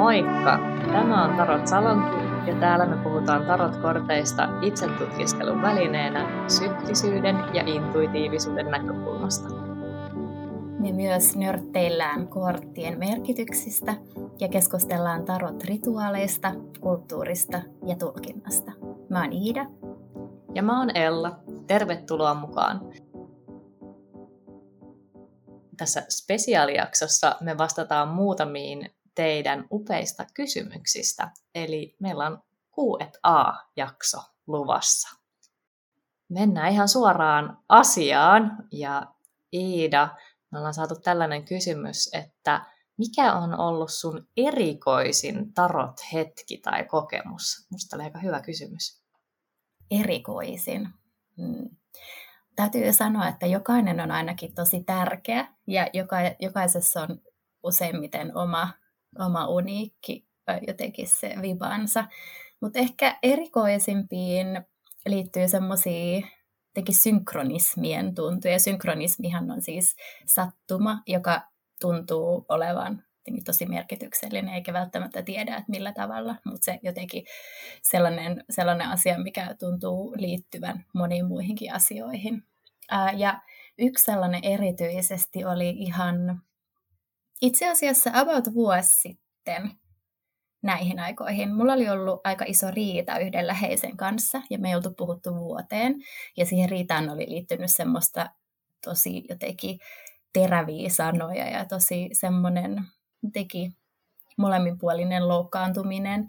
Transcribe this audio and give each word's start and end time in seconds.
Moikka! 0.00 0.58
Tämä 0.92 1.24
on 1.24 1.36
Tarot 1.36 1.66
Salonki 1.66 2.50
ja 2.50 2.54
täällä 2.60 2.86
me 2.86 2.96
puhutaan 2.96 3.46
tarotkorteista 3.46 4.48
itsetutkiskelun 4.62 5.62
välineenä 5.62 6.48
syptisyyden 6.48 7.36
ja 7.54 7.62
intuitiivisuuden 7.66 8.70
näkökulmasta. 8.70 9.48
Me 10.78 10.92
myös 10.92 11.36
nörtteillään 11.36 12.28
korttien 12.28 12.98
merkityksistä 12.98 13.94
ja 14.38 14.48
keskustellaan 14.48 15.24
tarot-rituaaleista, 15.24 16.52
kulttuurista 16.80 17.60
ja 17.86 17.96
tulkinnasta. 17.96 18.72
Mä 19.08 19.20
oon 19.22 19.32
Iida. 19.32 19.66
Ja 20.54 20.62
mä 20.62 20.78
oon 20.78 20.96
Ella. 20.96 21.38
Tervetuloa 21.66 22.34
mukaan! 22.34 22.80
Tässä 25.76 26.02
spesiaalijaksossa 26.08 27.36
me 27.40 27.58
vastataan 27.58 28.08
muutamiin 28.08 28.90
teidän 29.14 29.66
upeista 29.72 30.26
kysymyksistä. 30.34 31.30
Eli 31.54 31.96
meillä 32.00 32.26
on 32.26 32.42
Q&A-jakso 32.74 34.18
luvassa. 34.46 35.16
Mennään 36.28 36.72
ihan 36.72 36.88
suoraan 36.88 37.58
asiaan. 37.68 38.56
Ja 38.72 39.06
Iida, 39.52 40.08
me 40.50 40.58
ollaan 40.58 40.74
saatu 40.74 40.94
tällainen 41.00 41.44
kysymys, 41.44 42.10
että 42.14 42.64
mikä 42.96 43.32
on 43.34 43.58
ollut 43.58 43.90
sun 43.90 44.28
erikoisin 44.36 45.54
tarot-hetki 45.54 46.56
tai 46.62 46.84
kokemus? 46.84 47.66
Musta 47.70 47.96
oli 47.96 48.02
aika 48.02 48.18
hyvä 48.18 48.40
kysymys. 48.40 49.02
Erikoisin? 49.90 50.88
Hmm. 51.36 51.70
Täytyy 52.56 52.92
sanoa, 52.92 53.28
että 53.28 53.46
jokainen 53.46 54.00
on 54.00 54.10
ainakin 54.10 54.54
tosi 54.54 54.84
tärkeä 54.84 55.48
ja 55.66 55.86
joka, 55.92 56.16
jokaisessa 56.38 57.02
on 57.02 57.20
useimmiten 57.62 58.36
oma 58.36 58.68
oma 59.18 59.48
uniikki 59.48 60.30
jotenkin 60.66 61.08
se 61.08 61.34
vibansa. 61.42 62.04
Mutta 62.60 62.78
ehkä 62.78 63.18
erikoisimpiin 63.22 64.46
liittyy 65.06 65.48
semmoisia 65.48 66.26
teki 66.74 66.92
synkronismien 66.92 68.14
tuntuja. 68.14 68.58
Synkronismihan 68.58 69.50
on 69.50 69.62
siis 69.62 69.96
sattuma, 70.26 71.02
joka 71.06 71.42
tuntuu 71.80 72.44
olevan 72.48 73.02
tosi 73.44 73.66
merkityksellinen, 73.66 74.54
eikä 74.54 74.72
välttämättä 74.72 75.22
tiedä, 75.22 75.56
että 75.56 75.70
millä 75.70 75.92
tavalla, 75.92 76.36
mutta 76.44 76.64
se 76.64 76.78
jotenkin 76.82 77.24
sellainen, 77.82 78.44
sellainen 78.50 78.88
asia, 78.88 79.18
mikä 79.18 79.54
tuntuu 79.58 80.14
liittyvän 80.16 80.84
moniin 80.94 81.26
muihinkin 81.26 81.74
asioihin. 81.74 82.42
Ää, 82.90 83.12
ja 83.12 83.40
yksi 83.78 84.04
sellainen 84.04 84.44
erityisesti 84.44 85.44
oli 85.44 85.70
ihan 85.70 86.42
itse 87.42 87.70
asiassa 87.70 88.10
about 88.14 88.54
vuosi 88.54 88.92
sitten 88.92 89.70
näihin 90.62 90.98
aikoihin. 90.98 91.54
Mulla 91.54 91.72
oli 91.72 91.88
ollut 91.88 92.20
aika 92.24 92.44
iso 92.48 92.70
riita 92.70 93.18
yhden 93.18 93.46
läheisen 93.46 93.96
kanssa 93.96 94.42
ja 94.50 94.58
me 94.58 94.68
ei 94.68 94.74
oltu 94.74 94.90
puhuttu 94.90 95.34
vuoteen. 95.34 95.94
Ja 96.36 96.46
siihen 96.46 96.68
riitaan 96.68 97.10
oli 97.10 97.26
liittynyt 97.28 97.70
semmoista 97.70 98.30
tosi 98.84 99.24
jotenkin 99.28 99.78
teräviä 100.32 100.88
sanoja 100.88 101.48
ja 101.48 101.64
tosi 101.64 102.08
semmoinen 102.12 102.84
teki 103.32 103.72
molemminpuolinen 104.36 105.28
loukkaantuminen. 105.28 106.28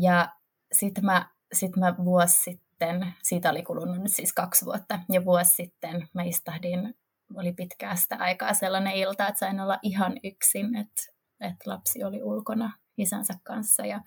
Ja 0.00 0.28
sitten 0.72 1.04
mä, 1.04 1.30
sit 1.52 1.76
mä 1.76 1.94
vuosi 2.04 2.42
sitten, 2.42 3.14
siitä 3.22 3.50
oli 3.50 3.62
kulunut 3.62 3.98
siis 4.06 4.32
kaksi 4.32 4.64
vuotta, 4.64 5.00
ja 5.12 5.24
vuosi 5.24 5.54
sitten 5.54 6.08
mä 6.12 6.22
istahdin 6.22 6.94
oli 7.34 7.52
pitkäästä 7.52 8.16
aikaa 8.16 8.54
sellainen 8.54 8.92
ilta, 8.92 9.28
että 9.28 9.38
sain 9.38 9.60
olla 9.60 9.78
ihan 9.82 10.12
yksin, 10.24 10.76
että, 10.76 11.02
että 11.40 11.70
lapsi 11.70 12.04
oli 12.04 12.22
ulkona 12.22 12.72
isänsä 12.98 13.34
kanssa 13.42 13.86
ja, 13.86 14.00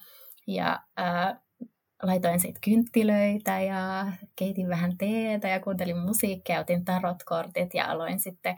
ja 0.48 0.80
ää, 0.98 1.42
laitoin 2.04 2.40
sitten 2.40 2.62
kynttilöitä 2.62 3.62
ja 3.62 4.12
keitin 4.36 4.70
vähän 4.70 4.98
teetä 4.98 5.48
ja 5.48 5.60
kuuntelin 5.60 5.98
musiikkia, 5.98 6.60
otin 6.60 6.86
tarotkortit 6.86 7.74
ja 7.74 7.92
aloin 7.92 8.20
sitten 8.20 8.56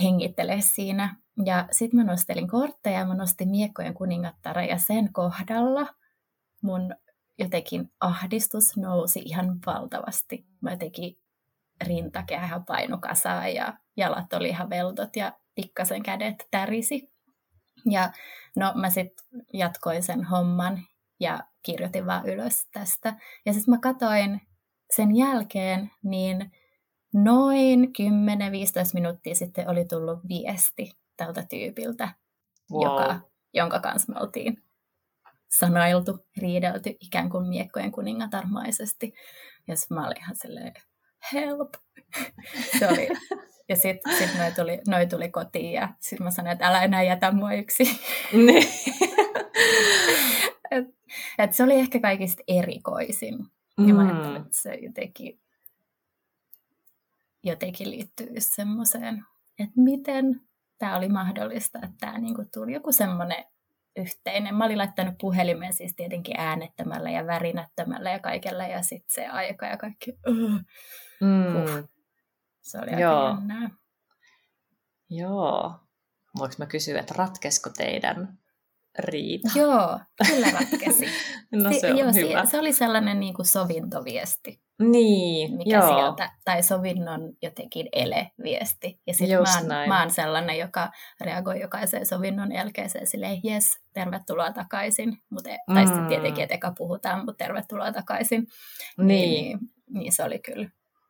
hengittele 0.00 0.60
siinä. 0.60 1.16
Ja 1.44 1.68
sitten 1.70 2.00
mä 2.00 2.04
nostelin 2.04 2.48
kortteja, 2.48 3.06
mä 3.06 3.14
nostin 3.14 3.48
miekkojen 3.48 3.94
kuningattara 3.94 4.64
ja 4.64 4.78
sen 4.78 5.12
kohdalla 5.12 5.86
mun 6.62 6.94
jotenkin 7.38 7.92
ahdistus 8.00 8.76
nousi 8.76 9.22
ihan 9.24 9.58
valtavasti. 9.66 10.46
Mä 10.60 10.70
jotenkin 10.70 11.18
rintakehä 11.86 12.60
kasaan 13.00 13.54
ja 13.54 13.74
jalat 13.96 14.32
oli 14.32 14.48
ihan 14.48 14.70
veltot 14.70 15.16
ja 15.16 15.32
pikkasen 15.54 16.02
kädet 16.02 16.48
tärisi. 16.50 17.10
Ja 17.90 18.12
no 18.56 18.72
mä 18.74 18.90
sitten 18.90 19.24
jatkoin 19.52 20.02
sen 20.02 20.24
homman 20.24 20.80
ja 21.20 21.40
kirjoitin 21.62 22.06
vaan 22.06 22.28
ylös 22.28 22.66
tästä. 22.72 23.16
Ja 23.46 23.52
sitten 23.52 23.74
mä 23.74 23.78
katoin 23.78 24.40
sen 24.90 25.16
jälkeen, 25.16 25.90
niin 26.02 26.52
noin 27.12 27.84
10-15 27.84 27.90
minuuttia 28.94 29.34
sitten 29.34 29.68
oli 29.68 29.84
tullut 29.84 30.18
viesti 30.28 30.98
tältä 31.16 31.46
tyypiltä, 31.50 32.08
wow. 32.72 32.84
joka, 32.84 33.20
jonka 33.54 33.80
kanssa 33.80 34.12
me 34.12 34.20
oltiin 34.20 34.62
sanoiltu, 35.48 36.26
riidelty 36.36 36.96
ikään 37.00 37.30
kuin 37.30 37.46
miekkojen 37.46 37.92
kuningatarmaisesti. 37.92 39.14
Ja 39.68 39.74
mä 39.90 40.06
olin 40.06 40.18
ihan 40.18 40.36
silleen, 40.36 40.74
help. 41.32 41.74
Se 42.78 42.88
oli. 42.88 43.08
Ja 43.70 43.76
sitten 43.76 44.16
sit 44.16 44.38
noi, 44.38 44.52
tuli, 44.52 44.80
noi 44.86 45.06
tuli 45.06 45.28
kotiin 45.28 45.72
ja 45.72 45.88
sitten 46.00 46.24
mä 46.24 46.30
sanoin, 46.30 46.52
että 46.52 46.66
älä 46.66 46.82
enää 46.82 47.02
jätä 47.02 47.32
mua 47.32 47.52
yksi. 47.52 48.00
Niin. 48.32 48.68
et, 50.70 50.86
et 51.38 51.52
se 51.52 51.62
oli 51.62 51.74
ehkä 51.74 52.00
kaikista 52.00 52.42
erikoisin. 52.48 53.38
Mm. 53.78 53.88
Ja 53.88 53.94
mä 53.94 54.02
mm. 54.02 54.08
ajattelin, 54.08 54.42
että 54.42 54.56
se 54.56 54.74
jotenkin, 54.74 55.40
jotenkin 57.42 57.90
liittyy 57.90 58.34
semmoiseen, 58.38 59.24
että 59.58 59.74
miten 59.76 60.40
tämä 60.78 60.96
oli 60.96 61.08
mahdollista, 61.08 61.78
että 61.78 61.96
tämä 62.00 62.18
niinku 62.18 62.44
tuli 62.54 62.72
joku 62.72 62.92
semmoinen 62.92 63.44
yhteinen. 63.98 64.54
Mä 64.54 64.64
olin 64.64 64.78
laittanut 64.78 65.14
puhelimen 65.20 65.72
siis 65.72 65.94
tietenkin 65.96 66.40
äänettämällä 66.40 67.10
ja 67.10 67.26
värinättömällä 67.26 68.10
ja 68.10 68.18
kaikella 68.18 68.66
ja 68.66 68.82
sitten 68.82 69.14
se 69.14 69.26
aika 69.26 69.66
ja 69.66 69.76
kaikki. 69.76 70.18
Uh. 70.28 70.50
Mm. 71.20 71.88
Se 72.60 72.78
oli 72.78 73.00
Joo. 73.00 73.24
aika 73.24 73.38
jännää. 73.38 73.70
Joo. 75.10 75.74
Voinko 76.38 76.54
mä 76.58 76.66
kysyä, 76.66 77.00
että 77.00 77.14
ratkesko 77.16 77.70
teidän 77.70 78.38
riita? 78.98 79.48
Joo, 79.54 80.00
kyllä 80.26 80.50
ratkesi. 80.50 81.06
no 81.52 81.72
se 81.80 81.90
on 81.92 81.98
joo, 81.98 82.12
hyvä. 82.14 82.44
Se, 82.44 82.50
se 82.50 82.58
oli 82.58 82.72
sellainen 82.72 83.20
niin 83.20 83.34
kuin 83.34 83.46
sovintoviesti. 83.46 84.60
Niin, 84.82 85.56
mikä 85.56 85.76
joo. 85.76 85.88
sieltä, 85.88 86.30
tai 86.44 86.62
sovinnon 86.62 87.32
jotenkin 87.42 87.88
ele-viesti. 87.92 89.00
Ja 89.06 89.14
sitten 89.14 89.66
mä, 89.66 89.86
mä 89.86 90.00
oon 90.00 90.10
sellainen, 90.10 90.58
joka 90.58 90.90
reagoi 91.20 91.60
jokaiseen 91.60 92.06
sovinnon 92.06 92.52
jälkeiseen 92.52 93.06
silleen, 93.06 93.40
jes, 93.44 93.78
tervetuloa 93.92 94.52
takaisin. 94.52 95.18
Mut, 95.30 95.46
e- 95.46 95.58
mm. 95.68 95.74
Tai 95.74 95.86
sitten 95.86 96.06
tietenkin, 96.06 96.42
että 96.42 96.54
eka 96.54 96.72
puhutaan, 96.78 97.18
mutta 97.24 97.44
tervetuloa 97.44 97.92
takaisin. 97.92 98.46
Niin. 98.98 99.06
Niin, 99.06 99.58
niin 99.90 100.12
se 100.12 100.24
oli 100.24 100.38
kyllä 100.38 100.68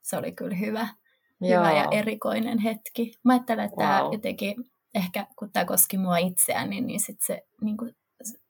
se 0.09 0.17
oli 0.17 0.33
kyllä 0.33 0.57
hyvä, 0.57 0.89
Joo. 1.41 1.61
hyvä 1.61 1.73
ja 1.73 1.89
erikoinen 1.91 2.59
hetki. 2.59 3.13
Mä 3.25 3.33
ajattelen, 3.33 3.65
että 3.65 3.77
wow. 3.77 3.87
tämä 3.87 4.09
jotenkin, 4.13 4.55
ehkä 4.99 5.27
kun 5.39 5.53
tämä 5.53 5.65
koski 5.65 5.99
mua 5.99 6.19
itseään, 6.19 6.71
niin, 6.71 6.87
niin 6.87 7.01
sit 7.01 7.19
se, 7.21 7.43
niin 7.61 7.77
kuin 7.77 7.97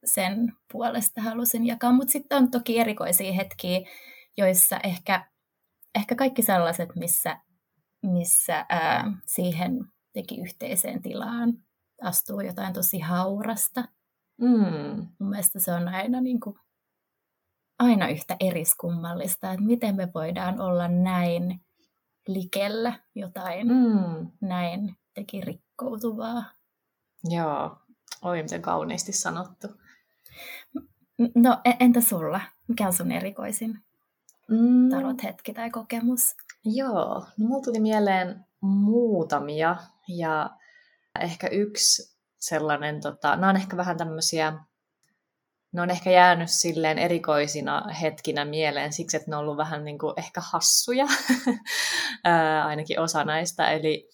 sen 0.05 0.53
puolesta 0.73 1.23
halusin 1.23 1.67
jakaa. 1.67 1.93
Mutta 1.93 2.13
sitten 2.13 2.39
on 2.39 2.51
toki 2.51 2.79
erikoisia 2.79 3.33
hetkiä, 3.33 3.81
joissa 4.37 4.81
ehkä, 4.85 5.31
ehkä 5.95 6.15
kaikki 6.15 6.43
sellaiset, 6.43 6.89
missä, 6.97 7.41
missä 8.03 8.67
ää, 8.69 9.13
siihen 9.27 9.79
teki 10.13 10.41
yhteiseen 10.41 11.03
tilaan 11.03 11.53
astuu 12.03 12.41
jotain 12.41 12.73
tosi 12.73 12.99
haurasta. 12.99 13.85
Mm. 14.41 15.07
Mun 15.19 15.31
mielestä 15.31 15.61
se 15.61 15.73
on 15.73 15.89
aina 15.89 16.21
niin 16.21 16.41
kuin 16.41 16.57
aina 17.79 18.09
yhtä 18.09 18.37
eriskummallista, 18.41 19.53
että 19.53 19.65
miten 19.65 19.97
me 19.97 20.09
voidaan 20.15 20.61
olla 20.61 20.89
näin 20.89 21.61
likellä 22.29 22.93
jotain 23.15 23.69
mm. 23.69 24.31
näin 24.41 24.97
teki 25.15 25.41
rikkoutuvaa. 25.79 26.45
Joo, 27.25 27.79
oi 28.23 28.43
miten 28.43 28.63
kauniisti 28.63 29.13
sanottu. 29.13 29.69
No 31.35 31.61
e, 31.65 31.73
entä 31.81 32.01
sulla? 32.01 32.41
Mikä 32.69 32.87
on 32.87 32.93
sun 32.93 33.13
erikoisin 33.13 33.79
mm. 34.49 34.91
tarot 34.91 35.23
hetki 35.23 35.55
tai 35.55 35.71
kokemus? 35.71 36.37
Joo, 36.65 37.27
no 37.39 37.49
mulla 37.49 37.63
tuli 37.63 37.81
mieleen 37.81 38.45
muutamia 38.61 39.77
ja 40.09 40.51
ehkä 41.21 41.49
yksi 41.49 42.19
sellainen, 42.39 43.01
tota, 43.01 43.37
nämä 43.37 43.51
on 43.51 43.57
ehkä 43.57 43.77
vähän 43.77 43.97
tämmöisiä 43.97 44.53
ne 45.73 45.83
on 45.83 45.91
ehkä 45.91 46.11
jäänyt 46.11 46.51
silleen 46.51 46.99
erikoisina 46.99 47.93
hetkinä 47.93 48.45
mieleen 48.45 48.93
siksi, 48.93 49.17
että 49.17 49.31
ne 49.31 49.37
on 49.37 49.43
ollut 49.43 49.57
vähän 49.57 49.85
niin 49.85 49.99
kuin 49.99 50.15
ehkä 50.17 50.41
hassuja, 50.41 51.07
ainakin 52.67 53.01
osa 53.01 53.25
näistä. 53.25 53.71
Eli 53.71 54.09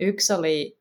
yksi 0.00 0.32
oli 0.32 0.77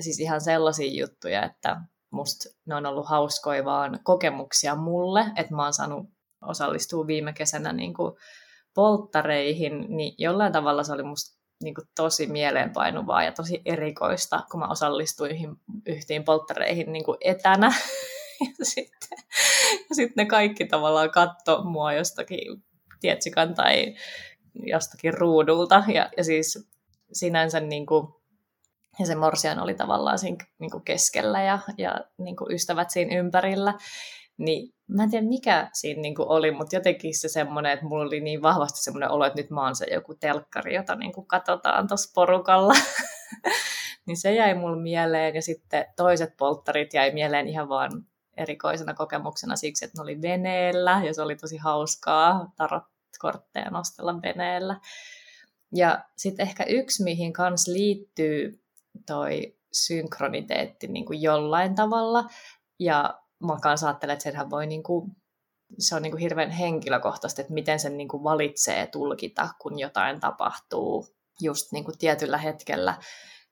siis 0.00 0.20
ihan 0.20 0.40
sellaisia 0.40 1.00
juttuja, 1.00 1.44
että 1.44 1.76
musta 2.10 2.48
ne 2.66 2.74
on 2.74 2.86
ollut 2.86 3.08
hauskoja 3.08 3.64
vaan 3.64 4.00
kokemuksia 4.02 4.76
mulle, 4.76 5.24
että 5.36 5.54
mä 5.54 5.62
oon 5.62 5.72
saanut 5.72 6.06
osallistua 6.42 7.06
viime 7.06 7.32
kesänä 7.32 7.72
niin 7.72 7.94
kuin 7.94 8.14
polttareihin, 8.74 9.86
niin 9.88 10.14
jollain 10.18 10.52
tavalla 10.52 10.82
se 10.82 10.92
oli 10.92 11.02
musta 11.02 11.44
niin 11.62 11.74
kuin 11.74 11.88
tosi 11.96 12.26
mieleenpainuvaa 12.26 13.24
ja 13.24 13.32
tosi 13.32 13.62
erikoista, 13.64 14.40
kun 14.50 14.60
mä 14.60 14.68
osallistuin 14.68 15.56
yhtiin 15.86 16.24
polttareihin 16.24 16.92
niin 16.92 17.04
kuin 17.04 17.18
etänä. 17.20 17.74
ja 18.58 18.64
sitten, 18.64 19.18
ja 19.88 19.94
sitten 19.94 20.24
ne 20.24 20.26
kaikki 20.26 20.66
tavallaan 20.66 21.10
katto 21.10 21.64
mua 21.64 21.92
jostakin 21.92 22.64
tietsikan 23.00 23.54
tai 23.54 23.94
jostakin 24.66 25.14
ruudulta. 25.14 25.84
Ja, 25.94 26.10
ja 26.16 26.24
siis 26.24 26.68
sinänsä 27.12 27.60
niin 27.60 27.86
kuin, 27.86 28.08
ja 28.98 29.06
se 29.06 29.14
morsian 29.14 29.60
oli 29.60 29.74
tavallaan 29.74 30.18
siinä 30.18 30.46
niin 30.58 30.70
kuin 30.70 30.84
keskellä 30.84 31.42
ja, 31.42 31.58
ja 31.78 32.00
niin 32.18 32.36
kuin 32.36 32.52
ystävät 32.52 32.90
siinä 32.90 33.18
ympärillä. 33.18 33.74
Niin 34.38 34.74
mä 34.88 35.02
en 35.02 35.10
tiedä 35.10 35.26
mikä 35.26 35.70
siinä 35.72 36.00
niin 36.00 36.14
kuin 36.14 36.28
oli, 36.28 36.50
mutta 36.50 36.76
jotenkin 36.76 37.18
se 37.18 37.28
semmoinen, 37.28 37.72
että 37.72 37.86
mulla 37.86 38.04
oli 38.04 38.20
niin 38.20 38.42
vahvasti 38.42 38.82
semmoinen 38.82 39.10
olo, 39.10 39.24
että 39.24 39.40
nyt 39.40 39.50
mä 39.50 39.62
oon 39.62 39.76
se 39.76 39.86
joku 39.92 40.14
telkkari, 40.14 40.74
jota 40.74 40.94
niin 40.94 41.12
kuin 41.12 41.26
katsotaan 41.26 41.88
tuossa 41.88 42.12
porukalla. 42.14 42.74
niin 44.06 44.16
se 44.16 44.34
jäi 44.34 44.54
mulle 44.54 44.82
mieleen 44.82 45.34
ja 45.34 45.42
sitten 45.42 45.86
toiset 45.96 46.36
polttarit 46.36 46.94
jäi 46.94 47.12
mieleen 47.12 47.48
ihan 47.48 47.68
vaan 47.68 47.90
erikoisena 48.36 48.94
kokemuksena 48.94 49.56
siksi, 49.56 49.84
että 49.84 49.98
ne 49.98 50.02
oli 50.02 50.22
veneellä 50.22 51.02
ja 51.04 51.14
se 51.14 51.22
oli 51.22 51.36
tosi 51.36 51.56
hauskaa 51.56 52.52
tarotkortteja 52.56 53.70
nostella 53.70 54.22
veneellä. 54.22 54.80
Ja 55.74 56.04
sitten 56.16 56.46
ehkä 56.46 56.64
yksi, 56.64 57.02
mihin 57.02 57.32
kans 57.32 57.68
liittyy 57.68 58.63
toi 59.06 59.56
synkroniteetti 59.72 60.86
niin 60.86 61.04
kuin 61.06 61.22
jollain 61.22 61.74
tavalla, 61.74 62.24
ja 62.78 63.20
mä 63.46 63.56
kanssa 63.62 63.90
että 63.90 64.18
senhän 64.18 64.50
voi 64.50 64.66
niin 64.66 64.82
kuin, 64.82 65.10
se 65.78 65.94
on 65.94 66.02
niin 66.02 66.10
kuin 66.10 66.20
hirveän 66.20 66.50
henkilökohtaista, 66.50 67.40
että 67.40 67.54
miten 67.54 67.80
sen 67.80 67.96
niin 67.96 68.08
kuin 68.08 68.24
valitsee 68.24 68.86
tulkita, 68.86 69.48
kun 69.60 69.78
jotain 69.78 70.20
tapahtuu 70.20 71.06
just 71.40 71.72
niin 71.72 71.84
kuin 71.84 71.98
tietyllä 71.98 72.38
hetkellä. 72.38 72.98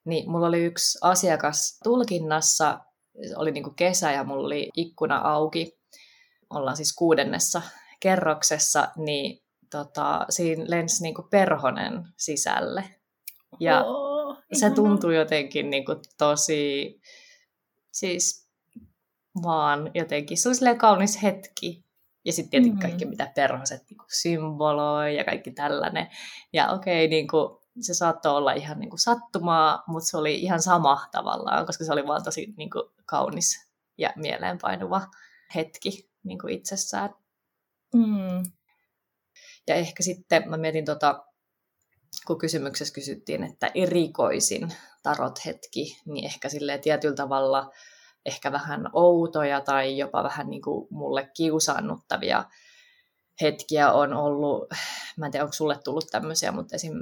Niin 0.04 0.30
mulla 0.30 0.46
oli 0.46 0.64
yksi 0.64 0.98
asiakas 1.02 1.78
tulkinnassa, 1.84 2.80
oli 3.36 3.50
niin 3.50 3.64
kuin 3.64 3.76
kesä 3.76 4.12
ja 4.12 4.24
mulla 4.24 4.46
oli 4.46 4.70
ikkuna 4.76 5.18
auki. 5.18 5.78
Ollaan 6.50 6.76
siis 6.76 6.96
kuudennessa 6.96 7.62
kerroksessa, 8.00 8.88
niin 8.96 9.42
tota, 9.70 10.26
siinä 10.30 10.64
lensi 10.68 11.02
niin 11.02 11.14
kuin 11.14 11.28
perhonen 11.30 12.08
sisälle. 12.16 12.84
Ja 13.60 13.84
oh, 13.84 14.01
se 14.52 14.70
tuntui 14.70 15.16
jotenkin 15.16 15.70
niin 15.70 15.84
kuin 15.84 15.99
tosi, 16.19 17.00
siis 17.93 18.49
vaan 19.43 19.90
jotenkin, 19.94 20.38
se 20.38 20.49
oli 20.49 20.78
kaunis 20.78 21.22
hetki. 21.22 21.84
Ja 22.25 22.32
sitten 22.32 22.50
tietenkin 22.50 22.72
mm-hmm. 22.72 22.88
kaikki, 22.88 23.04
mitä 23.04 23.32
perhoset 23.34 23.82
niin 23.90 23.99
kuin 23.99 24.08
symboloi 24.20 25.16
ja 25.16 25.25
kaikki 25.25 25.50
tällainen. 25.50 26.08
Ja 26.52 26.70
okei, 26.70 27.08
niin 27.08 27.28
kuin, 27.28 27.58
se 27.81 27.94
saattoi 27.94 28.37
olla 28.37 28.52
ihan 28.52 28.78
niin 28.78 28.90
kuin 28.90 29.00
sattumaa, 29.00 29.82
mutta 29.87 30.06
se 30.06 30.16
oli 30.16 30.34
ihan 30.34 30.62
sama 30.62 31.06
tavallaan, 31.12 31.66
koska 31.66 31.84
se 31.84 31.93
oli 31.93 32.06
vaan 32.06 32.25
tosi 32.25 32.55
niin 32.56 32.70
kuin, 32.70 32.84
kaunis 33.06 33.69
ja 33.98 34.12
mieleenpainuva 34.16 35.02
hetki 35.55 36.10
niin 36.25 36.38
kuin 36.38 36.55
itsessään. 36.55 37.10
Mm. 37.94 38.52
Ja 39.66 39.75
ehkä 39.75 40.02
sitten 40.02 40.50
mä 40.50 40.56
mietin, 40.56 40.84
tota, 40.84 41.25
kun 42.26 42.38
kysymyksessä 42.38 42.94
kysyttiin, 42.94 43.44
että 43.44 43.70
erikoisin 43.74 44.72
tarot-hetki, 45.02 46.00
niin 46.06 46.24
ehkä 46.24 46.48
sille 46.48 46.78
tietyllä 46.78 47.16
tavalla 47.16 47.70
ehkä 48.26 48.52
vähän 48.52 48.88
outoja 48.92 49.60
tai 49.60 49.98
jopa 49.98 50.22
vähän 50.22 50.50
niin 50.50 50.62
kuin 50.62 50.86
mulle 50.90 51.30
kiusaannuttavia 51.36 52.44
hetkiä 53.40 53.92
on 53.92 54.14
ollut. 54.14 54.69
Mä 55.16 55.26
en 55.26 55.32
tiedä, 55.32 55.44
onko 55.44 55.52
sulle 55.52 55.78
tullut 55.84 56.06
tämmöisiä, 56.10 56.52
mutta 56.52 56.76
esim. 56.76 56.94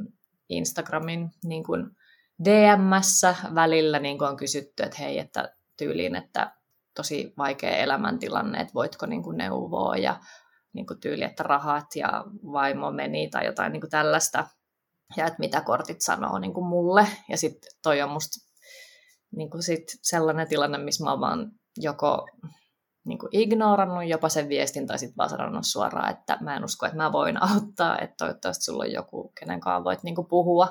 Instagramin 0.50 1.30
niin 1.44 1.64
kuin 1.64 1.96
DMssä 2.44 3.34
välillä 3.54 3.98
niin 3.98 4.18
kuin 4.18 4.28
on 4.28 4.36
kysytty, 4.36 4.82
että 4.82 4.96
hei, 4.98 5.18
että 5.18 5.54
tyyliin, 5.76 6.16
että 6.16 6.52
tosi 6.94 7.34
vaikea 7.38 7.76
elämäntilanne, 7.76 8.60
että 8.60 8.74
voitko 8.74 9.06
niin 9.06 9.22
kuin 9.22 9.36
neuvoa 9.36 9.96
ja 9.96 10.20
niin 10.72 10.86
kuin 10.86 11.00
tyyli, 11.00 11.24
että 11.24 11.42
rahat 11.42 11.96
ja 11.96 12.24
vaimo 12.52 12.90
meni 12.90 13.28
tai 13.28 13.46
jotain 13.46 13.72
niin 13.72 13.80
kuin 13.80 13.90
tällaista. 13.90 14.46
Ja 15.16 15.26
että 15.26 15.38
mitä 15.38 15.60
kortit 15.60 16.00
sanoo 16.00 16.38
niin 16.38 16.54
kuin 16.54 16.66
mulle. 16.66 17.06
Ja 17.28 17.36
sitten 17.36 17.70
toi 17.82 18.02
on 18.02 18.10
musta 18.10 18.50
niin 19.36 19.50
kuin 19.50 19.62
sit 19.62 19.84
sellainen 20.02 20.48
tilanne, 20.48 20.78
missä 20.78 21.04
mä 21.04 21.20
vaan 21.20 21.52
joko 21.76 22.28
niin 23.04 23.18
kuin 23.18 23.28
ignorannut 23.32 24.04
jopa 24.04 24.28
sen 24.28 24.48
viestin 24.48 24.86
tai 24.86 24.98
sitten 24.98 25.16
vaan 25.16 25.30
sanonut 25.30 25.66
suoraan, 25.66 26.10
että 26.10 26.38
mä 26.40 26.56
en 26.56 26.64
usko, 26.64 26.86
että 26.86 26.96
mä 26.96 27.12
voin 27.12 27.42
auttaa, 27.42 27.98
että 27.98 28.14
toivottavasti 28.18 28.64
sulla 28.64 28.84
on 28.84 28.92
joku, 28.92 29.32
kenen 29.40 29.60
kanssa 29.60 29.84
voit 29.84 30.02
niin 30.02 30.14
kuin 30.14 30.26
puhua. 30.26 30.68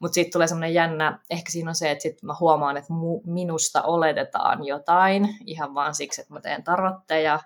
Mutta 0.00 0.14
sitten 0.14 0.32
tulee 0.32 0.46
semmoinen 0.46 0.74
jännä, 0.74 1.18
ehkä 1.30 1.52
siinä 1.52 1.70
on 1.70 1.74
se, 1.74 1.90
että 1.90 2.02
sitten 2.02 2.26
mä 2.26 2.36
huomaan, 2.40 2.76
että 2.76 2.92
mu, 2.92 3.20
minusta 3.26 3.82
oletetaan 3.82 4.66
jotain 4.66 5.36
ihan 5.46 5.74
vaan 5.74 5.94
siksi, 5.94 6.20
että 6.20 6.34
mä 6.34 6.40
teen 6.40 6.64
tarotteja 6.64 7.40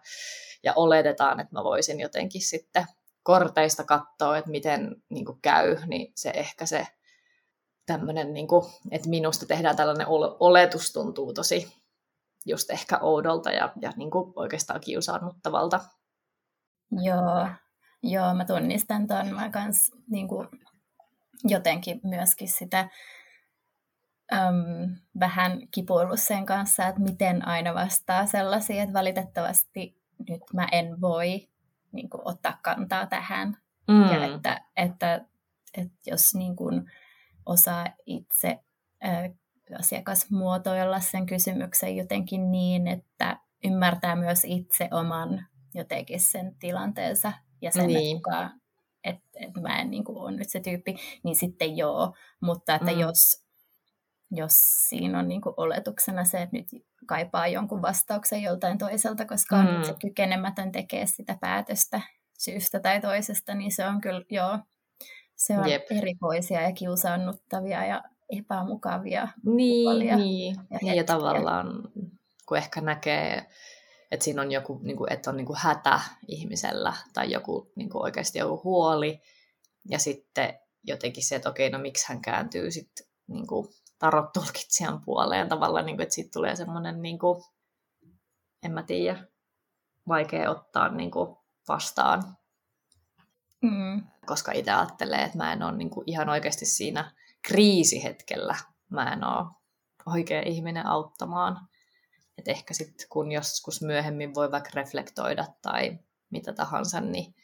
ja 0.62 0.72
oletetaan, 0.76 1.40
että 1.40 1.54
mä 1.54 1.64
voisin 1.64 2.00
jotenkin 2.00 2.42
sitten 2.42 2.86
korteista 3.22 3.84
katsoa, 3.84 4.38
että 4.38 4.50
miten 4.50 4.96
niin 5.08 5.24
kuin 5.24 5.38
käy, 5.42 5.76
niin 5.86 6.12
se 6.16 6.30
ehkä 6.34 6.66
se 6.66 6.86
tämmöinen, 7.86 8.34
niin 8.34 8.48
kuin, 8.48 8.64
että 8.90 9.08
minusta 9.08 9.46
tehdään 9.46 9.76
tällainen 9.76 10.06
oletus 10.40 10.92
tuntuu 10.92 11.32
tosi 11.32 11.80
just 12.46 12.70
ehkä 12.70 12.98
oudolta 12.98 13.50
ja, 13.50 13.72
ja 13.80 13.92
niin 13.96 14.10
kuin 14.10 14.32
oikeastaan 14.36 14.80
kiusaannuttavalta. 14.80 15.80
Joo, 16.92 17.48
joo, 18.02 18.34
mä 18.34 18.44
tunnistan 18.44 19.06
tuon. 19.06 19.34
Mä 19.34 19.50
kans 19.50 19.92
niin 20.10 20.28
kuin, 20.28 20.48
jotenkin 21.44 22.00
myöskin 22.04 22.48
sitä 22.48 22.88
äm, 24.32 24.96
vähän 25.20 25.68
kipuillut 25.70 26.20
sen 26.20 26.46
kanssa, 26.46 26.86
että 26.86 27.00
miten 27.00 27.48
aina 27.48 27.74
vastaa 27.74 28.26
sellaisia, 28.26 28.82
että 28.82 28.94
valitettavasti 28.94 30.00
nyt 30.28 30.42
mä 30.52 30.68
en 30.72 31.00
voi 31.00 31.48
niin 31.92 32.10
kuin, 32.10 32.20
ottaa 32.24 32.58
kantaa 32.62 33.06
tähän. 33.06 33.56
Mm. 33.88 34.12
Ja 34.12 34.34
että, 34.34 34.64
että, 34.76 35.24
että 35.78 35.96
jos 36.06 36.34
niin 36.34 36.56
kuin, 36.56 36.90
osaa 37.46 37.86
itse 38.06 38.58
ää, 39.00 39.30
asiakas 39.78 40.30
muotoilla 40.30 41.00
sen 41.00 41.26
kysymyksen 41.26 41.96
jotenkin 41.96 42.50
niin, 42.50 42.86
että 42.86 43.40
ymmärtää 43.64 44.16
myös 44.16 44.44
itse 44.44 44.88
oman 44.92 45.46
jotenkin 45.74 46.20
sen 46.20 46.56
tilanteensa 46.60 47.32
ja 47.62 47.70
sen, 47.72 47.86
niin. 47.86 48.16
että, 48.16 48.50
että, 49.04 49.28
että 49.34 49.60
mä 49.60 49.80
en 49.80 49.90
niin 49.90 50.04
kuin, 50.04 50.18
ole 50.18 50.32
nyt 50.32 50.48
se 50.48 50.60
tyyppi, 50.60 50.96
niin 51.22 51.36
sitten 51.36 51.76
joo. 51.76 52.14
Mutta 52.40 52.74
että 52.74 52.92
mm. 52.92 52.98
jos, 52.98 53.44
jos 54.30 54.52
siinä 54.88 55.18
on 55.18 55.28
niin 55.28 55.40
kuin 55.40 55.54
oletuksena 55.56 56.24
se, 56.24 56.42
että 56.42 56.56
nyt 56.56 56.68
kaipaa 57.06 57.48
jonkun 57.48 57.82
vastauksen 57.82 58.42
joltain 58.42 58.78
toiselta, 58.78 59.26
koska 59.26 59.56
on 59.56 59.66
mm. 59.66 59.80
itse 59.80 59.94
kykenemätön 60.00 60.72
tekee 60.72 61.06
sitä 61.06 61.38
päätöstä 61.40 62.00
syystä 62.38 62.80
tai 62.80 63.00
toisesta, 63.00 63.54
niin 63.54 63.72
se 63.72 63.86
on 63.86 64.00
kyllä, 64.00 64.24
joo, 64.30 64.58
se 65.36 65.58
on 65.58 65.70
Jep. 65.70 65.82
erikoisia 65.90 66.60
ja 66.60 66.72
kiusaannuttavia 66.72 67.86
ja 67.86 68.02
epämukavia 68.38 69.28
niin, 69.44 69.98
niin. 69.98 70.56
Ja, 70.70 70.78
niin, 70.82 70.96
ja 70.96 71.04
tavallaan 71.04 71.88
kun 72.46 72.58
ehkä 72.58 72.80
näkee, 72.80 73.46
että 74.10 74.24
siinä 74.24 74.42
on 74.42 74.52
joku, 74.52 74.80
niin 74.82 74.96
kuin, 74.96 75.12
että 75.12 75.30
on 75.30 75.36
niin 75.36 75.46
kuin 75.46 75.58
hätä 75.58 76.00
ihmisellä 76.28 76.92
tai 77.12 77.32
joku 77.32 77.72
niin 77.76 77.90
kuin 77.90 78.02
oikeasti 78.02 78.38
joku 78.38 78.60
huoli 78.64 79.20
ja 79.88 79.98
sitten 79.98 80.54
jotenkin 80.84 81.24
se, 81.24 81.36
että 81.36 81.50
okei, 81.50 81.70
no 81.70 81.78
miksi 81.78 82.08
hän 82.08 82.22
kääntyy 82.22 82.70
sitten 82.70 83.06
niin 83.26 83.46
kuin 83.46 83.68
tarot-tulkitsijan 84.00 85.00
puoleen 85.04 85.48
tavallaan, 85.48 85.86
niin 85.86 85.96
kuin, 85.96 86.02
että 86.02 86.14
siitä 86.14 86.30
tulee 86.32 86.56
semmoinen, 86.56 87.02
niin 87.02 87.18
kuin, 87.18 87.44
en 88.62 88.72
mä 88.72 88.82
tiedä, 88.82 89.24
vaikea 90.08 90.50
ottaa 90.50 90.88
niin 90.88 91.10
kuin 91.10 91.36
vastaan. 91.68 92.36
Mm. 93.62 94.02
Koska 94.26 94.52
itse 94.52 94.70
ajattelee, 94.70 95.22
että 95.22 95.38
mä 95.38 95.52
en 95.52 95.62
ole 95.62 95.76
niin 95.76 95.90
kuin 95.90 96.04
ihan 96.06 96.28
oikeasti 96.28 96.66
siinä 96.66 97.12
kriisihetkellä 97.42 98.56
mä 98.90 99.12
en 99.12 99.24
ole 99.24 99.46
oikea 100.06 100.42
ihminen 100.46 100.86
auttamaan. 100.86 101.68
Et 102.38 102.48
ehkä 102.48 102.74
sitten 102.74 103.06
kun 103.08 103.32
joskus 103.32 103.82
myöhemmin 103.82 104.34
voi 104.34 104.50
vaikka 104.50 104.70
reflektoida 104.74 105.46
tai 105.62 105.98
mitä 106.30 106.52
tahansa, 106.52 107.00
niin, 107.00 107.34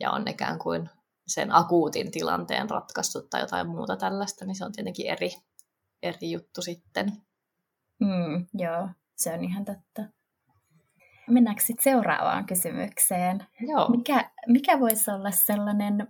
ja 0.00 0.10
on 0.10 0.28
ikään 0.28 0.58
kuin 0.58 0.90
sen 1.26 1.54
akuutin 1.54 2.10
tilanteen 2.10 2.70
ratkaistut 2.70 3.30
tai 3.30 3.40
jotain 3.40 3.68
muuta 3.68 3.96
tällaista, 3.96 4.44
niin 4.44 4.54
se 4.54 4.64
on 4.64 4.72
tietenkin 4.72 5.06
eri, 5.06 5.30
eri 6.04 6.30
juttu 6.30 6.62
sitten. 6.62 7.12
Mm, 8.00 8.46
joo, 8.54 8.88
se 9.16 9.32
on 9.32 9.44
ihan 9.44 9.64
totta. 9.64 10.02
Mennäänkö 11.30 11.62
sitten 11.62 11.84
seuraavaan 11.84 12.46
kysymykseen? 12.46 13.46
Joo. 13.60 13.88
Mikä, 13.88 14.30
mikä 14.46 14.80
voisi 14.80 15.10
olla 15.10 15.30
sellainen 15.30 16.08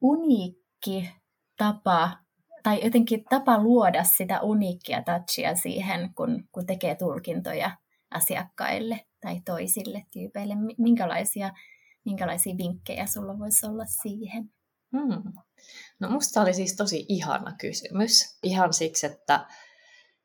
uniikki 0.00 1.10
tapa 1.56 2.10
tai 2.62 2.84
jotenkin 2.84 3.24
tapa 3.24 3.62
luoda 3.62 4.04
sitä 4.04 4.40
uniikkia 4.40 5.02
touchia 5.02 5.54
siihen, 5.54 6.14
kun, 6.14 6.48
kun 6.52 6.66
tekee 6.66 6.94
tulkintoja 6.94 7.70
asiakkaille 8.10 9.06
tai 9.20 9.40
toisille 9.44 10.06
tyypeille? 10.12 10.54
Minkälaisia, 10.78 11.50
minkälaisia 12.04 12.56
vinkkejä 12.56 13.06
sulla 13.06 13.38
voisi 13.38 13.66
olla 13.66 13.84
siihen? 13.84 14.50
Hmm. 14.92 15.32
No 16.00 16.10
musta 16.10 16.40
oli 16.40 16.54
siis 16.54 16.76
tosi 16.76 17.06
ihana 17.08 17.52
kysymys. 17.60 18.38
Ihan 18.42 18.72
siksi, 18.72 19.06
että, 19.06 19.46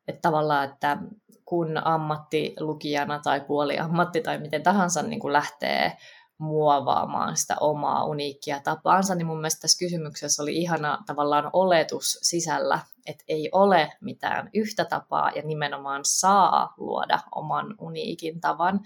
että 0.07 0.21
tavallaan, 0.21 0.69
että 0.69 0.97
kun 1.45 1.87
ammattilukijana 1.87 3.19
tai 3.19 3.41
puoliammatti 3.41 4.21
tai 4.21 4.37
miten 4.37 4.63
tahansa 4.63 5.01
niin 5.01 5.19
kuin 5.19 5.33
lähtee 5.33 5.97
muovaamaan 6.37 7.37
sitä 7.37 7.55
omaa 7.59 8.05
uniikkia 8.05 8.59
tapaansa, 8.59 9.15
niin 9.15 9.25
mun 9.25 9.37
mielestä 9.37 9.61
tässä 9.61 9.79
kysymyksessä 9.79 10.43
oli 10.43 10.57
ihana 10.57 11.03
tavallaan 11.05 11.49
oletus 11.53 12.19
sisällä, 12.21 12.79
että 13.05 13.23
ei 13.27 13.49
ole 13.51 13.91
mitään 14.01 14.49
yhtä 14.53 14.85
tapaa 14.85 15.31
ja 15.35 15.41
nimenomaan 15.41 16.01
saa 16.05 16.73
luoda 16.77 17.19
oman 17.35 17.75
uniikin 17.79 18.41
tavan, 18.41 18.79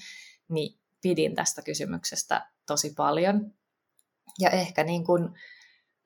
niin 0.49 0.79
pidin 1.01 1.35
tästä 1.35 1.61
kysymyksestä 1.61 2.47
tosi 2.67 2.93
paljon. 2.97 3.53
Ja 4.39 4.49
ehkä 4.49 4.83
niin 4.83 5.05
kuin, 5.05 5.29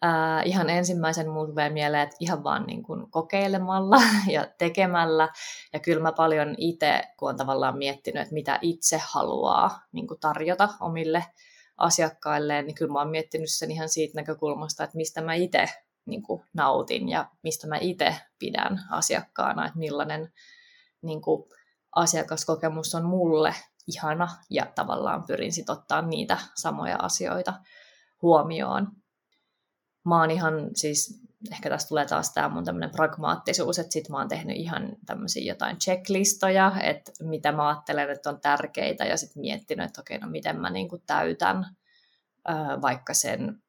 äh, 0.06 0.46
ihan 0.46 0.70
ensimmäisen 0.70 1.30
muun 1.30 1.48
tulee 1.48 1.70
mieleen, 1.70 2.04
että 2.04 2.16
ihan 2.20 2.44
vaan 2.44 2.66
niin 2.66 2.84
kuin 2.84 3.12
kokeilemalla 3.12 3.98
ja 4.36 4.48
tekemällä. 4.58 5.30
Ja 5.74 5.80
kyllä 5.80 6.02
mä 6.02 6.12
paljon 6.12 6.56
itse, 6.58 7.04
kun 7.20 7.30
on 7.30 7.38
tavallaan 7.38 7.78
miettinyt, 7.78 8.22
että 8.22 8.34
mitä 8.34 8.60
itse 8.62 9.02
haluaa 9.04 9.80
niin 9.92 10.08
kuin 10.08 10.20
tarjota 10.20 10.70
omille 10.80 11.25
asiakkailleen, 11.78 12.66
niin 12.66 12.75
kyllä 12.75 12.94
mä 12.94 13.00
oon 13.00 13.12
miettinyt 13.12 13.52
sen 13.52 13.72
ihan 13.72 13.90
siitä 13.90 14.16
näkökulmasta, 14.16 14.84
että 14.84 14.98
mistä 14.98 15.22
mä 15.22 15.34
itse 15.34 15.66
niin 16.06 16.24
kuin 16.24 16.44
nautin 16.54 17.10
ja 17.10 17.30
mistä 17.44 17.68
mä 17.68 17.78
itse 17.82 18.16
pidän 18.40 18.80
asiakkaana, 18.92 19.66
että 19.66 19.80
millainen 19.80 20.34
niin 21.02 21.22
kuin, 21.22 21.50
asiakaskokemus 21.96 22.96
on 22.96 23.06
mulle 23.06 23.56
ihana 23.88 24.28
ja 24.50 24.66
tavallaan 24.75 25.24
pyrin 25.25 25.54
sitten 25.54 25.74
ottaa 25.74 26.02
niitä 26.02 26.38
samoja 26.56 26.98
asioita 27.02 27.54
huomioon. 28.22 28.88
Mä 30.06 30.20
oon 30.20 30.32
ihan 30.32 30.54
siis, 30.76 31.22
ehkä 31.52 31.70
tästä 31.70 31.90
tulee 31.90 32.06
taas 32.06 32.34
tämä 32.34 32.50
mun 32.50 32.66
tämmöinen 32.66 32.92
pragmaattisuus, 32.92 33.80
että 33.80 33.94
sit 33.94 34.10
mä 34.10 34.18
oon 34.18 34.28
tehnyt 34.28 34.58
ihan 34.58 34.96
tämmöisiä 35.06 35.44
jotain 35.44 35.80
checklistoja, 35.80 36.72
että 36.84 37.12
mitä 37.20 37.52
mä 37.52 37.68
ajattelen, 37.68 38.10
että 38.10 38.30
on 38.30 38.42
tärkeitä 38.42 39.06
ja 39.06 39.18
sitten 39.18 39.42
miettinyt, 39.42 39.86
että 39.86 40.02
okei, 40.02 40.18
no 40.18 40.30
miten 40.30 40.60
mä 40.60 40.70
niinku 40.70 40.98
täytän 41.06 41.66
vaikka 42.82 43.14
sen 43.14 43.62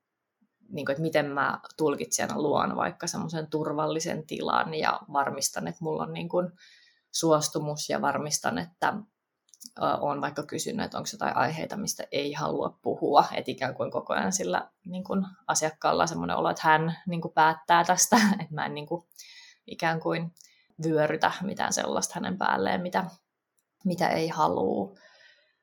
niin 0.69 0.87
kuin, 0.87 0.93
että 0.93 1.03
miten 1.03 1.27
mä 1.27 1.61
tulkitsijana 1.77 2.43
luon 2.43 2.77
vaikka 2.77 3.07
semmoisen 3.07 3.47
turvallisen 3.47 4.27
tilan 4.27 4.75
ja 4.75 5.01
varmistan, 5.13 5.69
että 5.69 5.85
mulla 5.85 6.03
on 6.03 6.13
niin 6.13 6.29
kuin, 6.29 6.53
suostumus 7.13 7.89
ja 7.89 8.01
varmistan, 8.01 8.59
että 8.59 8.95
olen 10.01 10.21
vaikka 10.21 10.43
kysynyt, 10.43 10.85
että 10.85 10.99
onko 10.99 11.09
jotain 11.13 11.37
aiheita, 11.37 11.77
mistä 11.77 12.05
ei 12.13 12.33
halua 12.33 12.79
puhua, 12.83 13.25
että 13.35 13.51
ikään 13.51 13.75
kuin 13.75 13.91
koko 13.91 14.13
ajan 14.13 14.33
sillä 14.33 14.71
niin 14.87 15.05
kuin 15.05 15.27
asiakkaalla 15.47 16.03
on 16.03 16.09
semmoinen 16.09 16.37
olo, 16.37 16.51
että 16.51 16.63
hän 16.65 16.97
niin 17.07 17.21
kuin 17.21 17.35
päättää 17.35 17.85
tästä, 17.85 18.17
että 18.41 18.55
mä 18.55 18.67
en 18.67 18.75
niin 18.75 18.87
kuin, 18.87 19.05
ikään 19.67 20.01
kuin 20.01 20.35
vyörytä 20.85 21.33
mitään 21.43 21.73
sellaista 21.73 22.15
hänen 22.15 22.39
päälleen, 22.39 22.81
mitä, 22.81 23.05
mitä 23.85 24.09
ei 24.09 24.29
halua. 24.29 24.95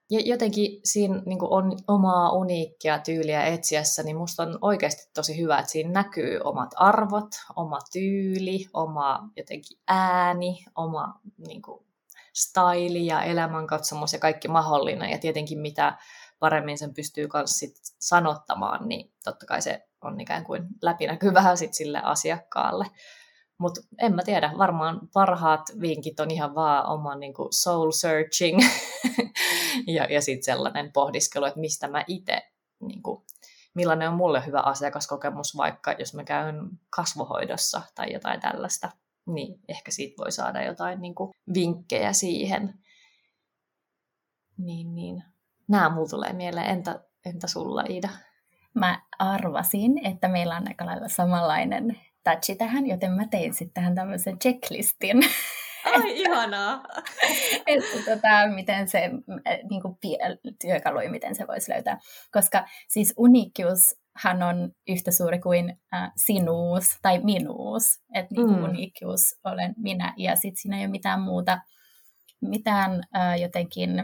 Ja 0.10 0.20
jotenkin 0.20 0.80
siinä 0.84 1.22
niin 1.26 1.38
on 1.42 1.78
omaa 1.88 2.32
uniikkia 2.32 3.00
tyyliä 3.00 3.46
etsiessä, 3.46 4.04
niin 4.04 4.18
musta 4.18 4.44
on 4.44 4.58
oikeasti 4.62 5.12
tosi 5.14 5.38
hyvä, 5.42 5.60
että 5.60 5.72
siinä 5.72 5.92
näkyy 5.92 6.40
omat 6.44 6.70
arvot, 6.76 7.30
oma 7.56 7.80
tyyli, 7.94 8.66
oma 8.74 9.30
jotenkin 9.38 9.78
ääni, 9.88 10.66
oma 10.76 11.20
niin 11.48 11.62
kuin, 11.62 11.86
staili 12.34 13.06
ja 13.06 13.24
elämänkatsomus 13.24 14.14
ja 14.14 14.20
kaikki 14.20 14.48
mahdollinen. 14.48 15.10
Ja 15.10 15.18
tietenkin 15.18 15.60
mitä 15.60 15.98
paremmin 16.40 16.78
sen 16.78 16.94
pystyy 16.94 17.28
myös 17.34 17.60
sanottamaan, 18.00 18.88
niin 18.88 19.14
totta 19.24 19.46
kai 19.46 19.62
se 19.62 19.88
on 20.02 20.22
ikään 20.22 20.44
kuin 20.44 20.68
läpinäkyvää 20.82 21.56
sit 21.56 21.74
sille 21.74 22.02
asiakkaalle. 22.04 22.86
Mutta 23.58 23.82
en 24.02 24.16
mä 24.16 24.22
tiedä, 24.24 24.52
varmaan 24.58 25.02
parhaat 25.14 25.62
vinkit 25.82 26.20
on 26.20 26.32
ihan 26.32 26.56
vaan 26.56 26.86
oma 26.86 27.16
niin 27.16 27.34
soul 27.52 27.92
searching 27.92 28.60
ja, 29.96 30.04
ja 30.04 30.22
sitten 30.22 30.44
sellainen 30.44 30.92
pohdiskelu, 30.92 31.46
että 31.46 31.60
mistä 31.60 31.88
mä 31.88 32.04
itse, 32.08 32.42
niin 32.80 33.02
millainen 33.74 34.10
on 34.10 34.16
mulle 34.16 34.46
hyvä 34.46 34.60
asiakaskokemus, 34.60 35.58
vaikka 35.58 35.92
jos 35.92 36.14
mä 36.14 36.24
käyn 36.24 36.70
kasvohoidossa 36.90 37.82
tai 37.96 38.14
jotain 38.14 38.40
tällaista, 38.40 38.92
niin 39.28 39.60
ehkä 39.68 39.92
siitä 39.92 40.24
voi 40.24 40.32
saada 40.32 40.64
jotain 40.64 41.02
niin 41.02 41.16
kuin, 41.16 41.32
vinkkejä 41.54 42.14
siihen. 42.14 42.74
Niin, 44.58 44.96
niin. 44.96 45.24
Nämä 45.68 45.90
mulla 45.90 46.10
tulee 46.10 46.34
mieleen. 46.34 46.70
Entä, 46.70 47.04
entä 47.26 47.48
sulla, 47.48 47.84
Ida? 47.90 48.10
Mä 48.74 49.02
arvasin, 49.20 50.08
että 50.08 50.28
meillä 50.28 50.58
on 50.58 50.68
aika 50.68 50.86
lailla 50.86 51.08
samanlainen 51.08 52.00
touchi 52.24 52.56
tähän, 52.56 52.88
joten 52.88 53.12
mä 53.12 53.28
tein 53.28 53.54
sitten 53.54 53.74
tähän 53.74 53.96
tämmöisen 53.96 54.40
checklistin. 54.40 55.18
Ai, 55.86 56.20
ihanaa! 56.22 56.84
että 57.68 57.98
tota, 58.06 58.48
miten 58.56 58.88
se 58.88 59.10
niin 59.70 59.82
kuin, 59.82 59.98
työkalu, 60.62 61.00
miten 61.10 61.36
se 61.36 61.48
voisi 61.48 61.72
löytää. 61.72 62.00
Koska 62.32 62.68
siis 62.88 63.14
uniikkiushan 64.14 64.44
on 64.44 64.72
yhtä 64.88 65.12
suuri 65.12 65.40
kuin 65.40 65.80
äh, 65.94 66.12
sinuus 66.16 66.98
tai 67.02 67.20
minuus. 67.20 68.02
Että 68.14 68.36
niin 68.36 68.50
mm. 68.50 68.64
uniikkius 68.64 69.40
olen 69.44 69.74
minä 69.78 70.14
ja 70.18 70.36
sitten 70.36 70.62
siinä 70.62 70.78
ei 70.78 70.84
ole 70.84 70.92
mitään 70.92 71.22
muuta, 71.22 71.62
mitään 72.42 73.04
äh, 73.16 73.40
jotenkin 73.42 74.00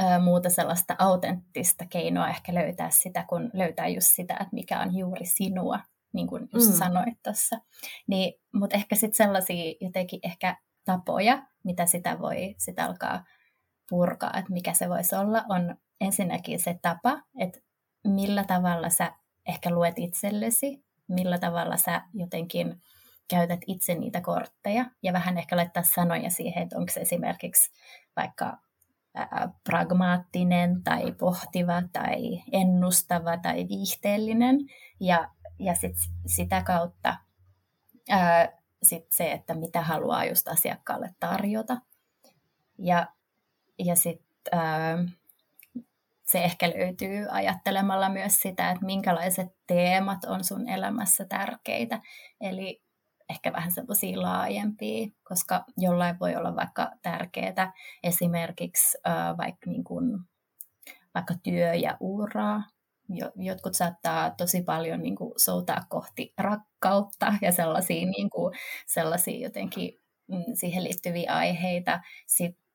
äh, 0.00 0.22
muuta 0.22 0.50
sellaista 0.50 0.96
autenttista 0.98 1.84
keinoa 1.90 2.28
ehkä 2.28 2.54
löytää 2.54 2.90
sitä, 2.90 3.24
kun 3.28 3.50
löytää 3.52 3.88
just 3.88 4.08
sitä, 4.08 4.34
että 4.34 4.48
mikä 4.52 4.80
on 4.80 4.96
juuri 4.96 5.26
sinua 5.26 5.80
niin 6.12 6.26
kuin 6.26 6.48
just 6.54 6.70
mm. 6.70 6.78
sanoit 6.78 7.18
tuossa. 7.22 7.58
Niin, 8.06 8.34
mutta 8.52 8.76
ehkä 8.76 8.96
sitten 8.96 9.16
sellaisia 9.16 9.74
jotenkin 9.80 10.20
ehkä 10.22 10.56
tapoja, 10.84 11.42
mitä 11.64 11.86
sitä 11.86 12.18
voi 12.18 12.54
sitä 12.58 12.84
alkaa 12.84 13.24
purkaa, 13.90 14.32
että 14.38 14.52
mikä 14.52 14.72
se 14.74 14.88
voisi 14.88 15.14
olla, 15.14 15.44
on 15.48 15.76
ensinnäkin 16.00 16.58
se 16.58 16.78
tapa, 16.82 17.22
että 17.38 17.60
millä 18.18 18.44
tavalla 18.44 18.88
sä 18.88 19.12
ehkä 19.46 19.70
luet 19.70 19.98
itsellesi, 19.98 20.84
millä 21.08 21.38
tavalla 21.38 21.76
sä 21.76 22.02
jotenkin 22.14 22.82
käytät 23.28 23.60
itse 23.66 23.94
niitä 23.94 24.20
kortteja 24.20 24.84
ja 25.02 25.12
vähän 25.12 25.38
ehkä 25.38 25.56
laittaa 25.56 25.82
sanoja 25.82 26.30
siihen, 26.30 26.62
että 26.62 26.78
onko 26.78 26.92
se 26.92 27.00
esimerkiksi 27.00 27.70
vaikka 28.16 28.58
pragmaattinen 29.64 30.82
tai 30.82 31.12
pohtiva 31.12 31.82
tai 31.92 32.42
ennustava 32.52 33.36
tai 33.36 33.66
viihteellinen. 33.68 34.58
Ja 35.00 35.28
ja 35.58 35.74
sit, 35.74 35.96
sitä 36.26 36.62
kautta 36.62 37.16
ää, 38.08 38.52
sit 38.82 39.12
se, 39.12 39.32
että 39.32 39.54
mitä 39.54 39.82
haluaa 39.82 40.24
just 40.24 40.48
asiakkaalle 40.48 41.14
tarjota. 41.20 41.76
Ja, 42.78 43.06
ja 43.78 43.96
sitten 43.96 45.18
se 46.30 46.44
ehkä 46.44 46.70
löytyy 46.70 47.26
ajattelemalla 47.30 48.08
myös 48.08 48.40
sitä, 48.40 48.70
että 48.70 48.86
minkälaiset 48.86 49.48
teemat 49.66 50.24
on 50.24 50.44
sun 50.44 50.68
elämässä 50.68 51.24
tärkeitä. 51.24 52.00
Eli 52.40 52.82
ehkä 53.30 53.52
vähän 53.52 53.70
semmoisia 53.70 54.22
laajempia, 54.22 55.06
koska 55.24 55.64
jollain 55.76 56.18
voi 56.20 56.36
olla 56.36 56.56
vaikka 56.56 56.90
tärkeää 57.02 57.72
esimerkiksi 58.02 58.98
äh, 59.06 59.36
vaikka, 59.36 59.70
niin 59.70 59.84
kun, 59.84 60.24
vaikka 61.14 61.34
työ 61.42 61.74
ja 61.74 61.96
uraa, 62.00 62.62
jotkut 63.36 63.74
saattaa 63.74 64.30
tosi 64.30 64.62
paljon 64.62 65.02
niin 65.02 65.16
kuin, 65.16 65.32
soutaa 65.36 65.80
kohti 65.88 66.34
rakkautta 66.38 67.34
ja 67.42 67.52
sellaisia, 67.52 68.06
niin 68.06 68.30
kuin, 68.30 68.54
sellaisia 68.86 69.46
jotenkin 69.46 70.00
mm, 70.26 70.44
siihen 70.54 70.84
liittyviä 70.84 71.32
aiheita. 71.32 72.00
Sitten 72.26 72.67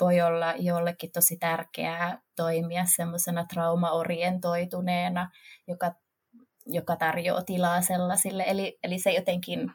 voi 0.00 0.20
olla 0.20 0.54
jollekin 0.58 1.12
tosi 1.12 1.36
tärkeää 1.36 2.22
toimia 2.36 2.84
semmoisena 2.96 3.44
traumaorientoituneena, 3.44 5.30
joka, 5.68 5.94
joka 6.66 6.96
tarjoaa 6.96 7.42
tilaa 7.42 7.80
sellaisille. 7.80 8.44
Eli, 8.46 8.78
eli 8.82 8.98
se 8.98 9.10
jotenkin, 9.10 9.72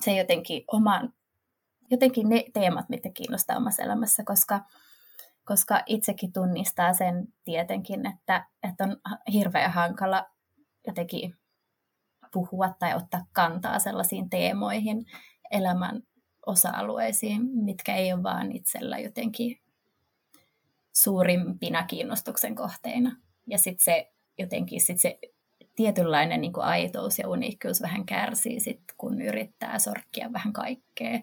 se 0.00 0.16
jotenkin 0.16 0.64
oman, 0.72 1.12
jotenkin 1.90 2.28
ne 2.28 2.44
teemat, 2.52 2.88
mitkä 2.88 3.10
kiinnostaa 3.14 3.56
omassa 3.56 3.82
elämässä, 3.82 4.22
koska 4.26 4.60
koska 5.44 5.82
itsekin 5.86 6.32
tunnistaa 6.32 6.94
sen 6.94 7.28
tietenkin, 7.44 8.06
että, 8.06 8.46
että 8.62 8.84
on 8.84 8.96
hirveän 9.32 9.72
hankala 9.72 10.26
jotenkin 10.86 11.36
puhua 12.32 12.68
tai 12.78 12.94
ottaa 12.94 13.26
kantaa 13.32 13.78
sellaisiin 13.78 14.30
teemoihin, 14.30 15.06
elämän 15.50 16.02
osa-alueisiin, 16.46 17.42
mitkä 17.42 17.96
ei 17.96 18.12
ole 18.12 18.22
vaan 18.22 18.52
itsellä 18.52 18.98
jotenkin 18.98 19.58
suurimpina 20.92 21.82
kiinnostuksen 21.82 22.54
kohteina. 22.54 23.16
Ja 23.46 23.58
sitten 23.58 23.84
se 23.84 24.12
jotenkin 24.38 24.80
sit 24.80 24.98
se 24.98 25.18
tietynlainen 25.76 26.40
niin 26.40 26.52
kuin 26.52 26.64
aitous 26.64 27.18
ja 27.18 27.28
uniikkius 27.28 27.82
vähän 27.82 28.06
kärsii, 28.06 28.60
sit, 28.60 28.80
kun 28.98 29.22
yrittää 29.22 29.78
sorkkia 29.78 30.32
vähän 30.32 30.52
kaikkea, 30.52 31.20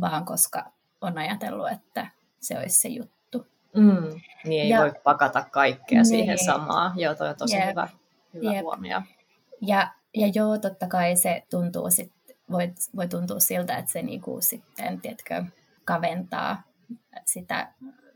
vaan 0.00 0.24
koska 0.24 0.72
on 1.00 1.18
ajatellut, 1.18 1.70
että 1.72 2.06
se 2.40 2.58
olisi 2.58 2.80
se 2.80 2.88
juttu. 2.88 3.46
Mm, 3.76 4.20
niin 4.44 4.62
ei 4.62 4.68
ja, 4.68 4.80
voi 4.80 4.92
pakata 5.04 5.44
kaikkea 5.50 5.96
niin, 5.96 6.06
siihen 6.06 6.44
samaan. 6.44 6.98
Joo, 6.98 7.14
toi 7.14 7.28
on 7.28 7.36
tosi 7.36 7.56
jep, 7.56 7.68
hyvä, 7.68 7.88
hyvä 8.34 8.54
jep. 8.54 8.62
huomio. 8.62 9.02
Ja, 9.60 9.88
ja 10.14 10.26
joo, 10.34 10.58
totta 10.58 10.86
kai 10.86 11.16
se 11.16 11.42
tuntuu 11.50 11.90
sit, 11.90 12.12
voi, 12.50 12.72
voi 12.96 13.08
tuntua 13.08 13.40
siltä, 13.40 13.76
että 13.76 13.92
se 13.92 14.02
niinku 14.02 14.38
sitten, 14.40 15.00
tiedätkö, 15.00 15.44
kaventaa 15.84 16.62
sitä 17.24 17.72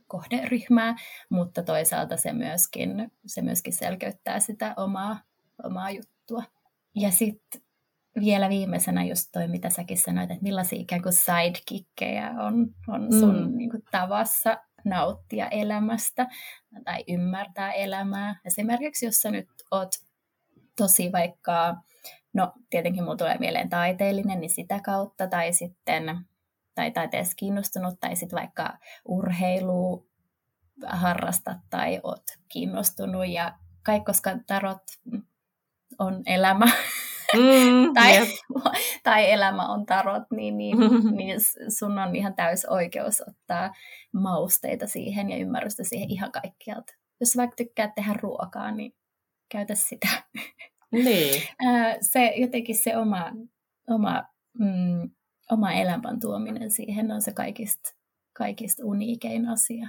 kohderyhmää, 0.06 0.96
mutta 1.28 1.62
toisaalta 1.62 2.16
se 2.16 2.32
myöskin, 2.32 3.12
se 3.26 3.42
myöskin 3.42 3.72
selkeyttää 3.72 4.40
sitä 4.40 4.74
omaa, 4.76 5.20
omaa 5.64 5.90
juttua. 5.90 6.42
Ja 6.94 7.10
sitten 7.10 7.60
vielä 8.20 8.48
viimeisenä 8.48 9.04
just 9.04 9.28
toi, 9.32 9.48
mitä 9.48 9.70
säkin 9.70 9.98
sanoit, 9.98 10.30
että 10.30 10.42
millaisia 10.42 10.80
ikään 10.80 11.02
kuin 11.02 11.12
sidekickejä 11.12 12.30
on, 12.30 12.74
on 12.88 13.12
sun 13.20 13.50
mm. 13.50 13.56
niin 13.56 13.70
kuin, 13.70 13.82
tavassa 13.90 14.58
nauttia 14.84 15.48
elämästä 15.48 16.26
tai 16.84 17.04
ymmärtää 17.08 17.72
elämää. 17.72 18.40
Esimerkiksi 18.44 19.06
jos 19.06 19.16
sä 19.16 19.30
nyt 19.30 19.48
oot 19.70 19.90
tosi 20.76 21.12
vaikka, 21.12 21.76
no 22.32 22.52
tietenkin 22.70 23.04
mulla 23.04 23.16
tulee 23.16 23.38
mieleen 23.38 23.68
taiteellinen, 23.68 24.40
niin 24.40 24.50
sitä 24.50 24.80
kautta, 24.84 25.26
tai 25.26 25.52
sitten 25.52 26.26
tai 26.74 26.90
taiteessa 26.90 27.34
kiinnostunut, 27.36 28.00
tai 28.00 28.16
sitten 28.16 28.38
vaikka 28.38 28.78
urheilu 29.08 30.08
harrastat 30.86 31.58
tai 31.70 32.00
oot 32.02 32.22
kiinnostunut, 32.48 33.28
ja 33.28 33.54
kai 33.82 34.00
koska 34.00 34.30
tarot 34.46 34.82
on 35.98 36.22
elämä, 36.26 36.66
mm, 37.36 37.92
tai, 37.94 38.18
yep. 38.18 38.28
tai 39.02 39.30
elämä 39.30 39.66
on 39.66 39.86
tarot, 39.86 40.22
niin, 40.30 40.58
niin, 40.58 40.78
niin 41.18 41.38
sun 41.78 41.98
on 41.98 42.16
ihan 42.16 42.34
täys 42.34 42.64
oikeus 42.64 43.22
ottaa 43.28 43.74
mausteita 44.12 44.86
siihen 44.86 45.30
ja 45.30 45.36
ymmärrystä 45.36 45.84
siihen 45.84 46.10
ihan 46.10 46.32
kaikkialta. 46.32 46.94
Jos 47.20 47.36
vaikka 47.36 47.56
tykkää 47.56 47.92
tehdä 47.94 48.14
ruokaa, 48.22 48.70
niin 48.70 48.94
käytä 49.48 49.74
sitä. 49.74 50.08
Niin. 50.92 51.42
se 52.12 52.32
jotenkin 52.36 52.76
se 52.76 52.96
oma, 52.96 53.32
oma, 53.90 54.24
mm, 54.58 55.10
oma 55.50 55.72
elämän 55.72 56.20
tuominen 56.20 56.70
siihen 56.70 57.12
on 57.12 57.22
se 57.22 57.32
kaikista, 57.32 57.90
kaikista 58.32 58.82
uniikein 58.84 59.48
asia. 59.48 59.88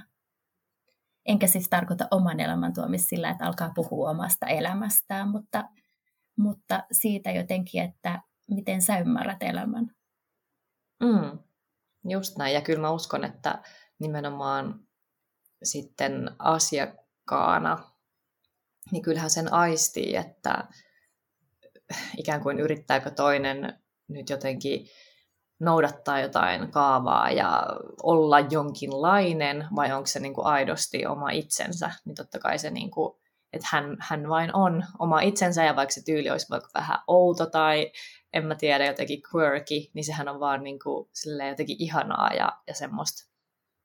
Enkä 1.26 1.46
siis 1.46 1.68
tarkoita 1.68 2.08
oman 2.10 2.40
elämän 2.40 2.74
tuomista 2.74 3.08
sillä, 3.08 3.30
että 3.30 3.46
alkaa 3.46 3.72
puhua 3.74 4.10
omasta 4.10 4.46
elämästään, 4.46 5.28
mutta, 5.28 5.68
mutta 6.36 6.82
siitä 6.92 7.30
jotenkin, 7.30 7.82
että 7.82 8.22
miten 8.50 8.82
sä 8.82 8.98
ymmärrät 8.98 9.42
elämän. 9.42 9.90
Mm, 11.02 11.38
just 12.08 12.36
näin. 12.36 12.54
Ja 12.54 12.60
kyllä 12.60 12.80
mä 12.80 12.90
uskon, 12.90 13.24
että 13.24 13.62
nimenomaan 13.98 14.80
sitten 15.62 16.30
asiakkaana, 16.38 17.92
niin 18.90 19.02
kyllähän 19.02 19.30
sen 19.30 19.52
aistii, 19.52 20.16
että 20.16 20.68
ikään 22.16 22.40
kuin 22.40 22.60
yrittääkö 22.60 23.10
toinen 23.10 23.78
nyt 24.08 24.30
jotenkin 24.30 24.86
noudattaa 25.60 26.20
jotain 26.20 26.70
kaavaa 26.70 27.30
ja 27.30 27.66
olla 28.02 28.40
jonkinlainen, 28.40 29.66
vai 29.76 29.92
onko 29.92 30.06
se 30.06 30.20
niin 30.20 30.34
kuin 30.34 30.46
aidosti 30.46 31.06
oma 31.06 31.30
itsensä, 31.30 31.90
niin 32.04 32.14
totta 32.14 32.38
kai 32.38 32.58
se, 32.58 32.70
niin 32.70 32.90
kuin, 32.90 33.14
että 33.52 33.68
hän, 33.70 33.96
hän 34.00 34.28
vain 34.28 34.56
on 34.56 34.84
oma 34.98 35.20
itsensä, 35.20 35.64
ja 35.64 35.76
vaikka 35.76 35.92
se 35.92 36.04
tyyli 36.04 36.30
olisi 36.30 36.50
vaikka 36.50 36.68
vähän 36.74 36.98
outo 37.06 37.46
tai 37.46 37.92
en 38.32 38.46
mä 38.46 38.54
tiedä, 38.54 38.86
jotenkin 38.86 39.22
quirky, 39.34 39.90
niin 39.94 40.04
sehän 40.04 40.28
on 40.28 40.40
vaan 40.40 40.62
niin 40.62 40.78
kuin, 40.78 41.08
jotenkin 41.48 41.76
ihanaa 41.78 42.30
ja, 42.34 42.52
ja 42.66 42.74
semmoista 42.74 43.32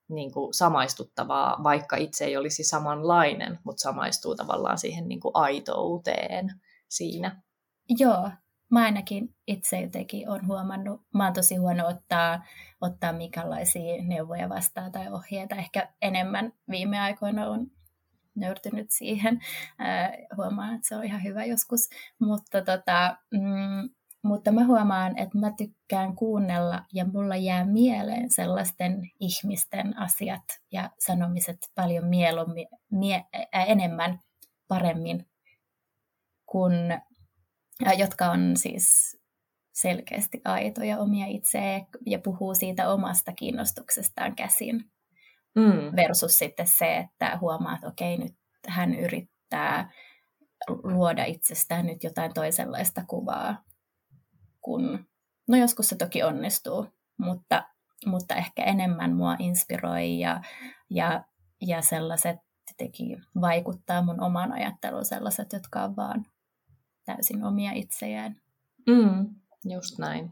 niin 0.10 0.32
kuin 0.32 0.54
samaistuttavaa, 0.54 1.64
vaikka 1.64 1.96
itse 1.96 2.26
ei 2.26 2.38
olisi 2.38 2.64
samanlainen, 2.64 3.60
mutta 3.64 3.82
samaistuu 3.82 4.36
tavallaan 4.36 4.78
siihen 4.78 5.08
niin 5.08 5.20
kuin 5.20 5.32
aitouteen 5.34 6.50
siinä. 6.90 7.42
Joo, 7.90 8.32
mä 8.70 8.84
ainakin 8.84 9.36
itse 9.48 9.82
jotenkin 9.82 10.30
olen 10.30 10.48
huomannut, 10.48 11.02
mä 11.14 11.24
oon 11.24 11.34
tosi 11.34 11.56
huono 11.56 11.88
ottaa, 11.88 12.44
ottaa 12.82 13.14
minkälaisia 13.14 14.04
neuvoja 14.04 14.50
vastaan 14.50 14.92
tai 14.92 15.12
ohjeita. 15.12 15.56
Ehkä 15.56 15.94
enemmän 16.02 16.54
viime 16.70 17.00
aikoina 17.00 17.48
on 17.48 17.72
nöyrtynyt 18.36 18.92
siihen. 18.92 19.40
Äh, 19.82 20.12
huomaan, 20.38 20.76
että 20.76 20.88
se 20.88 20.96
on 20.96 21.04
ihan 21.04 21.24
hyvä 21.24 21.46
joskus. 21.46 21.90
Mutta, 22.20 22.62
tota, 22.62 23.18
mm, 23.32 23.90
mutta 24.24 24.52
mä 24.52 24.66
huomaan, 24.66 25.18
että 25.18 25.38
mä 25.38 25.52
tykkään 25.58 26.16
kuunnella 26.16 26.84
ja 26.94 27.06
mulla 27.06 27.36
jää 27.36 27.66
mieleen 27.66 28.30
sellaisten 28.30 29.12
ihmisten 29.20 29.98
asiat 30.00 30.44
ja 30.72 30.90
sanomiset 31.00 31.58
paljon 31.76 32.06
mie, 32.92 33.26
äh, 33.56 33.70
enemmän 33.70 34.20
paremmin 34.68 35.28
kuin 36.46 36.74
jotka 37.98 38.26
on 38.26 38.58
siis 38.58 39.18
selkeästi 39.74 40.42
aitoja 40.46 40.98
omia 40.98 41.26
itseä 41.26 41.86
ja 42.06 42.20
puhuu 42.20 42.56
siitä 42.56 42.90
omasta 42.90 43.32
kiinnostuksestaan 43.32 44.36
käsin. 44.36 44.92
Mm. 45.56 45.96
Versus 45.96 46.38
sitten 46.38 46.68
se, 46.68 46.98
että 46.98 47.38
huomaa, 47.42 47.76
että 47.76 47.88
okei, 47.88 48.18
nyt 48.18 48.36
hän 48.68 48.96
yrittää 48.96 49.92
luoda 50.70 51.26
itsestään 51.26 51.86
nyt 51.86 52.04
jotain 52.04 52.34
toisenlaista 52.34 53.04
kuvaa, 53.08 53.64
kun, 54.62 55.08
no 55.48 55.58
joskus 55.58 55.90
se 55.90 55.96
toki 55.96 56.24
onnistuu, 56.24 56.88
mutta, 57.18 57.64
mutta 58.06 58.36
ehkä 58.36 58.64
enemmän 58.64 59.16
mua 59.16 59.36
inspiroi 59.40 60.20
ja, 60.20 60.42
ja, 60.90 61.24
ja 61.62 61.82
sellaiset 61.82 62.38
teki 62.78 63.18
vaikuttaa 63.42 64.02
mun 64.02 64.24
omaan 64.24 64.52
ajatteluun 64.52 65.06
sellaiset, 65.06 65.54
jotka 65.54 65.84
on 65.84 65.96
vaan 65.96 66.26
täysin 67.08 67.44
omia 67.44 67.72
itsejään. 67.72 68.42
Mm, 68.88 69.36
just 69.70 69.98
näin. 69.98 70.32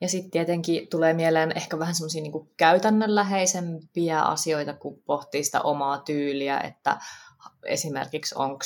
Ja 0.00 0.08
sitten 0.08 0.30
tietenkin 0.30 0.88
tulee 0.88 1.12
mieleen 1.12 1.56
ehkä 1.56 1.78
vähän 1.78 1.94
semmoisia 1.94 2.22
niin 2.22 2.50
käytännönläheisempiä 2.56 4.22
asioita, 4.22 4.74
kun 4.74 5.02
pohtii 5.06 5.44
sitä 5.44 5.60
omaa 5.60 5.98
tyyliä, 5.98 6.60
että 6.60 6.98
esimerkiksi 7.64 8.34
onko, 8.38 8.64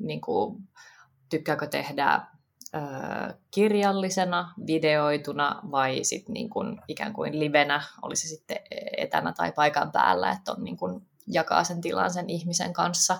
niin 0.00 0.20
kuin, 0.20 0.62
tykkääkö 1.28 1.66
tehdä 1.66 2.20
ö, 2.74 2.78
kirjallisena, 3.50 4.54
videoituna 4.66 5.60
vai 5.70 6.04
sitten 6.04 6.32
niin 6.32 6.50
ikään 6.88 7.12
kuin 7.12 7.40
livenä, 7.40 7.82
olisi 8.02 8.28
sitten 8.28 8.56
etänä 8.96 9.32
tai 9.32 9.52
paikan 9.52 9.92
päällä, 9.92 10.30
että 10.30 10.52
on 10.52 10.64
niin 10.64 10.78
jakaa 11.26 11.64
sen 11.64 11.80
tilan 11.80 12.12
sen 12.12 12.30
ihmisen 12.30 12.72
kanssa, 12.72 13.18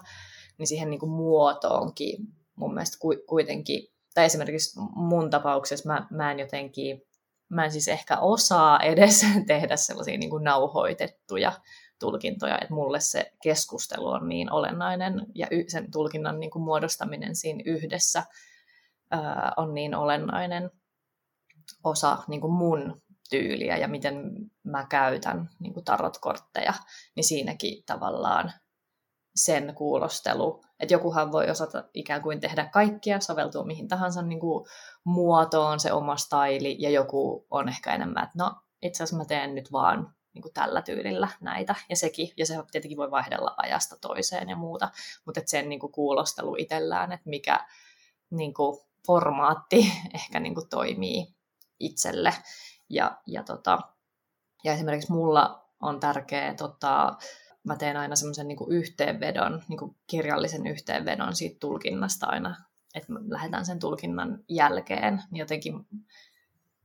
niin 0.59 0.67
siihen 0.67 0.91
niin 0.91 1.01
kuin, 1.01 1.13
muotoonkin 1.13 2.40
mun 2.61 2.75
mielestä 2.75 2.99
kuitenkin, 3.27 3.89
tai 4.15 4.25
esimerkiksi 4.25 4.81
mun 4.95 5.31
tapauksessa 5.31 5.89
mä, 5.89 6.07
mä 6.11 6.31
en 6.31 6.39
jotenkin, 6.39 7.03
mä 7.49 7.65
en 7.65 7.73
siis 7.73 7.89
ehkä 7.89 8.19
osaa 8.19 8.81
edes 8.81 9.27
tehdä 9.47 9.77
sellaisia 9.77 10.19
niin 10.19 10.31
kuin 10.31 10.45
nauhoitettuja 10.45 11.53
tulkintoja, 12.01 12.59
että 12.59 12.75
mulle 12.75 13.01
se 13.01 13.33
keskustelu 13.43 14.07
on 14.07 14.29
niin 14.29 14.53
olennainen 14.53 15.27
ja 15.35 15.47
sen 15.69 15.91
tulkinnan 15.91 16.41
niin 16.41 16.51
kuin 16.51 16.63
muodostaminen 16.63 17.37
siinä 17.37 17.63
yhdessä 17.67 18.25
ää, 19.11 19.53
on 19.57 19.75
niin 19.75 19.95
olennainen 19.95 20.71
osa 21.85 22.19
niin 22.29 22.41
kuin 22.41 22.53
mun 22.53 23.03
tyyliä 23.31 23.77
ja 23.77 23.89
miten 23.89 24.33
mä 24.63 24.87
käytän 24.91 25.51
niin 25.59 25.75
kuin 25.75 25.85
tarotkortteja, 25.85 26.73
niin 27.17 27.25
siinäkin 27.25 27.83
tavallaan 27.87 28.53
sen 29.35 29.75
kuulostelu. 29.75 30.65
Että 30.81 30.95
jokuhan 30.95 31.33
voi 31.33 31.51
osata 31.51 31.85
ikään 31.95 32.23
kuin 32.23 32.41
tehdä 32.41 32.69
kaikkia, 32.73 33.21
soveltua 33.21 33.65
mihin 33.65 33.89
tahansa 33.89 34.23
niin 34.23 34.41
kuin 34.41 34.67
muotoon 35.05 35.81
se 35.81 35.93
oma 35.93 36.17
staili, 36.17 36.77
ja 36.79 36.91
joku 36.91 37.47
on 37.51 37.69
ehkä 37.69 37.95
enemmän, 37.95 38.25
että 38.25 38.45
no 38.45 38.55
itse 38.83 39.03
asiassa 39.03 39.17
mä 39.17 39.25
teen 39.25 39.55
nyt 39.55 39.73
vaan 39.73 40.15
niin 40.35 40.43
kuin 40.43 40.55
tällä 40.55 40.83
tyylillä 40.83 41.29
näitä, 41.41 41.75
ja 41.89 41.97
sekin, 41.97 42.29
ja 42.37 42.47
se 42.47 42.55
tietenkin 42.71 42.99
voi 42.99 43.11
vaihdella 43.11 43.55
ajasta 43.57 43.97
toiseen 44.01 44.49
ja 44.49 44.57
muuta, 44.57 44.91
mutta 45.27 45.41
sen 45.47 45.69
niin 45.69 45.81
kuin 45.81 45.93
kuulostelu 45.93 46.57
itsellään, 46.59 47.13
että 47.13 47.31
mikä 47.31 47.67
niin 48.31 48.55
kuin 48.55 48.81
formaatti 49.07 49.93
ehkä 50.15 50.41
niin 50.41 50.55
kuin 50.55 50.69
toimii 50.69 51.35
itselle, 51.81 52.35
ja, 52.89 53.17
ja, 53.27 53.43
tota, 53.43 53.79
ja 54.65 54.73
esimerkiksi 54.73 55.13
mulla 55.13 55.65
on 55.81 56.01
tärkeää 56.01 56.55
tota, 56.55 57.17
mä 57.65 57.77
teen 57.77 57.97
aina 57.97 58.17
semmoisen 58.17 58.49
niin 58.49 58.59
yhteenvedon, 58.69 59.63
niin 59.69 59.79
kuin 59.79 59.97
kirjallisen 60.07 60.67
yhteenvedon 60.67 61.37
siitä 61.37 61.57
tulkinnasta 61.61 62.27
aina, 62.27 62.57
että 62.95 63.13
lähdetään 63.29 63.67
sen 63.67 63.79
tulkinnan 63.79 64.45
jälkeen. 64.49 65.23
Niin 65.31 65.39
jotenkin 65.41 65.87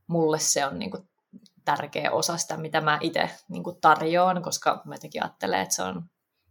mulle 0.06 0.38
se 0.38 0.66
on 0.66 0.78
niin 0.78 0.90
kuin 0.90 1.08
tärkeä 1.64 2.10
osa 2.10 2.36
sitä, 2.36 2.56
mitä 2.56 2.80
mä 2.80 2.98
itse 3.00 3.30
niin 3.48 3.62
kuin 3.62 3.80
tarjoan, 3.80 4.42
koska 4.42 4.82
mä 4.84 4.94
jotenkin 4.94 5.22
ajattelen, 5.22 5.60
että 5.60 5.74
se 5.74 5.82
on 5.82 6.02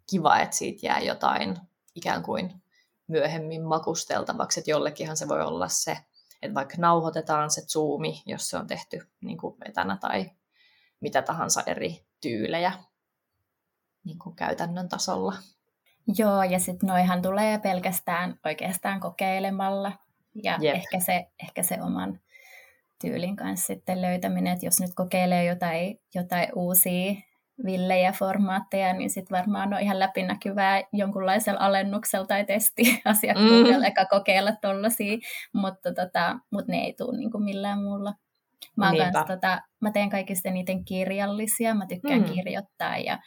kiva, 0.09 0.39
että 0.39 0.55
siitä 0.55 0.85
jää 0.85 0.99
jotain 0.99 1.57
ikään 1.95 2.23
kuin 2.23 2.61
myöhemmin 3.07 3.63
makusteltavaksi, 3.63 4.59
että 4.59 4.71
jollekinhan 4.71 5.17
se 5.17 5.27
voi 5.27 5.41
olla 5.41 5.67
se, 5.67 5.97
että 6.41 6.55
vaikka 6.55 6.75
nauhoitetaan 6.77 7.51
se 7.51 7.61
zoomi, 7.61 8.23
jos 8.25 8.49
se 8.49 8.57
on 8.57 8.67
tehty 8.67 9.07
niin 9.21 9.37
kuin 9.37 9.55
etänä 9.65 9.97
tai 10.01 10.31
mitä 10.99 11.21
tahansa 11.21 11.63
eri 11.65 12.05
tyylejä, 12.21 12.73
niin 14.05 14.19
kuin 14.19 14.35
käytännön 14.35 14.89
tasolla. 14.89 15.33
Joo, 16.17 16.43
ja 16.43 16.59
sitten 16.59 16.87
noihan 16.87 17.21
tulee 17.21 17.59
pelkästään 17.59 18.39
oikeastaan 18.45 18.99
kokeilemalla. 18.99 19.91
Ja 20.43 20.57
Jep. 20.61 20.75
ehkä 20.75 20.99
se, 20.99 21.27
ehkä 21.43 21.63
se 21.63 21.77
oman 21.81 22.19
tyylin 23.01 23.35
kanssa 23.35 23.67
sitten 23.67 24.01
löytäminen, 24.01 24.53
että 24.53 24.65
jos 24.65 24.79
nyt 24.79 24.91
kokeilee 24.95 25.45
jotain, 25.45 25.99
jotain 26.15 26.47
uusia 26.55 27.13
villejä 27.65 28.11
formaatteja, 28.11 28.93
niin 28.93 29.09
sitten 29.09 29.37
varmaan 29.37 29.73
on 29.73 29.79
ihan 29.79 29.99
läpinäkyvää 29.99 30.81
jonkunlaisella 30.93 31.59
alennuksella 31.59 32.25
tai 32.25 32.45
testiasiakkuudella, 32.45 33.87
mm. 33.87 34.07
kokeilla 34.09 34.51
tollaisia, 34.61 35.17
mutta, 35.53 35.93
tota, 35.93 36.39
mutta 36.51 36.71
ne 36.71 36.77
ei 36.77 36.93
tule 36.93 37.17
niin 37.17 37.43
millään 37.43 37.83
muulla. 37.83 38.13
Mä, 38.75 38.91
kans, 38.97 39.25
tota, 39.27 39.61
mä 39.79 39.91
teen 39.91 40.09
kaikista 40.09 40.49
niiden 40.49 40.85
kirjallisia, 40.85 41.75
mä 41.75 41.85
tykkään 41.85 42.21
mm. 42.21 42.33
kirjoittaa 42.33 42.97
ja, 42.97 43.19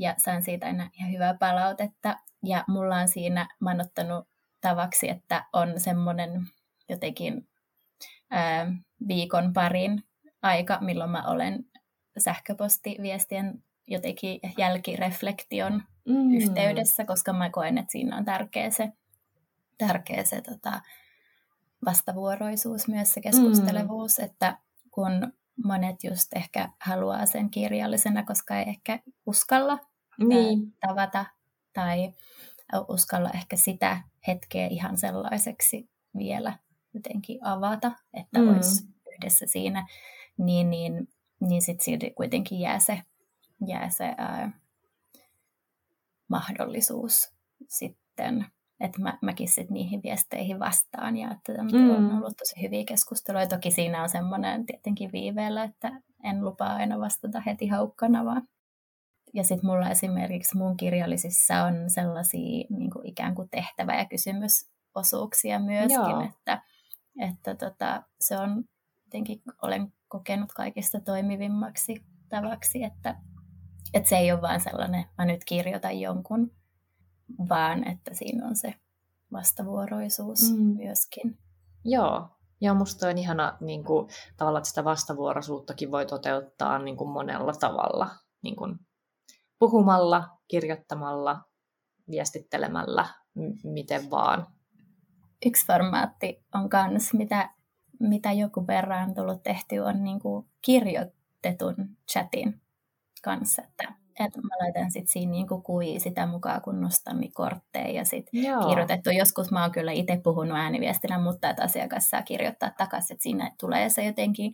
ja 0.00 0.14
saan 0.18 0.42
siitä 0.42 0.66
aina 0.66 0.90
ihan 0.92 1.12
hyvää 1.12 1.34
palautetta. 1.34 2.16
Ja 2.44 2.64
mulla 2.68 2.96
on 2.96 3.08
siinä, 3.08 3.48
mä 3.60 3.70
oon 3.70 3.80
ottanut 3.80 4.28
tavaksi, 4.60 5.08
että 5.08 5.44
on 5.52 5.80
semmoinen 5.80 6.46
jotenkin 6.88 7.48
ää, 8.30 8.72
viikon 9.08 9.52
parin 9.52 10.04
aika, 10.42 10.78
milloin 10.80 11.10
mä 11.10 11.22
olen 11.26 11.64
sähköpostiviestien 12.18 13.62
jotenkin 13.86 14.40
jälkireflektion 14.58 15.82
mm. 16.04 16.34
yhteydessä, 16.34 17.04
koska 17.04 17.32
mä 17.32 17.50
koen, 17.50 17.78
että 17.78 17.92
siinä 17.92 18.16
on 18.16 18.24
tärkeä 18.24 18.70
se, 18.70 18.92
tärkeä 19.78 20.24
se 20.24 20.40
tota, 20.40 20.80
vastavuoroisuus, 21.84 22.88
myös 22.88 23.14
se 23.14 23.20
keskustelevuus, 23.20 24.18
mm. 24.18 24.24
että 24.24 24.58
kun 24.90 25.32
monet 25.64 26.04
just 26.04 26.32
ehkä 26.36 26.68
haluaa 26.80 27.26
sen 27.26 27.50
kirjallisena, 27.50 28.24
koska 28.24 28.58
ei 28.58 28.68
ehkä 28.68 28.98
uskalla 29.26 29.78
niin. 30.28 30.74
tavata 30.80 31.26
tai 31.72 32.12
uskalla 32.88 33.30
ehkä 33.30 33.56
sitä 33.56 34.00
hetkeä 34.26 34.66
ihan 34.66 34.96
sellaiseksi 34.96 35.90
vielä 36.18 36.58
jotenkin 36.94 37.38
avata, 37.46 37.92
että 38.14 38.38
mm. 38.38 38.48
olisi 38.48 38.84
yhdessä 39.14 39.46
siinä, 39.48 39.86
niin, 40.38 40.70
niin, 40.70 41.08
niin 41.40 41.62
sitten 41.62 41.84
silti 41.84 42.10
kuitenkin 42.10 42.60
jää 42.60 42.78
se, 42.78 43.02
jää 43.66 43.90
se 43.90 44.14
ää, 44.18 44.60
mahdollisuus 46.28 47.32
sitten, 47.68 48.46
että 48.80 49.02
mä, 49.02 49.18
mäkin 49.22 49.48
sitten 49.48 49.74
niihin 49.74 50.02
viesteihin 50.02 50.58
vastaan 50.58 51.16
ja 51.16 51.30
että 51.30 51.62
mm. 51.62 51.90
on 51.90 52.12
ollut 52.12 52.36
tosi 52.36 52.62
hyviä 52.62 52.84
keskusteluja. 52.84 53.46
Toki 53.46 53.70
siinä 53.70 54.02
on 54.02 54.08
semmoinen 54.08 54.66
tietenkin 54.66 55.12
viiveellä, 55.12 55.64
että 55.64 56.00
en 56.24 56.44
lupaa 56.44 56.74
aina 56.74 57.00
vastata 57.00 57.40
heti 57.40 57.66
haukkana, 57.66 58.24
vaan 58.24 58.48
ja 59.34 59.44
sitten 59.44 59.70
mulla 59.70 59.90
esimerkiksi 59.90 60.56
mun 60.56 60.76
kirjallisissa 60.76 61.62
on 61.62 61.90
sellaisia 61.90 62.66
niin 62.70 62.90
kuin 62.90 63.06
ikään 63.06 63.34
kuin 63.34 63.48
tehtävä- 63.50 63.98
ja 63.98 64.04
kysymysosuuksia 64.04 65.58
myöskin, 65.58 66.10
Joo. 66.10 66.20
että, 66.20 66.62
että 67.20 67.54
tota, 67.54 68.02
se 68.20 68.38
on 68.38 68.64
jotenkin, 69.04 69.42
olen 69.62 69.92
kokenut 70.08 70.52
kaikista 70.52 71.00
toimivimmaksi 71.00 72.04
tavaksi, 72.28 72.84
että, 72.84 73.16
että 73.94 74.08
se 74.08 74.16
ei 74.16 74.32
ole 74.32 74.42
vaan 74.42 74.60
sellainen, 74.60 75.04
mä 75.18 75.24
nyt 75.24 75.44
kirjoitan 75.44 76.00
jonkun, 76.00 76.52
vaan 77.48 77.88
että 77.88 78.14
siinä 78.14 78.46
on 78.46 78.56
se 78.56 78.74
vastavuoroisuus 79.32 80.52
mm. 80.52 80.62
myöskin. 80.62 81.38
Joo, 81.84 82.28
ja 82.60 82.74
musta 82.74 83.08
on 83.08 83.18
ihana 83.18 83.56
niin 83.60 83.84
kuin, 83.84 84.08
tavallaan, 84.36 84.60
että 84.60 84.68
sitä 84.68 84.84
vastavuoroisuuttakin 84.84 85.90
voi 85.90 86.06
toteuttaa 86.06 86.78
niin 86.78 86.96
kuin 86.96 87.10
monella 87.10 87.52
tavalla. 87.52 88.10
Niin 88.42 88.56
kuin 88.56 88.78
puhumalla, 89.60 90.28
kirjoittamalla, 90.48 91.40
viestittelemällä, 92.10 93.06
m- 93.34 93.70
miten 93.72 94.10
vaan. 94.10 94.46
Yksi 95.46 95.66
formaatti 95.66 96.44
on 96.54 96.68
myös, 96.90 97.14
mitä, 97.14 97.50
mitä 98.00 98.32
joku 98.32 98.66
verran 98.66 99.08
on 99.08 99.14
tullut 99.14 99.42
tehty, 99.42 99.78
on 99.78 100.04
niin 100.04 100.20
kuin 100.20 100.46
kirjoitetun 100.62 101.96
chatin 102.12 102.60
kanssa. 103.22 103.62
Että, 103.62 103.94
että 104.20 104.40
mä 104.40 104.56
laitan 104.60 104.90
sit 104.90 105.08
siinä 105.08 105.30
niin 105.30 105.48
kuin 105.48 105.62
kui 105.62 105.98
sitä 105.98 106.26
mukaan, 106.26 106.62
kun 106.62 106.80
nostan 106.80 107.20
niin 107.20 107.32
kortteja 107.32 107.88
ja 107.88 108.04
sit 108.04 108.30
kirjoitettu. 108.68 109.10
Joskus 109.10 109.50
mä 109.50 109.62
oon 109.62 109.72
kyllä 109.72 109.92
itse 109.92 110.20
puhunut 110.24 110.58
ääniviestinä, 110.58 111.18
mutta 111.18 111.50
että 111.50 111.62
asiakas 111.62 112.10
saa 112.10 112.22
kirjoittaa 112.22 112.70
takaisin, 112.78 113.14
että 113.14 113.22
siinä 113.22 113.50
tulee 113.60 113.88
se 113.88 114.04
jotenkin, 114.04 114.52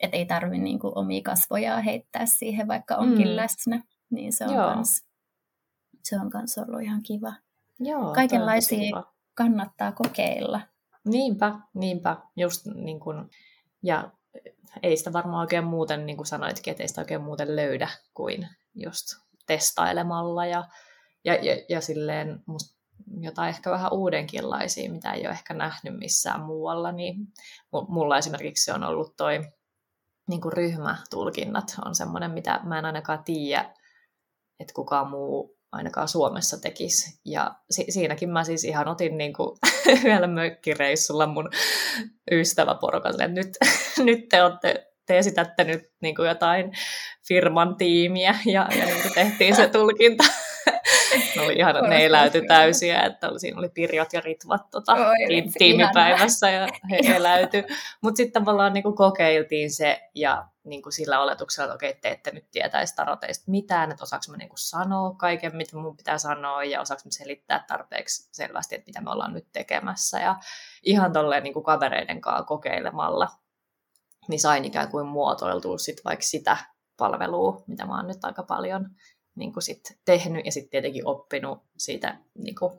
että 0.00 0.16
ei 0.16 0.26
tarvi 0.26 0.58
niin 0.58 0.78
omia 0.82 1.22
kasvoja 1.24 1.80
heittää 1.80 2.26
siihen, 2.26 2.68
vaikka 2.68 2.96
onkin 2.96 3.28
mm. 3.28 3.36
läsnä 3.36 3.82
niin 4.10 4.32
se 4.32 4.44
on, 4.44 4.54
Joo. 4.54 4.68
kans, 4.68 5.04
se 6.02 6.20
on 6.20 6.30
kans 6.30 6.58
ollut 6.58 6.82
ihan 6.82 7.02
kiva. 7.02 7.32
Joo, 7.80 8.12
Kaikenlaisia 8.14 8.78
kiva. 8.78 9.12
kannattaa 9.34 9.92
kokeilla. 9.92 10.60
Niinpä, 11.04 11.58
niinpä. 11.74 12.16
Just 12.36 12.66
niin 12.66 13.00
kun, 13.00 13.30
ja 13.82 14.12
ei 14.82 14.96
sitä 14.96 15.12
varmaan 15.12 15.40
oikein 15.40 15.64
muuten, 15.64 16.06
niin 16.06 16.16
kuin 16.16 16.26
sanoitkin, 16.26 16.70
että 16.70 16.82
ei 16.82 16.88
sitä 16.88 17.00
oikein 17.00 17.22
muuten 17.22 17.56
löydä 17.56 17.88
kuin 18.14 18.48
just 18.74 19.06
testailemalla 19.46 20.46
ja, 20.46 20.64
ja, 21.24 21.34
ja, 21.34 21.64
ja 21.68 21.80
silleen 21.80 22.42
musta 22.46 22.76
jotain 23.20 23.48
ehkä 23.48 23.70
vähän 23.70 23.92
uudenkinlaisia, 23.92 24.90
mitä 24.90 25.12
ei 25.12 25.20
ole 25.20 25.30
ehkä 25.30 25.54
nähnyt 25.54 25.98
missään 25.98 26.40
muualla, 26.40 26.92
niin 26.92 27.16
mulla 27.88 28.18
esimerkiksi 28.18 28.64
se 28.64 28.72
on 28.72 28.84
ollut 28.84 29.16
toi 29.16 29.40
niin 30.28 30.40
kuin 30.40 30.52
ryhmätulkinnat 30.52 31.76
on 31.84 31.94
semmoinen, 31.94 32.30
mitä 32.30 32.60
mä 32.64 32.78
en 32.78 32.84
ainakaan 32.84 33.24
tiedä, 33.24 33.74
että 34.60 34.74
kukaan 34.74 35.10
muu 35.10 35.56
ainakaan 35.72 36.08
Suomessa 36.08 36.60
tekisi. 36.60 37.20
Ja 37.24 37.54
si- 37.70 37.86
siinäkin 37.88 38.30
mä 38.30 38.44
siis 38.44 38.64
ihan 38.64 38.88
otin 38.88 39.18
niin 39.18 39.32
kuin 39.32 39.58
yhdellä 39.86 40.26
mökkireissulla 40.26 41.26
mun 41.26 41.50
ystäväporukalle, 42.30 43.24
että 43.24 43.34
nyt, 43.34 43.56
nyt 44.10 44.28
te 44.28 44.42
olette 44.42 44.86
te 45.06 45.18
esitätte 45.18 45.64
nyt 45.64 45.82
niin 46.02 46.14
kuin 46.14 46.28
jotain 46.28 46.72
firman 47.28 47.76
tiimiä 47.76 48.34
ja, 48.46 48.68
ja 48.78 48.86
niin 48.86 49.02
kuin 49.02 49.14
tehtiin 49.14 49.56
se 49.56 49.68
tulkinta. 49.68 50.24
ne 51.36 51.42
oli 51.42 51.54
ihan, 51.54 51.74
ne 51.88 52.04
eläytyi 52.04 52.46
täysiä, 52.46 53.02
että 53.02 53.28
oli, 53.28 53.40
siinä 53.40 53.58
oli 53.58 53.68
Pirjot 53.68 54.12
ja 54.12 54.20
Ritvat 54.20 54.70
tota, 54.70 54.92
Oi, 54.92 55.42
tiimipäivässä 55.58 56.50
ja 56.50 56.68
he 56.90 57.00
eläytyi. 57.16 57.64
Mutta 58.02 58.16
sitten 58.16 58.42
tavallaan 58.42 58.72
niin 58.72 58.82
kuin 58.82 58.96
kokeiltiin 58.96 59.70
se 59.70 60.00
ja 60.14 60.48
niin 60.64 60.82
kuin 60.82 60.92
sillä 60.92 61.20
oletuksella, 61.20 61.64
että 61.64 61.74
okei, 61.74 61.94
te 61.94 62.08
ette 62.08 62.30
nyt 62.30 62.50
tietäisi 62.50 62.96
taroteista 62.96 63.50
mitään, 63.50 63.90
että 63.90 64.02
osaanko 64.02 64.24
mä 64.30 64.36
niin 64.36 64.48
kuin 64.48 64.58
sanoa 64.58 65.14
kaiken, 65.14 65.56
mitä 65.56 65.76
mun 65.76 65.96
pitää 65.96 66.18
sanoa, 66.18 66.64
ja 66.64 66.80
osaanko 66.80 67.02
mä 67.04 67.10
selittää 67.10 67.64
tarpeeksi 67.68 68.28
selvästi, 68.32 68.74
että 68.74 68.86
mitä 68.86 69.00
me 69.00 69.10
ollaan 69.10 69.32
nyt 69.32 69.46
tekemässä. 69.52 70.20
Ja 70.20 70.36
ihan 70.82 71.12
tolleen 71.12 71.42
niin 71.42 71.54
kuin 71.54 71.64
kavereiden 71.64 72.20
kanssa 72.20 72.44
kokeilemalla, 72.44 73.28
niin 74.28 74.40
sain 74.40 74.64
ikään 74.64 74.88
kuin 74.88 75.06
muotoiltua 75.06 75.78
sit 75.78 76.00
vaikka 76.04 76.22
sitä 76.22 76.56
palvelua, 76.96 77.64
mitä 77.66 77.86
mä 77.86 77.96
oon 77.96 78.06
nyt 78.06 78.24
aika 78.24 78.42
paljon 78.42 78.90
niin 79.36 79.52
kuin 79.52 79.62
sit 79.62 79.98
tehnyt, 80.04 80.46
ja 80.46 80.52
sitten 80.52 80.70
tietenkin 80.70 81.06
oppinut 81.06 81.58
siitä 81.78 82.18
niin 82.34 82.54
kuin 82.54 82.72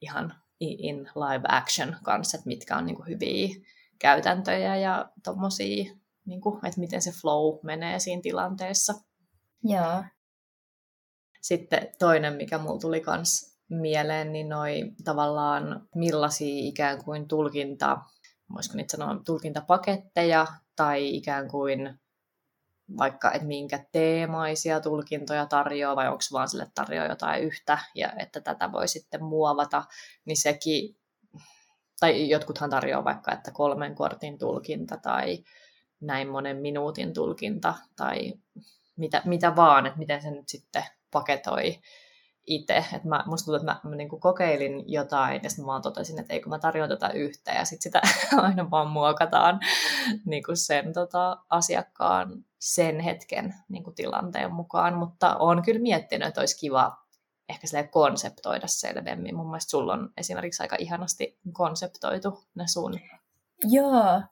ihan 0.00 0.34
in 0.60 0.98
live 0.98 1.44
action 1.48 1.96
kanssa, 2.02 2.36
että 2.36 2.48
mitkä 2.48 2.76
on 2.76 2.86
niin 2.86 2.96
kuin 2.96 3.08
hyviä 3.08 3.48
käytäntöjä 3.98 4.76
ja 4.76 5.10
tommosia 5.24 5.94
niin 6.24 6.40
kuin, 6.40 6.66
että 6.66 6.80
miten 6.80 7.02
se 7.02 7.10
flow 7.10 7.58
menee 7.62 7.98
siinä 7.98 8.22
tilanteessa. 8.22 8.94
Joo. 9.64 10.04
Sitten 11.42 11.88
toinen, 11.98 12.34
mikä 12.34 12.58
mulla 12.58 12.80
tuli 12.80 13.00
kans 13.00 13.58
mieleen, 13.68 14.32
niin 14.32 14.48
noi 14.48 14.92
tavallaan 15.04 15.88
millaisia 15.94 16.68
ikään 16.68 17.04
kuin 17.04 17.28
tulkinta, 17.28 17.98
voisiko 18.54 18.76
niitä 18.76 18.96
sanoa, 18.96 19.20
tulkintapaketteja 19.26 20.46
tai 20.76 21.16
ikään 21.16 21.48
kuin 21.48 21.98
vaikka, 22.96 23.32
että 23.32 23.46
minkä 23.46 23.84
teemaisia 23.92 24.80
tulkintoja 24.80 25.46
tarjoaa 25.46 25.96
vai 25.96 26.08
onko 26.08 26.22
vaan 26.32 26.48
sille 26.48 26.66
tarjoaa 26.74 27.06
jotain 27.06 27.42
yhtä 27.42 27.78
ja 27.94 28.12
että 28.18 28.40
tätä 28.40 28.72
voi 28.72 28.88
sitten 28.88 29.24
muovata, 29.24 29.84
niin 30.24 30.36
sekin, 30.36 30.96
tai 32.00 32.28
jotkuthan 32.28 32.70
tarjoaa 32.70 33.04
vaikka, 33.04 33.32
että 33.32 33.50
kolmen 33.50 33.94
kortin 33.94 34.38
tulkinta 34.38 34.96
tai 34.96 35.44
näin 36.00 36.28
monen 36.28 36.56
minuutin 36.56 37.14
tulkinta 37.14 37.74
tai 37.96 38.34
mitä, 38.96 39.22
mitä 39.24 39.56
vaan, 39.56 39.86
että 39.86 39.98
miten 39.98 40.22
se 40.22 40.30
nyt 40.30 40.48
sitten 40.48 40.84
paketoi 41.10 41.80
itse. 42.46 42.76
Että 42.76 43.08
mä, 43.08 43.24
musta 43.26 43.44
tuntuu, 43.44 43.56
että 43.70 43.80
mä, 43.84 43.90
mä 43.90 43.96
niin 43.96 44.20
kokeilin 44.20 44.84
jotain 44.86 45.40
ja 45.42 45.50
sitten 45.50 45.64
mä 45.64 45.66
vaan 45.66 45.82
totesin, 45.82 46.20
että 46.20 46.34
ei 46.34 46.40
kun 46.40 46.50
mä 46.50 46.58
tarjoan 46.58 46.88
tätä 46.88 47.08
yhtä 47.08 47.52
ja 47.52 47.64
sitten 47.64 47.82
sitä 47.82 48.00
aina 48.46 48.70
vaan 48.70 48.88
muokataan 48.88 49.60
niin 50.26 50.44
sen 50.54 50.92
tota, 50.92 51.38
asiakkaan 51.50 52.44
sen 52.58 53.00
hetken 53.00 53.54
niin 53.68 53.84
kuin 53.84 53.94
tilanteen 53.94 54.52
mukaan. 54.52 54.94
Mutta 54.94 55.36
olen 55.36 55.62
kyllä 55.62 55.80
miettinyt, 55.80 56.28
että 56.28 56.40
olisi 56.40 56.58
kiva 56.60 56.96
ehkä 57.48 57.66
sille 57.66 57.88
konseptoida 57.88 58.66
selvemmin. 58.66 59.36
Mun 59.36 59.46
mielestä 59.46 59.70
sulla 59.70 59.92
on 59.92 60.10
esimerkiksi 60.16 60.62
aika 60.62 60.76
ihanasti 60.78 61.38
konseptoitu 61.52 62.44
ne 62.54 62.64
sun 62.66 63.00
Joo, 63.64 64.22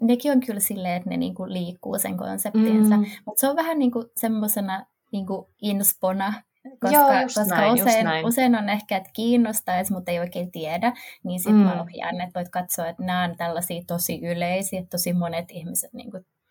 nekin 0.00 0.32
on 0.32 0.40
kyllä 0.40 0.60
silleen, 0.60 0.96
että 0.96 1.10
ne 1.10 1.16
niinku 1.16 1.48
liikkuu 1.48 1.98
sen 1.98 2.16
konseptinsa, 2.16 2.96
mm. 2.96 3.06
mutta 3.26 3.40
se 3.40 3.48
on 3.48 3.56
vähän 3.56 3.78
niinku 3.78 4.04
semmoisena 4.16 4.86
niinku 5.12 5.50
inspona 5.62 6.32
koska, 6.80 6.96
Joo, 6.96 7.22
koska 7.22 7.44
näin, 7.44 7.72
usein, 7.72 8.26
usein 8.26 8.54
on 8.54 8.68
ehkä, 8.68 8.96
että 8.96 9.10
kiinnostaisi, 9.12 9.92
mutta 9.92 10.10
ei 10.10 10.18
oikein 10.18 10.50
tiedä, 10.50 10.92
niin 11.24 11.40
sitten 11.40 11.56
mm. 11.56 11.62
mä 11.62 11.82
ohjaan, 11.82 12.20
että 12.20 12.40
voit 12.40 12.48
katsoa, 12.48 12.88
että 12.88 13.02
nämä 13.02 13.24
on 13.24 13.36
tällaisia 13.36 13.82
tosi 13.86 14.20
yleisiä, 14.22 14.80
että 14.80 14.90
tosi 14.90 15.12
monet 15.12 15.50
ihmiset 15.50 15.92
niin 15.92 16.10
kuin, 16.10 16.26
ö, 16.26 16.41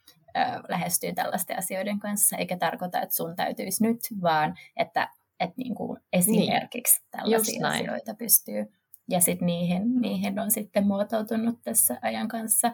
lähestyy 0.70 1.13
tällaisten 1.13 1.58
asioiden 1.58 2.00
kanssa, 2.00 2.38
eikä 2.38 2.58
tarkoita, 2.58 3.02
että 3.02 3.15
sun 3.15 3.36
täytyisi 3.36 3.84
nyt, 3.84 4.00
vaan 4.22 4.56
että, 4.78 5.10
että 5.39 5.56
niin 5.58 5.76
kuin 5.76 6.00
esimerkiksi 6.13 7.00
niin. 7.00 7.12
tällaisia 7.12 7.67
asioita 7.67 8.13
pystyy. 8.13 8.74
Ja 9.10 9.22
sitten 9.22 9.46
niihin, 9.46 10.02
niihin 10.02 10.39
on 10.39 10.52
sitten 10.52 10.88
muotoutunut 10.88 11.62
tässä 11.63 11.98
ajan 12.02 12.28
kanssa 12.28 12.74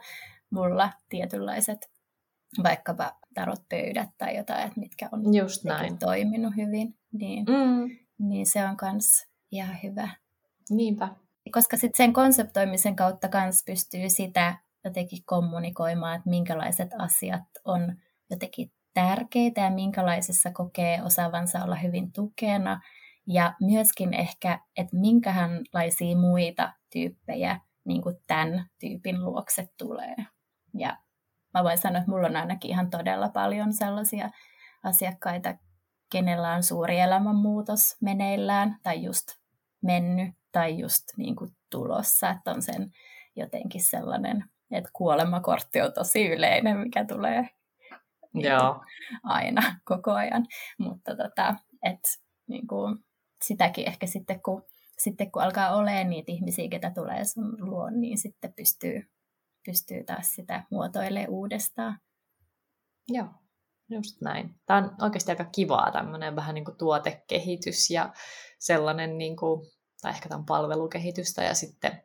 mulla 0.49 0.89
tietynlaiset 1.09 1.91
vaikkapa 2.63 3.17
tarotpöydät 3.33 4.09
tai 4.17 4.37
jotain, 4.37 4.67
että 4.67 4.79
mitkä 4.79 5.09
on 5.11 5.33
Just 5.33 5.63
näin. 5.63 5.97
toiminut 5.97 6.55
hyvin, 6.55 6.95
niin, 7.11 7.45
mm. 7.45 7.97
niin 8.19 8.45
se 8.45 8.65
on 8.65 8.77
myös 8.81 9.27
ihan 9.51 9.77
hyvä. 9.83 10.09
Niinpä. 10.69 11.09
Koska 11.51 11.77
sitten 11.77 11.97
sen 11.97 12.13
konseptoimisen 12.13 12.95
kautta 12.95 13.27
kans 13.29 13.63
pystyy 13.65 14.09
sitä 14.09 14.57
jotenkin 14.87 15.19
kommunikoimaan, 15.25 16.15
että 16.15 16.29
minkälaiset 16.29 16.89
asiat 16.99 17.43
on 17.65 17.95
jotenkin 18.29 18.71
tärkeitä 18.93 19.61
ja 19.61 19.71
minkälaisissa 19.71 20.51
kokee 20.51 21.03
osaavansa 21.03 21.63
olla 21.63 21.75
hyvin 21.75 22.11
tukena. 22.11 22.81
Ja 23.27 23.53
myöskin 23.61 24.13
ehkä, 24.13 24.59
että 24.77 24.97
minkälaisia 24.97 26.17
muita 26.17 26.73
tyyppejä 26.93 27.59
niin 27.85 28.01
kuin 28.01 28.15
tämän 28.27 28.65
tyypin 28.79 29.25
luokse 29.25 29.67
tulee. 29.77 30.15
Ja 30.73 30.97
mä 31.53 31.63
voin 31.63 31.77
sanoa, 31.77 31.97
että 31.97 32.11
mulla 32.11 32.27
on 32.27 32.35
ainakin 32.35 32.71
ihan 32.71 32.89
todella 32.89 33.29
paljon 33.29 33.73
sellaisia 33.73 34.29
asiakkaita, 34.83 35.55
kenellä 36.11 36.53
on 36.53 36.63
suuri 36.63 36.99
elämänmuutos 36.99 37.95
meneillään 38.01 38.77
tai 38.83 39.03
just 39.03 39.27
mennyt 39.81 40.35
tai 40.51 40.79
just 40.79 41.03
niin 41.17 41.35
kuin 41.35 41.51
tulossa, 41.69 42.29
että 42.29 42.51
on 42.51 42.61
sen 42.61 42.91
jotenkin 43.35 43.83
sellainen, 43.83 44.43
että 44.71 44.89
kuolemakortti 44.93 45.81
on 45.81 45.93
tosi 45.93 46.27
yleinen, 46.27 46.77
mikä 46.77 47.05
tulee 47.05 47.49
niin 48.33 48.47
Joo. 48.47 48.83
aina 49.23 49.61
koko 49.85 50.11
ajan, 50.11 50.45
mutta 50.77 51.15
tota, 51.15 51.55
et, 51.83 51.99
niin 52.47 52.67
kuin, 52.67 52.97
sitäkin 53.41 53.87
ehkä 53.87 54.07
sitten 54.07 54.41
kun, 54.41 54.65
sitten 54.97 55.31
kun 55.31 55.41
alkaa 55.41 55.75
olemaan 55.75 56.09
niitä 56.09 56.31
ihmisiä, 56.31 56.69
ketä 56.69 56.89
tulee 56.89 57.25
sun 57.25 57.57
luon, 57.59 58.01
niin 58.01 58.17
sitten 58.17 58.53
pystyy 58.53 59.09
pystyy 59.67 60.03
taas 60.03 60.31
sitä 60.31 60.63
muotoilemaan 60.71 61.29
uudestaan. 61.29 61.99
Joo, 63.07 63.27
just 63.89 64.21
näin. 64.21 64.55
Tämä 64.65 64.79
on 64.79 64.95
oikeasti 65.01 65.31
aika 65.31 65.45
kivaa 65.45 65.91
tämmöinen 65.91 66.35
vähän 66.35 66.55
niin 66.55 66.65
kuin 66.65 66.77
tuotekehitys 66.77 67.89
ja 67.89 68.13
sellainen, 68.59 69.17
niin 69.17 69.35
kuin, 69.35 69.71
tai 70.01 70.11
ehkä 70.11 70.29
tämän 70.29 70.45
palvelukehitystä 70.45 71.43
ja 71.43 71.53
sitten 71.53 72.03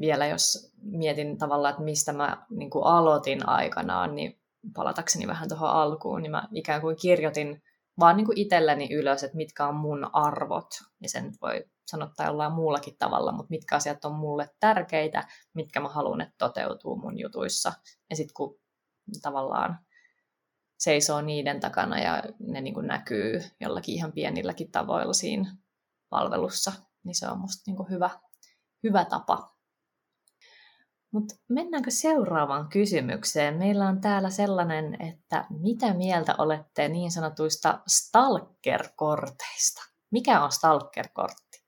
vielä 0.00 0.26
jos 0.26 0.72
mietin 0.82 1.38
tavallaan, 1.38 1.70
että 1.70 1.84
mistä 1.84 2.12
mä 2.12 2.46
niin 2.50 2.70
kuin 2.70 2.84
aloitin 2.84 3.48
aikanaan, 3.48 4.14
niin 4.14 4.40
palatakseni 4.74 5.26
vähän 5.26 5.48
tuohon 5.48 5.70
alkuun, 5.70 6.22
niin 6.22 6.30
mä 6.30 6.48
ikään 6.52 6.80
kuin 6.80 6.96
kirjoitin 6.96 7.62
vaan 8.00 8.16
niin 8.16 8.26
kuin 8.26 8.38
itselleni 8.38 8.94
ylös, 8.94 9.22
että 9.24 9.36
mitkä 9.36 9.66
on 9.66 9.74
mun 9.74 10.10
arvot, 10.12 10.68
ja 11.02 11.08
sen 11.08 11.32
voi 11.42 11.64
sanottaa 11.86 12.26
jollain 12.26 12.52
muullakin 12.52 12.96
tavalla, 12.98 13.32
mutta 13.32 13.50
mitkä 13.50 13.76
asiat 13.76 14.04
on 14.04 14.14
mulle 14.14 14.50
tärkeitä, 14.60 15.28
mitkä 15.54 15.80
mä 15.80 15.88
haluan, 15.88 16.20
että 16.20 16.34
toteutuu 16.38 16.96
mun 16.96 17.18
jutuissa. 17.18 17.72
Ja 18.10 18.16
sitten 18.16 18.34
kun 18.34 18.60
tavallaan 19.22 19.78
seisoo 20.78 21.20
niiden 21.20 21.60
takana 21.60 22.00
ja 22.00 22.22
ne 22.40 22.60
niin 22.60 22.74
kuin 22.74 22.86
näkyy 22.86 23.42
jollakin 23.60 23.94
ihan 23.94 24.12
pienilläkin 24.12 24.70
tavoilla 24.70 25.12
siinä 25.12 25.56
palvelussa, 26.08 26.72
niin 27.04 27.14
se 27.14 27.28
on 27.28 27.38
musta 27.38 27.62
niin 27.66 27.76
kuin 27.76 27.90
hyvä, 27.90 28.10
hyvä 28.82 29.04
tapa. 29.04 29.57
Mutta 31.12 31.34
mennäänkö 31.48 31.90
seuraavaan 31.90 32.68
kysymykseen? 32.68 33.58
Meillä 33.58 33.88
on 33.88 34.00
täällä 34.00 34.30
sellainen, 34.30 35.02
että 35.02 35.46
mitä 35.50 35.94
mieltä 35.94 36.34
olette 36.38 36.88
niin 36.88 37.10
sanotuista 37.10 37.80
stalker-korteista? 37.86 39.82
Mikä 40.10 40.44
on 40.44 40.52
stalker-kortti? 40.52 41.64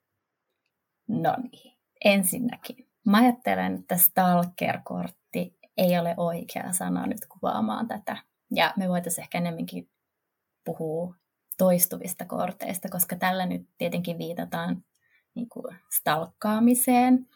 No 1.09 1.37
niin, 1.53 1.79
ensinnäkin. 2.05 2.91
Mä 3.07 3.19
ajattelen, 3.19 3.75
että 3.75 3.97
stalker-kortti 3.97 5.59
ei 5.77 5.99
ole 5.99 6.15
oikea 6.17 6.73
sana 6.73 7.07
nyt 7.07 7.27
kuvaamaan 7.29 7.89
tätä. 7.89 8.17
Ja 8.55 8.75
me 8.77 8.89
voitaisiin 8.89 9.23
ehkä 9.23 9.39
enemmänkin 9.39 9.91
puhua 10.65 11.15
toistuvista 11.59 12.25
korteista, 12.25 12.89
koska 12.89 13.17
tällä 13.17 13.47
nyt 13.47 13.69
tietenkin 13.79 14.19
viitataan 14.19 14.85
niin 15.35 15.49
kuin 15.49 15.77
stalkkaamiseen. 15.99 17.29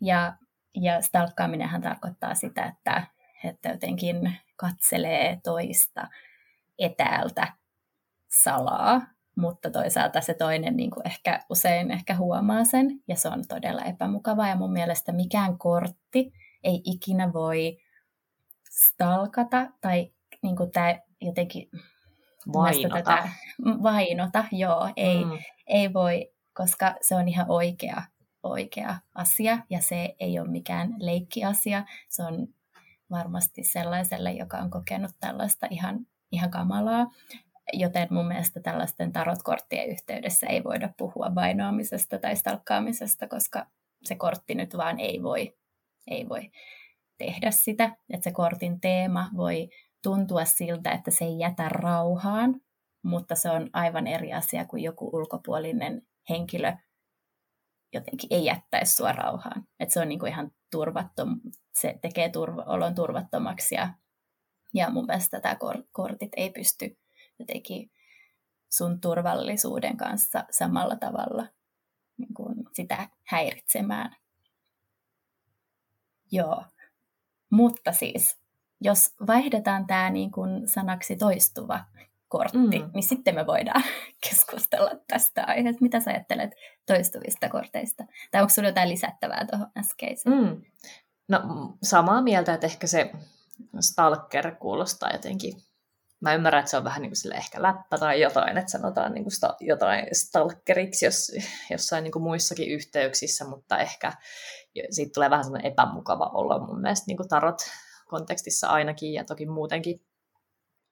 Ja, 0.00 0.36
ja 0.80 1.00
stalkkaaminenhan 1.00 1.82
tarkoittaa 1.82 2.34
sitä, 2.34 2.64
että, 2.64 3.06
että 3.44 3.68
jotenkin 3.68 4.36
katselee 4.56 5.40
toista 5.44 6.08
etäältä 6.78 7.52
salaa 8.28 9.00
mutta 9.36 9.70
toisaalta 9.70 10.20
se 10.20 10.34
toinen 10.34 10.76
niin 10.76 10.90
kuin 10.90 11.06
ehkä 11.06 11.40
usein 11.50 11.90
ehkä 11.90 12.16
huomaa 12.16 12.64
sen, 12.64 13.00
ja 13.08 13.16
se 13.16 13.28
on 13.28 13.44
todella 13.48 13.82
epämukavaa, 13.82 14.48
ja 14.48 14.56
mun 14.56 14.72
mielestä 14.72 15.12
mikään 15.12 15.58
kortti 15.58 16.32
ei 16.64 16.82
ikinä 16.84 17.32
voi 17.32 17.78
stalkata, 18.70 19.66
tai 19.80 20.12
niin 20.42 20.56
kuin 20.56 20.70
tämä 20.70 20.94
jotenkin... 21.20 21.70
Vainota. 22.52 22.94
Tätä, 22.94 23.28
vainota, 23.82 24.44
joo, 24.52 24.90
ei, 24.96 25.24
mm. 25.24 25.38
ei 25.66 25.92
voi, 25.92 26.32
koska 26.54 26.94
se 27.00 27.14
on 27.14 27.28
ihan 27.28 27.46
oikea, 27.48 28.02
oikea 28.50 28.96
asia, 29.14 29.58
ja 29.70 29.80
se 29.80 30.16
ei 30.20 30.38
ole 30.38 30.48
mikään 30.48 30.94
leikkiasia, 30.98 31.84
se 32.08 32.22
on 32.22 32.48
varmasti 33.10 33.64
sellaiselle, 33.64 34.32
joka 34.32 34.56
on 34.56 34.70
kokenut 34.70 35.10
tällaista 35.20 35.66
ihan, 35.70 36.06
ihan 36.32 36.50
kamalaa 36.50 37.06
joten 37.72 38.08
mun 38.10 38.26
mielestä 38.26 38.60
tällaisten 38.60 39.12
tarotkorttien 39.12 39.88
yhteydessä 39.88 40.46
ei 40.46 40.64
voida 40.64 40.90
puhua 40.96 41.34
vainoamisesta 41.34 42.18
tai 42.18 42.36
stalkkaamisesta, 42.36 43.28
koska 43.28 43.66
se 44.02 44.14
kortti 44.14 44.54
nyt 44.54 44.76
vaan 44.76 45.00
ei 45.00 45.22
voi, 45.22 45.56
ei 46.06 46.28
voi 46.28 46.50
tehdä 47.18 47.50
sitä. 47.50 47.96
Että 48.10 48.24
se 48.24 48.32
kortin 48.32 48.80
teema 48.80 49.30
voi 49.36 49.68
tuntua 50.02 50.44
siltä, 50.44 50.90
että 50.90 51.10
se 51.10 51.24
ei 51.24 51.38
jätä 51.38 51.68
rauhaan, 51.68 52.60
mutta 53.02 53.34
se 53.34 53.50
on 53.50 53.70
aivan 53.72 54.06
eri 54.06 54.32
asia 54.32 54.64
kuin 54.64 54.82
joku 54.82 55.10
ulkopuolinen 55.12 56.02
henkilö 56.28 56.72
jotenkin 57.92 58.28
ei 58.32 58.44
jättäisi 58.44 58.92
sua 58.92 59.12
rauhaan. 59.12 59.66
Että 59.80 59.92
se 59.92 60.00
on 60.00 60.08
niinku 60.08 60.26
ihan 60.26 60.50
turvattom, 60.70 61.40
se 61.74 61.98
tekee 62.02 62.28
turva, 62.28 62.62
olon 62.62 62.94
turvattomaksi 62.94 63.74
ja, 63.74 63.94
ja 64.74 64.90
mun 64.90 65.06
mielestä 65.06 65.40
tämä 65.40 65.56
kortit 65.92 66.32
ei 66.36 66.50
pysty 66.50 66.98
jotenkin 67.38 67.90
sun 68.68 69.00
turvallisuuden 69.00 69.96
kanssa 69.96 70.44
samalla 70.50 70.96
tavalla 70.96 71.46
niin 72.16 72.34
kuin 72.34 72.54
sitä 72.72 73.08
häiritsemään. 73.24 74.16
Joo. 76.32 76.64
Mutta 77.50 77.92
siis, 77.92 78.38
jos 78.80 79.14
vaihdetaan 79.26 79.86
tämä 79.86 80.10
niin 80.10 80.30
kuin 80.32 80.68
sanaksi 80.68 81.16
toistuva 81.16 81.84
kortti, 82.28 82.78
mm. 82.78 82.90
niin 82.94 83.02
sitten 83.02 83.34
me 83.34 83.46
voidaan 83.46 83.82
keskustella 84.28 84.90
tästä 85.08 85.44
aiheesta. 85.46 85.82
Mitä 85.82 86.00
sä 86.00 86.10
ajattelet 86.10 86.50
toistuvista 86.86 87.48
korteista? 87.48 88.04
Tai 88.30 88.42
onko 88.42 88.54
sinulla 88.54 88.70
jotain 88.70 88.88
lisättävää 88.88 89.46
tuohon 89.50 89.70
äskeiseen? 89.78 90.38
Mm. 90.38 90.62
No 91.28 91.40
samaa 91.82 92.22
mieltä, 92.22 92.54
että 92.54 92.66
ehkä 92.66 92.86
se 92.86 93.10
stalker 93.80 94.54
kuulostaa 94.54 95.12
jotenkin 95.12 95.52
mä 96.20 96.34
ymmärrän, 96.34 96.60
että 96.60 96.70
se 96.70 96.76
on 96.76 96.84
vähän 96.84 97.02
niin 97.02 97.10
kuin 97.10 97.16
sille 97.16 97.34
ehkä 97.34 97.62
läppä 97.62 97.98
tai 97.98 98.20
jotain, 98.20 98.58
että 98.58 98.70
sanotaan 98.70 99.12
niin 99.12 99.24
kuin 99.24 99.32
sta, 99.32 99.56
jotain 99.60 100.06
stalkeriksi 100.12 101.04
jos, 101.04 101.32
jossain 101.70 102.04
niin 102.04 102.12
kuin 102.12 102.22
muissakin 102.22 102.68
yhteyksissä, 102.68 103.44
mutta 103.44 103.78
ehkä 103.78 104.12
siitä 104.90 105.10
tulee 105.14 105.30
vähän 105.30 105.44
sellainen 105.44 105.72
epämukava 105.72 106.30
olo 106.34 106.66
mun 106.66 106.80
mielestä 106.80 107.04
niin 107.06 107.16
kuin 107.16 107.28
tarot 107.28 107.58
kontekstissa 108.06 108.68
ainakin 108.68 109.12
ja 109.12 109.24
toki 109.24 109.46
muutenkin, 109.46 110.00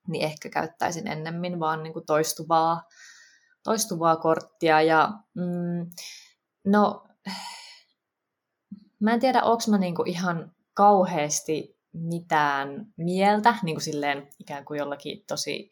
niin 0.09 0.25
ehkä 0.25 0.49
käyttäisin 0.49 1.09
ennemmin 1.09 1.61
vaan 1.61 1.83
niin 1.83 1.93
kuin 1.93 2.07
toistuvaa, 2.07 2.83
toistuvaa 3.63 4.17
korttia. 4.17 4.83
Ja, 4.83 5.13
mm, 5.35 5.91
no, 6.65 7.07
mä 9.01 9.13
en 9.13 9.21
tiedä, 9.21 9.43
onko 9.43 9.63
mä 9.71 9.79
niin 9.79 9.95
kuin 9.95 10.09
ihan 10.09 10.53
kauheasti 10.75 11.79
mitään 11.93 12.87
mieltä, 12.97 13.55
niin 13.63 13.77
kuin 13.77 13.85
silleen 13.85 14.29
ikään 14.39 14.65
kuin 14.65 14.79
jollakin 14.79 15.25
tosi 15.27 15.71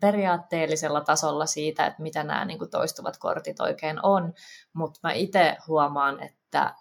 periaatteellisella, 0.00 1.00
tasolla 1.00 1.46
siitä, 1.46 1.86
että 1.86 2.02
mitä 2.02 2.24
nämä 2.24 2.44
niin 2.44 2.58
kuin 2.58 2.70
toistuvat 2.70 3.16
kortit 3.18 3.60
oikein 3.60 4.04
on, 4.04 4.34
mutta 4.72 5.00
mä 5.02 5.12
itse 5.12 5.56
huomaan, 5.66 6.22
että, 6.22 6.74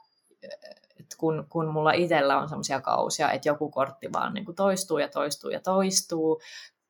että 1.00 1.16
kun, 1.18 1.46
kun 1.50 1.74
mulla 1.74 1.92
itsellä 1.92 2.40
on 2.40 2.50
sellaisia 2.50 2.82
kausia, 2.82 3.32
että 3.32 3.50
joku 3.50 3.70
kortti 3.70 4.14
vaan 4.14 4.34
niin 4.34 4.46
kuin 4.46 4.56
toistuu 4.56 4.98
ja 4.98 5.08
toistuu 5.08 5.50
ja 5.50 5.60
toistuu, 5.60 6.42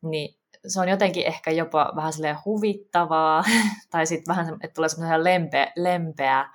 niin 0.02 0.40
se 0.68 0.82
on 0.82 0.90
jotenkin 0.90 1.26
ehkä 1.26 1.52
jopa 1.52 1.94
vähän 1.96 2.14
silleen 2.14 2.38
huvittavaa, 2.46 3.44
tai 3.92 4.06
sitten 4.06 4.36
vähän, 4.36 4.58
että 4.62 4.76
tulee 4.76 4.90
semmoinen 4.90 5.24
lempeä, 5.24 5.72
lempeä, 5.76 6.50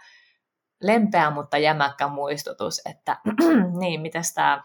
lempeä, 0.82 1.30
mutta 1.30 1.58
jämäkkä 1.58 2.08
muistutus, 2.08 2.80
että 2.90 3.16
niin, 3.80 4.00
miten 4.00 4.22
tämä, 4.34 4.64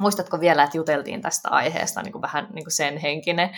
muistatko 0.00 0.40
vielä, 0.40 0.62
että 0.62 0.76
juteltiin 0.76 1.20
tästä 1.20 1.48
aiheesta 1.48 2.02
niin 2.02 2.12
kuin 2.12 2.22
vähän 2.22 2.48
niin 2.54 2.64
kuin 2.64 2.72
sen 2.72 2.98
henkinen 2.98 3.50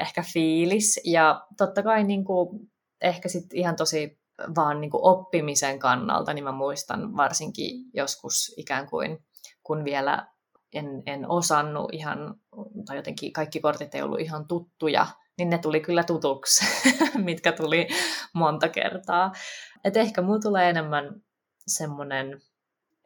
ehkä 0.00 0.22
fiilis, 0.32 1.00
ja 1.04 1.46
totta 1.56 1.82
kai 1.82 2.04
niin 2.04 2.24
kuin, 2.24 2.70
ehkä 3.00 3.28
sitten 3.28 3.58
ihan 3.58 3.76
tosi 3.76 4.18
vaan 4.56 4.80
niin 4.80 4.90
kuin 4.90 5.04
oppimisen 5.04 5.78
kannalta, 5.78 6.34
niin 6.34 6.44
mä 6.44 6.52
muistan 6.52 7.16
varsinkin 7.16 7.84
joskus 7.94 8.54
ikään 8.56 8.90
kuin, 8.90 9.18
kun 9.62 9.84
vielä 9.84 10.28
en, 10.72 11.02
en 11.06 11.30
osannut 11.30 11.88
ihan, 11.92 12.34
tai 12.86 12.96
jotenkin 12.96 13.32
kaikki 13.32 13.60
kortit 13.60 13.94
ei 13.94 14.02
ollut 14.02 14.20
ihan 14.20 14.48
tuttuja, 14.48 15.06
niin 15.38 15.50
ne 15.50 15.58
tuli 15.58 15.80
kyllä 15.80 16.04
tutuksi, 16.04 16.64
mitkä 17.24 17.52
tuli 17.52 17.88
monta 18.32 18.68
kertaa. 18.68 19.32
Et 19.84 19.96
ehkä 19.96 20.22
mulla 20.22 20.40
tulee 20.40 20.70
enemmän 20.70 21.22
semmoinen, 21.66 22.40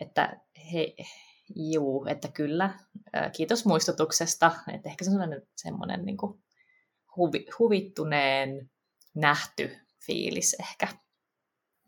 että 0.00 0.40
hei, 0.72 0.96
juu, 1.72 2.06
että 2.08 2.28
kyllä, 2.28 2.78
kiitos 3.36 3.66
muistutuksesta, 3.66 4.52
että 4.74 4.88
ehkä 4.88 5.04
semmoinen, 5.04 5.42
semmoinen 5.56 6.04
niin 6.04 6.16
kuin 6.16 6.42
huvi, 7.16 7.46
huvittuneen 7.58 8.70
nähty 9.14 9.76
fiilis 10.06 10.56
ehkä. 10.60 10.88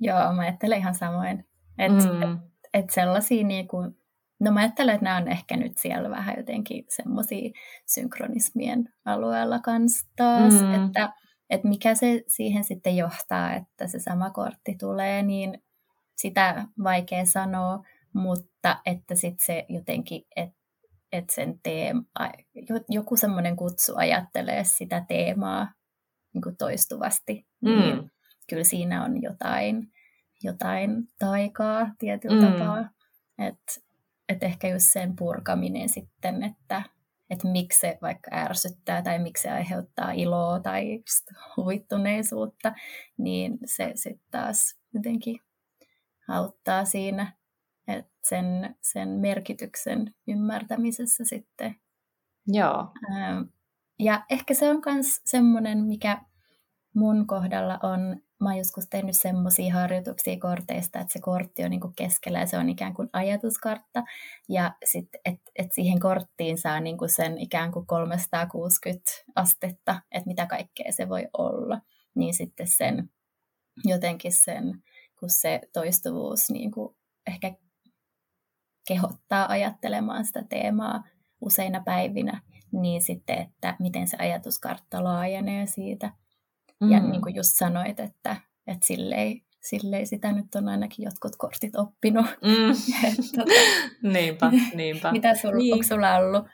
Joo, 0.02 0.32
mä 0.32 0.42
ajattelen 0.42 0.78
ihan 0.78 0.94
samoin. 0.94 1.44
Että 1.78 2.08
mm. 2.08 2.22
et, 2.22 2.38
et 2.74 2.90
sellaisia 2.90 3.44
niin 3.44 3.68
kuin 3.68 3.96
No 4.42 4.52
mä 4.52 4.60
ajattelen, 4.60 4.94
että 4.94 5.04
nämä 5.04 5.16
on 5.16 5.28
ehkä 5.28 5.56
nyt 5.56 5.72
siellä 5.78 6.10
vähän 6.10 6.34
jotenkin 6.38 6.84
semmoisia 6.88 7.50
synkronismien 7.86 8.88
alueella 9.04 9.58
kanssa 9.58 10.06
taas, 10.16 10.52
mm. 10.52 10.74
että, 10.74 11.12
että 11.50 11.68
mikä 11.68 11.94
se 11.94 12.22
siihen 12.26 12.64
sitten 12.64 12.96
johtaa, 12.96 13.54
että 13.54 13.86
se 13.86 13.98
sama 13.98 14.30
kortti 14.30 14.76
tulee, 14.80 15.22
niin 15.22 15.62
sitä 16.16 16.66
vaikea 16.84 17.24
sanoa, 17.24 17.84
mutta 18.14 18.80
että 18.86 19.14
sitten 19.14 19.46
se 19.46 19.64
jotenkin, 19.68 20.22
että 20.36 20.62
et 21.12 21.30
sen 21.30 21.60
teema, 21.62 22.04
joku 22.88 23.16
semmoinen 23.16 23.56
kutsu 23.56 23.92
ajattelee 23.96 24.64
sitä 24.64 25.04
teemaa 25.08 25.72
niin 26.34 26.42
kuin 26.42 26.56
toistuvasti, 26.56 27.46
mm. 27.60 27.70
niin 27.70 28.11
kyllä 28.48 28.64
siinä 28.64 29.04
on 29.04 29.22
jotain, 29.22 29.92
jotain 30.42 31.08
taikaa 31.18 31.90
tietyllä 31.98 32.50
mm. 32.50 32.52
tapaa. 32.52 32.90
Että 33.38 33.72
että 34.28 34.46
ehkä 34.46 34.68
just 34.68 34.86
sen 34.86 35.16
purkaminen 35.16 35.88
sitten, 35.88 36.42
että, 36.42 36.82
että 37.30 37.48
miksi 37.48 37.80
se 37.80 37.98
vaikka 38.02 38.30
ärsyttää 38.32 39.02
tai 39.02 39.18
miksi 39.18 39.42
se 39.42 39.50
aiheuttaa 39.50 40.12
iloa 40.12 40.60
tai 40.60 41.02
huvittuneisuutta, 41.56 42.74
niin 43.18 43.58
se 43.64 43.92
sitten 43.94 44.26
taas 44.30 44.78
jotenkin 44.94 45.40
auttaa 46.28 46.84
siinä 46.84 47.32
että 47.88 48.12
sen, 48.24 48.76
sen 48.80 49.08
merkityksen 49.08 50.14
ymmärtämisessä 50.28 51.24
sitten. 51.24 51.76
Joo. 52.46 52.88
Ja 53.98 54.24
ehkä 54.30 54.54
se 54.54 54.70
on 54.70 54.82
myös 54.86 55.20
semmoinen, 55.24 55.78
mikä 55.78 56.22
mun 56.94 57.26
kohdalla 57.26 57.78
on 57.82 58.22
mä 58.42 58.48
oon 58.48 58.58
joskus 58.58 58.88
tehnyt 58.90 59.18
semmoisia 59.18 59.74
harjoituksia 59.74 60.38
korteista, 60.38 61.00
että 61.00 61.12
se 61.12 61.20
kortti 61.20 61.64
on 61.64 61.70
niin 61.70 61.80
kuin 61.80 61.94
keskellä 61.96 62.40
ja 62.40 62.46
se 62.46 62.58
on 62.58 62.68
ikään 62.68 62.94
kuin 62.94 63.08
ajatuskartta. 63.12 64.02
Ja 64.48 64.74
sitten, 64.84 65.20
että 65.24 65.50
et 65.58 65.72
siihen 65.72 66.00
korttiin 66.00 66.58
saa 66.58 66.80
niin 66.80 66.98
kuin 66.98 67.08
sen 67.08 67.38
ikään 67.38 67.72
kuin 67.72 67.86
360 67.86 69.10
astetta, 69.34 70.02
että 70.12 70.26
mitä 70.26 70.46
kaikkea 70.46 70.92
se 70.92 71.08
voi 71.08 71.28
olla. 71.38 71.80
Niin 72.14 72.34
sitten 72.34 72.66
sen 72.66 73.10
jotenkin 73.84 74.32
sen, 74.32 74.82
kun 75.20 75.30
se 75.30 75.60
toistuvuus 75.72 76.50
niin 76.50 76.70
kuin 76.70 76.96
ehkä 77.26 77.54
kehottaa 78.88 79.48
ajattelemaan 79.48 80.24
sitä 80.24 80.44
teemaa 80.48 81.04
useina 81.40 81.82
päivinä, 81.84 82.40
niin 82.72 83.02
sitten, 83.02 83.38
että 83.38 83.76
miten 83.78 84.08
se 84.08 84.16
ajatuskartta 84.20 85.04
laajenee 85.04 85.66
siitä. 85.66 86.21
Mm. 86.82 86.90
Ja 86.90 87.00
niin 87.00 87.22
kuin 87.22 87.34
just 87.34 87.50
sanoit, 87.56 88.00
että, 88.00 88.36
että 88.66 88.86
silleen, 88.86 89.40
silleen 89.60 90.06
sitä 90.06 90.32
nyt 90.32 90.54
on 90.54 90.68
ainakin 90.68 91.04
jotkut 91.04 91.36
kortit 91.36 91.76
oppinut. 91.76 92.26
Mm. 92.26 92.74
tota, 93.36 93.52
niinpä, 94.02 94.52
niinpä. 94.74 95.12
Mitä 95.22 95.34
sul, 95.34 95.52
niin. 95.52 95.72
onko 95.72 95.84
sulla 95.84 96.16
ollut 96.16 96.46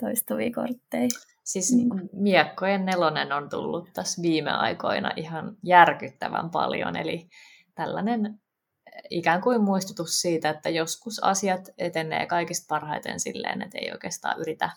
toistuvia 0.00 0.50
kortteja? 0.54 1.08
Siis 1.44 1.72
niin. 1.72 1.88
miekkojen 2.12 2.84
nelonen 2.84 3.32
on 3.32 3.48
tullut 3.48 3.88
tässä 3.94 4.22
viime 4.22 4.50
aikoina 4.50 5.10
ihan 5.16 5.56
järkyttävän 5.62 6.50
paljon, 6.50 6.96
eli 6.96 7.28
tällainen 7.74 8.26
eh, 8.26 9.02
ikään 9.10 9.40
kuin 9.40 9.62
muistutus 9.62 10.20
siitä, 10.20 10.50
että 10.50 10.68
joskus 10.68 11.24
asiat 11.24 11.68
etenee 11.78 12.26
kaikista 12.26 12.66
parhaiten 12.68 13.20
silleen, 13.20 13.62
että 13.62 13.78
ei 13.78 13.92
oikeastaan 13.92 14.40
yritä 14.40 14.70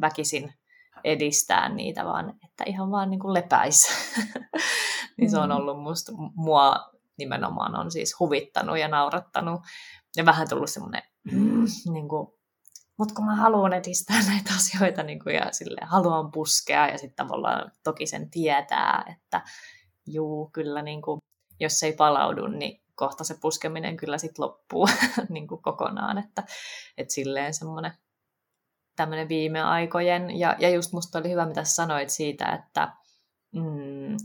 väkisin 0.00 0.52
edistää 1.04 1.68
niitä, 1.68 2.04
vaan 2.04 2.30
että 2.44 2.64
ihan 2.66 2.90
vaan 2.90 3.10
niin 3.10 3.20
kuin 3.20 3.34
lepäisi. 3.34 3.88
niin 5.16 5.30
se 5.30 5.38
on 5.38 5.48
mm. 5.48 5.56
ollut 5.56 5.82
musta, 5.82 6.12
mua 6.34 6.76
nimenomaan 7.18 7.76
on 7.76 7.90
siis 7.90 8.20
huvittanut 8.20 8.78
ja 8.78 8.88
naurattanut. 8.88 9.60
Ja 10.16 10.26
vähän 10.26 10.48
tullut 10.48 10.70
semmoinen, 10.70 11.02
mm, 11.32 11.64
niin 11.92 12.08
kuin, 12.08 12.28
mutta 12.98 13.14
kun 13.14 13.26
mä 13.26 13.36
haluan 13.36 13.72
edistää 13.72 14.22
näitä 14.30 14.54
asioita 14.56 15.02
niin 15.02 15.24
kuin, 15.24 15.34
ja 15.34 15.52
sille 15.52 15.80
haluan 15.84 16.30
puskea 16.30 16.88
ja 16.88 16.98
sitten 16.98 17.26
tavallaan 17.26 17.72
toki 17.84 18.06
sen 18.06 18.30
tietää, 18.30 19.04
että 19.12 19.42
juu, 20.06 20.50
kyllä 20.52 20.82
niin 20.82 21.02
kuin, 21.02 21.18
jos 21.60 21.78
se 21.78 21.86
ei 21.86 21.92
palaudu, 21.92 22.46
niin 22.46 22.82
kohta 22.94 23.24
se 23.24 23.34
puskeminen 23.40 23.96
kyllä 23.96 24.18
sitten 24.18 24.44
loppuu 24.44 24.88
niin 25.28 25.48
kuin 25.48 25.62
kokonaan, 25.62 26.18
että, 26.18 26.42
että 26.98 27.14
silleen 27.14 27.54
semmoinen 27.54 27.92
tämmöinen 28.96 29.28
viime 29.28 29.62
aikojen, 29.62 30.38
ja, 30.38 30.56
ja 30.58 30.70
just 30.70 30.92
musta 30.92 31.18
oli 31.18 31.30
hyvä, 31.30 31.46
mitä 31.46 31.64
sanoit 31.64 32.10
siitä, 32.10 32.46
että 32.52 32.92
mm, 33.52 34.16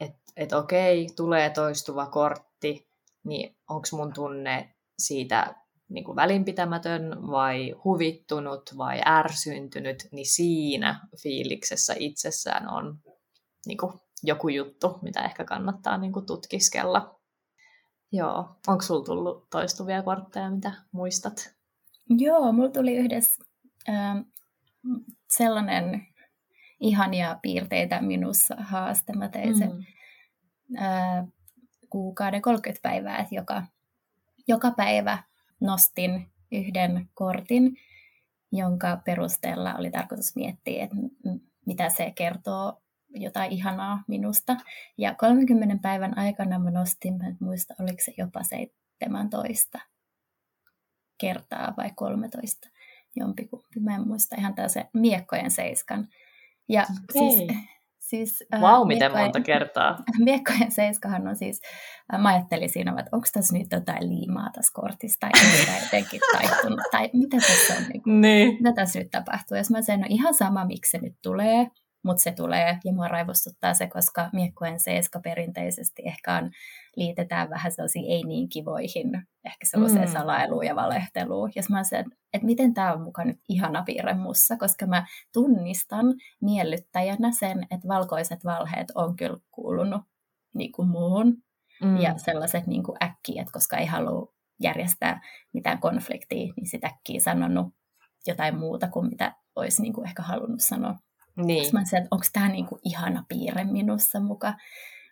et, 0.00 0.16
et 0.36 0.52
okei, 0.52 1.06
tulee 1.16 1.50
toistuva 1.50 2.06
kortti, 2.06 2.88
niin 3.24 3.56
onko 3.70 3.88
mun 3.92 4.12
tunne 4.12 4.74
siitä 4.98 5.54
niin 5.88 6.04
kuin 6.04 6.16
välinpitämätön 6.16 7.30
vai 7.30 7.74
huvittunut 7.84 8.70
vai 8.76 9.00
ärsyntynyt, 9.06 10.08
niin 10.12 10.26
siinä 10.26 11.00
fiiliksessä 11.22 11.94
itsessään 11.98 12.68
on 12.68 12.98
niin 13.66 13.78
kuin 13.78 13.92
joku 14.22 14.48
juttu, 14.48 14.98
mitä 15.02 15.24
ehkä 15.24 15.44
kannattaa 15.44 15.98
niin 15.98 16.12
kuin 16.12 16.26
tutkiskella. 16.26 17.20
Joo, 18.12 18.48
onko 18.66 18.82
sulla 18.82 19.04
tullut 19.04 19.50
toistuvia 19.50 20.02
kortteja, 20.02 20.50
mitä 20.50 20.72
muistat? 20.92 21.54
Joo, 22.08 22.52
mulla 22.52 22.70
tuli 22.70 22.96
yhdessä 22.96 23.44
sellainen 25.28 26.06
ihania 26.80 27.38
piirteitä 27.42 28.02
minussa 28.02 28.56
haaste. 28.58 29.12
Mä 29.12 29.28
tein 29.28 29.58
sen 29.58 29.72
mm. 29.72 30.76
äh, 30.76 31.26
kuukauden 31.90 32.42
30 32.42 32.82
päivää, 32.82 33.18
että 33.18 33.34
joka, 33.34 33.62
joka 34.48 34.70
päivä 34.70 35.22
nostin 35.60 36.32
yhden 36.52 37.08
kortin, 37.14 37.76
jonka 38.52 38.96
perusteella 39.04 39.74
oli 39.74 39.90
tarkoitus 39.90 40.36
miettiä, 40.36 40.84
että 40.84 40.96
mitä 41.66 41.88
se 41.88 42.12
kertoo 42.14 42.82
jotain 43.08 43.52
ihanaa 43.52 44.04
minusta. 44.08 44.56
Ja 44.98 45.14
30 45.14 45.76
päivän 45.82 46.18
aikana 46.18 46.58
mä 46.58 46.70
nostin, 46.70 47.18
mä 47.18 47.26
en 47.26 47.36
muista, 47.40 47.74
oliko 47.80 47.98
se 48.04 48.12
jopa 48.16 48.42
17 48.42 49.78
kertaa 51.18 51.74
vai 51.76 51.90
13 51.94 52.68
jompikumpi. 53.16 53.80
Mä 53.80 53.94
en 53.94 54.08
muista 54.08 54.36
ihan 54.38 54.54
se 54.66 54.84
miekkojen 54.92 55.50
seiskan. 55.50 56.08
Ja 56.68 56.82
okay. 56.82 56.96
siis, 57.12 57.58
siis, 58.10 58.44
äh, 58.54 58.60
wow, 58.60 58.86
miten 58.86 58.98
miekkojen, 58.98 59.24
monta 59.24 59.40
kertaa. 59.40 59.98
Miekkojen 60.24 60.72
seiskahan 60.72 61.28
on 61.28 61.36
siis, 61.36 61.60
äh, 62.14 62.20
mä 62.20 62.28
ajattelin 62.28 62.70
siinä, 62.70 62.90
että 62.98 63.16
onko 63.16 63.28
tässä 63.32 63.58
nyt 63.58 63.66
jotain 63.72 64.08
liimaa 64.08 64.50
tässä 64.54 64.72
kortissa, 64.74 65.20
tai 65.20 65.30
onko 65.44 65.84
jotenkin 65.84 66.20
taittunut, 66.32 66.80
tai 66.90 67.10
mitä 67.12 67.36
tässä 67.36 67.74
on, 67.74 67.82
niin 67.82 68.02
kuin, 68.02 68.20
niin. 68.20 68.54
mitä 68.54 68.72
tässä 68.72 68.98
nyt 68.98 69.10
tapahtuu. 69.10 69.56
Ja 69.56 69.62
mä 69.70 69.82
sanoin, 69.82 70.00
no 70.00 70.06
ihan 70.10 70.34
sama, 70.34 70.64
miksi 70.64 70.90
se 70.90 70.98
nyt 70.98 71.14
tulee, 71.22 71.66
mutta 72.06 72.22
se 72.22 72.32
tulee 72.32 72.78
ja 72.84 72.92
mua 72.92 73.08
raivostuttaa 73.08 73.74
se, 73.74 73.86
koska 73.86 74.30
miekkojen 74.32 74.80
seiska 74.80 75.20
perinteisesti 75.20 76.02
ehkä 76.04 76.36
on, 76.36 76.50
liitetään 76.96 77.50
vähän 77.50 77.72
sellaisiin 77.72 78.12
ei 78.12 78.22
niin 78.22 78.48
kivoihin, 78.48 79.26
ehkä 79.44 79.66
sellaiseen 79.66 80.08
mm. 80.08 80.12
salailuun 80.12 80.66
ja 80.66 80.76
valehteluun. 80.76 81.52
Ja 81.54 81.62
mä 81.70 81.84
sen, 81.84 82.04
että 82.32 82.46
miten 82.46 82.74
tämä 82.74 82.92
on 82.92 83.02
mukaan 83.02 83.28
nyt 83.28 83.40
ihana 83.48 83.82
piirre 83.82 84.14
mussa, 84.14 84.56
koska 84.56 84.86
mä 84.86 85.06
tunnistan 85.32 86.06
miellyttäjänä 86.40 87.30
sen, 87.38 87.66
että 87.70 87.88
valkoiset 87.88 88.44
valheet 88.44 88.92
on 88.94 89.16
kyllä 89.16 89.38
kuulunut 89.50 90.02
niin 90.54 90.72
kuin 90.72 90.88
muuhun. 90.88 91.36
Mm. 91.82 91.96
Ja 91.96 92.18
sellaiset 92.18 92.66
niin 92.66 92.82
kuin 92.82 92.96
äkkiä, 93.02 93.42
että 93.42 93.52
koska 93.52 93.76
ei 93.76 93.86
halua 93.86 94.32
järjestää 94.62 95.20
mitään 95.52 95.78
konfliktia, 95.78 96.52
niin 96.56 96.66
sitä 96.66 96.86
äkkiä 96.86 97.20
sanonut 97.20 97.74
jotain 98.26 98.58
muuta 98.58 98.88
kuin 98.88 99.08
mitä 99.08 99.34
olisi 99.56 99.82
niin 99.82 99.92
kuin 99.92 100.08
ehkä 100.08 100.22
halunnut 100.22 100.60
sanoa. 100.60 100.98
Niin. 101.36 101.72
Mä 101.72 101.80
että 101.80 102.08
onko 102.10 102.26
tämä 102.32 102.48
niinku 102.48 102.78
ihana 102.84 103.24
piirre 103.28 103.64
minussa 103.64 104.20
muka. 104.20 104.54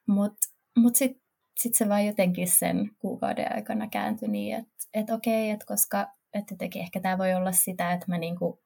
Mutta 0.07 0.49
mut 0.77 0.97
sitten 0.97 1.23
sit 1.57 1.75
se 1.75 1.89
vaan 1.89 2.07
jotenkin 2.07 2.49
sen 2.49 2.91
kuukauden 2.99 3.55
aikana 3.55 3.89
kääntyi 3.89 4.29
niin, 4.29 4.57
että 4.57 4.73
et 4.95 5.11
okei, 5.11 5.51
että 5.51 5.67
koska 5.67 6.15
että 6.35 6.55
jotenkin 6.55 6.83
ehkä 6.83 7.01
tämä 7.01 7.19
voi 7.19 7.35
olla 7.35 7.53
sitä, 7.53 7.93
että 7.93 8.07
mä 8.09 8.19
niinku 8.19 8.63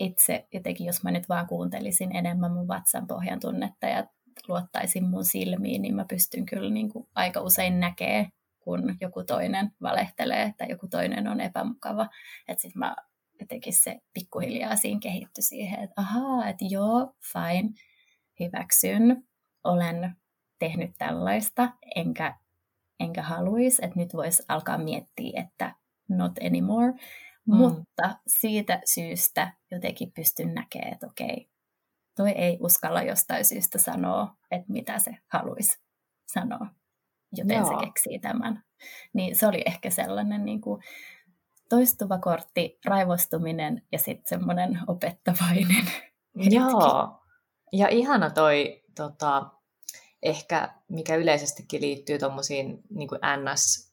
itse 0.00 0.48
jotenkin, 0.52 0.86
jos 0.86 1.02
mä 1.02 1.10
nyt 1.10 1.28
vaan 1.28 1.46
kuuntelisin 1.46 2.16
enemmän 2.16 2.52
mun 2.52 2.68
vatsan 2.68 3.06
pohjan 3.06 3.40
tunnetta 3.40 3.86
ja 3.86 4.06
luottaisin 4.48 5.04
mun 5.04 5.24
silmiin, 5.24 5.82
niin 5.82 5.94
mä 5.94 6.04
pystyn 6.08 6.46
kyllä 6.46 6.70
niin 6.70 6.92
kuin 6.92 7.08
aika 7.14 7.40
usein 7.40 7.80
näkee, 7.80 8.28
kun 8.60 8.96
joku 9.00 9.24
toinen 9.24 9.70
valehtelee 9.82 10.54
tai 10.58 10.70
joku 10.70 10.88
toinen 10.88 11.28
on 11.28 11.40
epämukava. 11.40 12.08
Että 12.48 12.62
sitten 12.62 12.78
mä 12.78 12.96
jotenkin 13.40 13.72
se 13.72 13.98
pikkuhiljaa 14.14 14.76
siinä 14.76 15.00
kehittyi 15.00 15.42
siihen, 15.42 15.80
että 15.80 16.00
ahaa, 16.00 16.48
että 16.48 16.64
joo, 16.68 17.14
fine, 17.32 17.70
hyväksyn, 18.40 19.26
olen 19.64 20.16
tehnyt 20.58 20.90
tällaista, 20.98 21.72
enkä, 21.96 22.34
enkä 23.00 23.22
haluaisi, 23.22 23.84
että 23.84 23.98
nyt 23.98 24.14
voisi 24.14 24.42
alkaa 24.48 24.78
miettiä, 24.78 25.42
että 25.42 25.74
not 26.08 26.32
anymore. 26.46 26.92
Mm. 27.46 27.56
Mutta 27.56 28.18
siitä 28.26 28.80
syystä 28.84 29.52
jotenkin 29.70 30.12
pystyn 30.12 30.54
näkemään, 30.54 30.92
että 30.92 31.06
okei, 31.06 31.50
toi 32.16 32.30
ei 32.30 32.58
uskalla 32.60 33.02
jostain 33.02 33.44
syystä 33.44 33.78
sanoa, 33.78 34.36
että 34.50 34.72
mitä 34.72 34.98
se 34.98 35.16
haluaisi 35.32 35.80
sanoa, 36.26 36.66
joten 37.36 37.56
Joo. 37.56 37.80
se 37.80 37.86
keksii 37.86 38.18
tämän. 38.18 38.62
Niin 39.12 39.36
se 39.36 39.46
oli 39.46 39.62
ehkä 39.66 39.90
sellainen 39.90 40.44
niin 40.44 40.60
kuin 40.60 40.82
toistuva 41.68 42.18
kortti, 42.18 42.78
raivostuminen 42.84 43.82
ja 43.92 43.98
sitten 43.98 44.28
semmoinen 44.28 44.78
opettavainen 44.86 45.84
hetki. 46.38 46.54
Joo, 46.54 47.22
ja 47.72 47.88
ihana 47.88 48.30
toi 48.30 48.84
tota, 48.96 49.46
ehkä, 50.22 50.74
mikä 50.88 51.16
yleisestikin 51.16 51.80
liittyy 51.80 52.18
tuommoisiin 52.18 52.82
niin 52.90 53.08
ns 53.52 53.92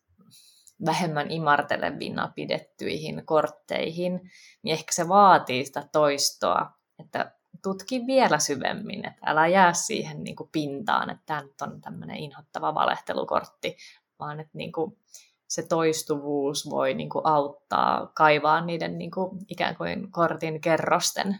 vähemmän 0.86 1.32
imartelevina 1.32 2.32
pidettyihin 2.36 3.26
kortteihin, 3.26 4.32
niin 4.63 4.74
ehkä 4.74 4.91
se 4.93 5.07
vaatii 5.07 5.65
sitä 5.65 5.89
toistoa, 5.91 6.71
että 6.99 7.32
tutki 7.63 8.07
vielä 8.07 8.39
syvemmin, 8.39 9.07
että 9.07 9.19
älä 9.26 9.47
jää 9.47 9.74
siihen 9.74 10.24
niin 10.24 10.36
kuin 10.36 10.49
pintaan, 10.51 11.09
että 11.09 11.24
tämä 11.26 11.41
nyt 11.41 11.61
on 11.61 11.82
tämmöinen 11.82 12.17
inhottava 12.17 12.76
valehtelukortti, 12.76 13.78
vaan 14.19 14.39
että 14.39 14.57
niin 14.57 14.71
kuin 14.71 14.97
se 15.54 15.64
toistuvuus 15.64 16.70
voi 16.70 16.93
niin 16.93 17.10
kuin 17.10 17.26
auttaa 17.26 18.12
kaivaa 18.14 18.66
niiden 18.66 18.97
niin 18.97 19.12
kuin 19.12 19.39
ikään 19.47 19.76
kuin 19.76 20.12
kortin 20.12 20.62
kerrosten 20.62 21.39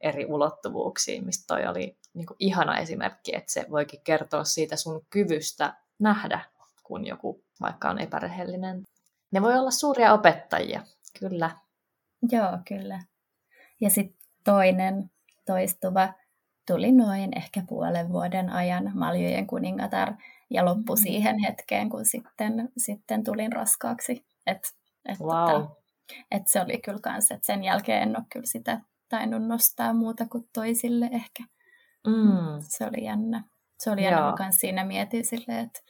eri 0.00 0.26
ulottuvuuksiin, 0.26 1.26
mistä 1.26 1.44
toi 1.46 1.66
oli 1.66 1.98
niin 2.14 2.26
kuin 2.26 2.36
ihana 2.38 2.78
esimerkki, 2.78 3.36
että 3.36 3.52
se 3.52 3.66
voikin 3.70 4.00
kertoa 4.04 4.44
siitä 4.44 4.76
sun 4.76 5.06
kyvystä 5.10 5.74
nähdä, 5.98 6.40
kun 6.82 7.06
joku 7.06 7.44
vaikka 7.60 7.90
on 7.90 7.98
epärehellinen. 7.98 8.82
Ne 9.30 9.42
voi 9.42 9.58
olla 9.58 9.70
suuria 9.70 10.12
opettajia, 10.12 10.82
kyllä. 11.20 11.50
Joo, 12.32 12.58
kyllä. 12.68 13.00
Ja 13.80 13.90
sitten 13.90 14.28
toinen 14.44 15.10
toistuva 15.44 16.12
tuli 16.66 16.92
noin 16.92 17.36
ehkä 17.36 17.62
puolen 17.68 18.12
vuoden 18.12 18.50
ajan 18.50 18.90
Maljojen 18.94 19.46
kuningatar 19.46 20.12
ja 20.50 20.64
loppu 20.64 20.92
mm. 20.92 21.02
siihen 21.02 21.38
hetkeen, 21.38 21.90
kun 21.90 22.04
sitten, 22.04 22.68
sitten 22.76 23.24
tulin 23.24 23.52
raskaaksi. 23.52 24.26
Et, 24.46 24.58
et 25.08 25.20
wow. 25.20 25.50
tota, 25.50 25.74
et 26.30 26.48
se 26.48 26.60
oli 26.60 26.78
kyllä 26.78 26.98
kans, 27.02 27.30
että 27.30 27.46
sen 27.46 27.64
jälkeen 27.64 28.02
en 28.02 28.16
ole 28.16 28.24
kyllä 28.32 28.46
sitä 28.46 28.80
tainnut 29.08 29.46
nostaa 29.46 29.92
muuta 29.92 30.26
kuin 30.26 30.48
toisille 30.52 31.08
ehkä. 31.12 31.44
Mm. 32.06 32.60
Se 32.60 32.86
oli 32.86 33.04
jännä. 33.04 33.44
Se 33.78 33.90
oli 33.90 34.04
jännä, 34.04 34.34
kun 34.36 34.52
siinä 34.52 34.84
mietin 34.84 35.24
silleen, 35.24 35.58
että 35.58 35.80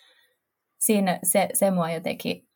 siinä 0.78 1.18
se, 1.24 1.48
se 1.54 1.70
mua 1.70 1.90
jotenkin, 1.90 2.48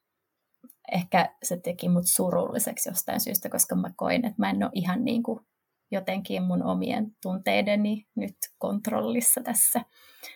ehkä 0.92 1.34
se 1.42 1.56
teki 1.56 1.88
mut 1.88 2.06
surulliseksi 2.06 2.88
jostain 2.88 3.20
syystä, 3.20 3.48
koska 3.48 3.76
mä 3.76 3.90
koin, 3.96 4.26
että 4.26 4.38
mä 4.38 4.50
en 4.50 4.62
ole 4.62 4.70
ihan 4.74 5.04
niin 5.04 5.22
kuin 5.22 5.40
jotenkin 5.90 6.42
mun 6.42 6.62
omien 6.62 7.16
tunteideni 7.22 8.06
nyt 8.14 8.36
kontrollissa 8.58 9.40
tässä. 9.40 9.80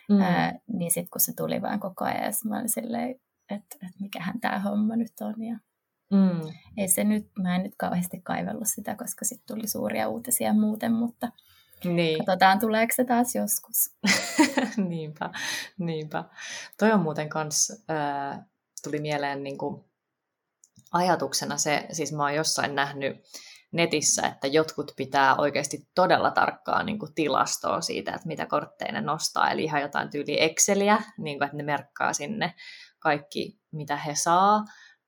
Mm. 0.09 0.21
Ää, 0.21 0.59
niin 0.73 0.91
sitten 0.91 1.11
kun 1.11 1.21
se 1.21 1.33
tuli 1.37 1.63
vaan 1.63 1.81
koko 1.81 2.05
ajan, 2.05 2.33
mä 2.45 2.57
olin 2.57 2.69
silleen, 2.69 3.11
että, 3.51 3.77
että 3.83 3.99
mikähän 4.01 4.41
tämä 4.41 4.59
homma 4.59 4.97
nyt 4.97 5.13
on. 5.21 5.43
Ja 5.43 5.59
mm. 6.11 6.41
ei 6.77 6.89
se 6.89 7.05
nyt, 7.05 7.27
mä 7.39 7.57
en 7.57 7.63
nyt 7.63 7.75
kauheasti 7.79 8.21
kaivellut 8.21 8.69
sitä, 8.69 8.97
koska 8.97 9.25
sitten 9.25 9.57
tuli 9.57 9.69
suuria 9.69 10.09
uutisia 10.09 10.53
muuten, 10.53 10.93
mutta 10.93 11.29
niin. 11.85 12.19
katsotaan 12.19 12.59
tuleeko 12.59 12.93
se 12.97 13.05
taas 13.05 13.35
joskus. 13.35 13.95
niinpä, 14.89 15.31
niinpä. 15.79 16.25
Toi 16.79 16.93
on 16.93 17.03
muuten 17.03 17.29
kans, 17.29 17.85
äh, 17.91 18.41
tuli 18.83 19.01
mieleen 19.01 19.43
niin 19.43 19.59
kuin 19.59 19.85
ajatuksena 20.93 21.59
se, 21.59 21.87
siis 21.93 22.13
mä 22.13 22.23
oon 22.23 22.35
jossain 22.35 22.75
nähnyt 22.75 23.17
netissä, 23.75 24.27
että 24.27 24.47
jotkut 24.47 24.93
pitää 24.97 25.37
oikeasti 25.37 25.89
todella 25.95 26.31
tarkkaan 26.31 26.87
niin 26.87 26.99
kuin 26.99 27.15
tilastoa 27.15 27.81
siitä, 27.81 28.13
että 28.15 28.29
mitä 28.29 28.47
kortteja 28.47 28.93
ne 28.93 29.01
nostaa, 29.01 29.51
eli 29.51 29.65
ihan 29.65 29.83
jotain 29.83 30.11
tyyli 30.11 30.43
Exceliä, 30.43 31.03
niin 31.19 31.39
kuin, 31.39 31.47
että 31.47 31.57
ne 31.57 31.63
merkkaa 31.63 32.13
sinne 32.13 32.55
kaikki, 32.99 33.61
mitä 33.73 33.97
he 33.97 34.15
saa. 34.15 34.65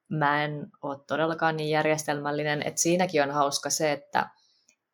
Mä 0.08 0.44
en 0.44 0.66
ole 0.82 0.98
todellakaan 1.06 1.56
niin 1.56 1.70
järjestelmällinen, 1.70 2.62
että 2.62 2.80
siinäkin 2.80 3.22
on 3.22 3.30
hauska 3.30 3.70
se, 3.70 3.92
että 3.92 4.30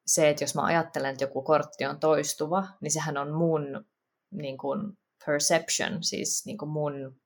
se, 0.07 0.29
että 0.29 0.45
jos 0.45 0.55
mä 0.55 0.63
ajattelen, 0.63 1.11
että 1.11 1.25
joku 1.25 1.43
kortti 1.43 1.87
on 1.87 2.01
toistuva, 2.01 2.65
niin 2.81 2.91
sehän 2.91 3.17
on 3.17 3.33
mun 3.33 3.85
niin 4.31 4.59
kuin, 4.59 4.93
perception, 5.27 6.03
siis 6.03 6.47
niin 6.47 6.59
kuin 6.59 6.71
mun 6.71 7.22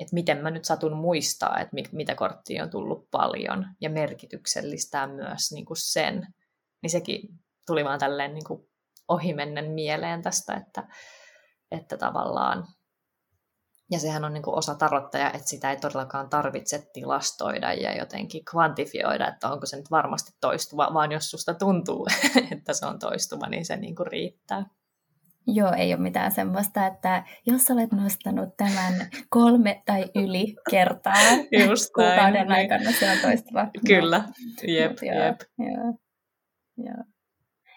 että 0.00 0.14
miten 0.14 0.38
mä 0.38 0.50
nyt 0.50 0.64
satun 0.64 0.96
muistaa, 0.96 1.60
että 1.60 1.74
mit, 1.74 1.92
mitä 1.92 2.14
korttia 2.14 2.62
on 2.62 2.70
tullut 2.70 3.10
paljon 3.10 3.66
ja 3.80 3.90
merkityksellistää 3.90 5.06
myös 5.06 5.52
niin 5.52 5.64
kuin 5.64 5.76
sen. 5.76 6.26
Niin 6.82 6.90
sekin 6.90 7.28
tuli 7.66 7.84
vaan 7.84 7.98
tälleen 7.98 8.34
niin 8.34 8.44
kuin 8.44 8.68
ohimennen 9.08 9.70
mieleen 9.70 10.22
tästä, 10.22 10.54
että, 10.54 10.88
että 11.70 11.96
tavallaan 11.96 12.66
ja 13.90 13.98
sehän 13.98 14.24
on 14.24 14.32
niin 14.32 14.42
kuin 14.42 14.58
osa 14.58 14.74
tarottajaa, 14.74 15.30
että 15.30 15.48
sitä 15.48 15.70
ei 15.70 15.76
todellakaan 15.76 16.28
tarvitse 16.28 16.90
tilastoida 16.92 17.72
ja 17.72 17.96
jotenkin 17.96 18.44
kvantifioida, 18.44 19.28
että 19.28 19.50
onko 19.50 19.66
se 19.66 19.76
nyt 19.76 19.90
varmasti 19.90 20.32
toistuva, 20.40 20.94
vaan 20.94 21.12
jos 21.12 21.30
susta 21.30 21.54
tuntuu, 21.54 22.06
että 22.56 22.72
se 22.72 22.86
on 22.86 22.98
toistuva, 22.98 23.46
niin 23.46 23.66
se 23.66 23.76
niin 23.76 23.96
kuin 23.96 24.06
riittää. 24.06 24.66
Joo, 25.52 25.72
ei 25.72 25.94
ole 25.94 26.02
mitään 26.02 26.32
semmoista, 26.32 26.86
että 26.86 27.24
jos 27.46 27.70
olet 27.70 27.92
nostanut 27.92 28.56
tämän 28.56 28.94
kolme 29.28 29.82
tai 29.86 30.04
yli 30.14 30.54
kertaa 30.70 31.22
Just 31.68 31.92
kuukauden 31.94 32.48
näin. 32.48 32.52
aikana, 32.52 32.92
se 32.92 33.10
on 33.10 33.18
toistuva. 33.22 33.66
Kyllä, 33.86 34.18
no. 34.18 34.24
jep, 34.62 34.98
joo, 35.02 35.24
jep. 35.24 35.40
Joo, 35.58 35.94
joo. 36.76 37.04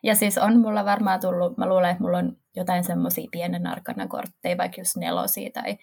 Ja 0.04 0.16
siis 0.16 0.38
on 0.38 0.60
mulla 0.60 0.86
varmaan 0.86 1.20
tullut, 1.20 1.58
mä 1.58 1.70
luulen, 1.70 1.90
että 1.90 2.04
mulla 2.04 2.18
on 2.18 2.38
jotain 2.56 2.84
semmoisia 2.84 3.28
pienen 3.32 3.68
arkana 3.68 4.08
kortteja, 4.08 4.58
vaikka 4.58 4.82
just 4.82 4.98
nelosia 4.98 5.50
tai, 5.54 5.78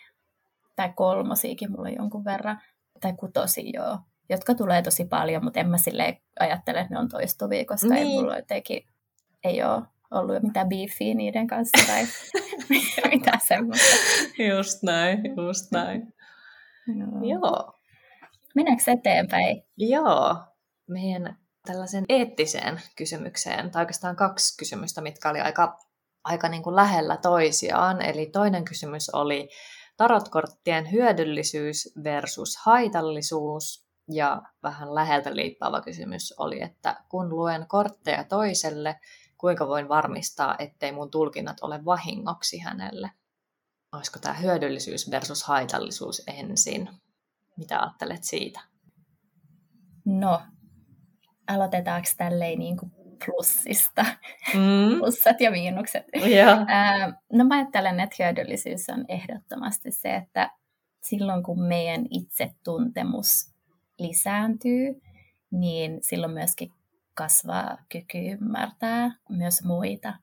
tai 0.76 0.92
kolmosiakin 0.96 1.70
mulla 1.70 1.88
on 1.88 1.94
jonkun 1.94 2.24
verran, 2.24 2.60
tai 3.00 3.12
kutosia 3.12 3.70
joo, 3.74 3.98
jotka 4.28 4.54
tulee 4.54 4.82
tosi 4.82 5.04
paljon, 5.04 5.44
mutta 5.44 5.60
en 5.60 5.68
mä 5.68 5.78
silleen 5.78 6.16
ajattele, 6.40 6.80
että 6.80 6.94
ne 6.94 7.00
on 7.00 7.08
toistuvia, 7.08 7.64
koska 7.64 7.88
niin. 7.88 8.06
ei 8.06 8.14
mulla 8.14 8.36
jotenkin, 8.36 8.82
ei 9.44 9.62
ole 9.62 9.82
ollut 10.10 10.42
mitään 10.42 10.68
beefiä 10.68 11.14
niiden 11.14 11.46
kanssa 11.46 11.86
tai 11.86 12.06
mitään 13.14 13.40
semmoista. 13.48 13.96
Just 14.38 14.82
näin, 14.82 15.20
just 15.36 15.72
näin. 15.72 16.14
Joo. 16.86 17.38
Joo. 17.40 17.72
Mennäänkö 18.54 18.82
eteenpäin? 18.86 19.62
Joo. 19.76 20.36
Meidän 20.88 21.36
tällaisen 21.66 22.04
eettiseen 22.08 22.80
kysymykseen, 22.96 23.70
tai 23.70 23.82
oikeastaan 23.82 24.16
kaksi 24.16 24.56
kysymystä, 24.58 25.00
mitkä 25.00 25.30
oli 25.30 25.40
aika, 25.40 25.78
aika 26.24 26.48
niin 26.48 26.62
kuin 26.62 26.76
lähellä 26.76 27.16
toisiaan. 27.16 28.02
Eli 28.02 28.26
toinen 28.26 28.64
kysymys 28.64 29.10
oli 29.10 29.48
tarotkorttien 29.96 30.92
hyödyllisyys 30.92 31.94
versus 32.04 32.56
haitallisuus, 32.56 33.90
ja 34.12 34.42
vähän 34.62 34.94
läheltä 34.94 35.36
liippaava 35.36 35.80
kysymys 35.80 36.34
oli, 36.38 36.62
että 36.62 36.96
kun 37.08 37.28
luen 37.28 37.66
kortteja 37.68 38.24
toiselle, 38.24 39.00
kuinka 39.40 39.68
voin 39.68 39.88
varmistaa, 39.88 40.56
ettei 40.58 40.92
mun 40.92 41.10
tulkinnat 41.10 41.56
ole 41.62 41.84
vahingoksi 41.84 42.58
hänelle. 42.58 43.10
Olisiko 43.92 44.18
tämä 44.18 44.34
hyödyllisyys 44.34 45.10
versus 45.10 45.44
haitallisuus 45.44 46.22
ensin? 46.26 46.88
Mitä 47.56 47.80
ajattelet 47.80 48.24
siitä? 48.24 48.60
No, 50.04 50.42
aloitetaanko 51.48 52.08
tälleen 52.16 52.58
niin 52.58 52.76
kuin 52.76 52.92
plussista? 53.24 54.04
Mm. 54.54 54.98
Plussat 54.98 55.40
ja 55.40 55.50
miinukset. 55.50 56.04
Yeah. 56.26 56.58
no 57.32 57.44
mä 57.44 57.54
ajattelen, 57.54 58.00
että 58.00 58.16
hyödyllisyys 58.18 58.88
on 58.88 59.04
ehdottomasti 59.08 59.90
se, 59.90 60.14
että 60.14 60.50
silloin 61.02 61.42
kun 61.42 61.62
meidän 61.62 62.06
itsetuntemus 62.10 63.54
lisääntyy, 63.98 65.02
niin 65.50 65.98
silloin 66.02 66.32
myöskin 66.32 66.72
kasvaa 67.20 67.78
kyky 67.88 68.18
ymmärtää 68.18 69.10
myös 69.28 69.64
muita 69.64 70.14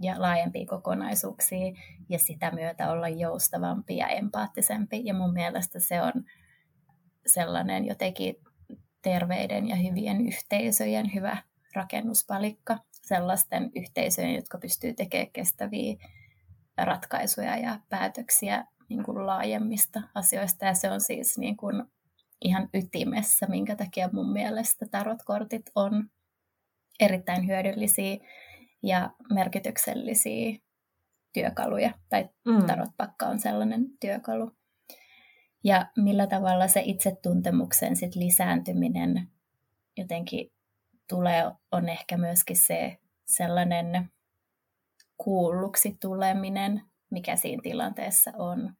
ja 0.00 0.22
laajempia 0.22 0.66
kokonaisuuksia 0.66 1.72
ja 2.08 2.18
sitä 2.18 2.50
myötä 2.50 2.90
olla 2.90 3.08
joustavampi 3.08 3.96
ja 3.96 4.08
empaattisempi. 4.08 5.02
Ja 5.04 5.14
mun 5.14 5.32
mielestä 5.32 5.80
se 5.80 6.02
on 6.02 6.12
sellainen 7.26 7.84
jotenkin 7.84 8.34
terveiden 9.02 9.68
ja 9.68 9.76
hyvien 9.76 10.26
yhteisöjen 10.26 11.14
hyvä 11.14 11.36
rakennuspalikka, 11.74 12.78
sellaisten 12.92 13.70
yhteisöjen, 13.74 14.34
jotka 14.34 14.58
pystyy 14.58 14.94
tekemään 14.94 15.32
kestäviä 15.32 15.96
ratkaisuja 16.76 17.56
ja 17.56 17.80
päätöksiä 17.88 18.64
niin 18.88 19.04
kuin 19.04 19.26
laajemmista 19.26 20.02
asioista. 20.14 20.64
Ja 20.64 20.74
se 20.74 20.90
on 20.90 21.00
siis 21.00 21.38
niin 21.38 21.56
kuin 21.56 21.84
ihan 22.44 22.68
ytimessä, 22.74 23.46
minkä 23.46 23.76
takia 23.76 24.08
mun 24.12 24.32
mielestä 24.32 24.86
tarotkortit 24.90 25.70
on 25.74 26.10
erittäin 27.00 27.46
hyödyllisiä 27.46 28.16
ja 28.82 29.10
merkityksellisiä 29.32 30.58
työkaluja, 31.32 31.92
tai 32.08 32.28
mm. 32.44 32.66
tarotpakka 32.66 33.26
on 33.26 33.38
sellainen 33.38 33.86
työkalu. 34.00 34.50
Ja 35.64 35.86
millä 35.96 36.26
tavalla 36.26 36.68
se 36.68 36.82
itsetuntemuksen 36.84 37.96
sit 37.96 38.14
lisääntyminen 38.14 39.28
jotenkin 39.96 40.52
tulee, 41.08 41.44
on 41.72 41.88
ehkä 41.88 42.16
myöskin 42.16 42.56
se 42.56 42.98
sellainen 43.26 44.10
kuulluksi 45.18 45.96
tuleminen, 46.00 46.82
mikä 47.10 47.36
siinä 47.36 47.62
tilanteessa 47.62 48.32
on. 48.38 48.74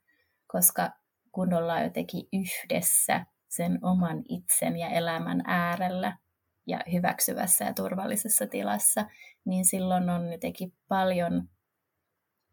Koska 0.47 0.91
kun 1.33 1.55
ollaan 1.55 1.85
jotenkin 1.85 2.29
yhdessä 2.33 3.27
sen 3.49 3.79
oman 3.85 4.23
itsen 4.29 4.77
ja 4.77 4.89
elämän 4.89 5.43
äärellä 5.47 6.19
ja 6.67 6.81
hyväksyvässä 6.93 7.65
ja 7.65 7.75
turvallisessa 7.75 8.47
tilassa, 8.47 9.07
niin 9.45 9.65
silloin 9.65 10.11
on 10.11 10.33
jotenkin 10.33 10.73
paljon, 10.89 11.49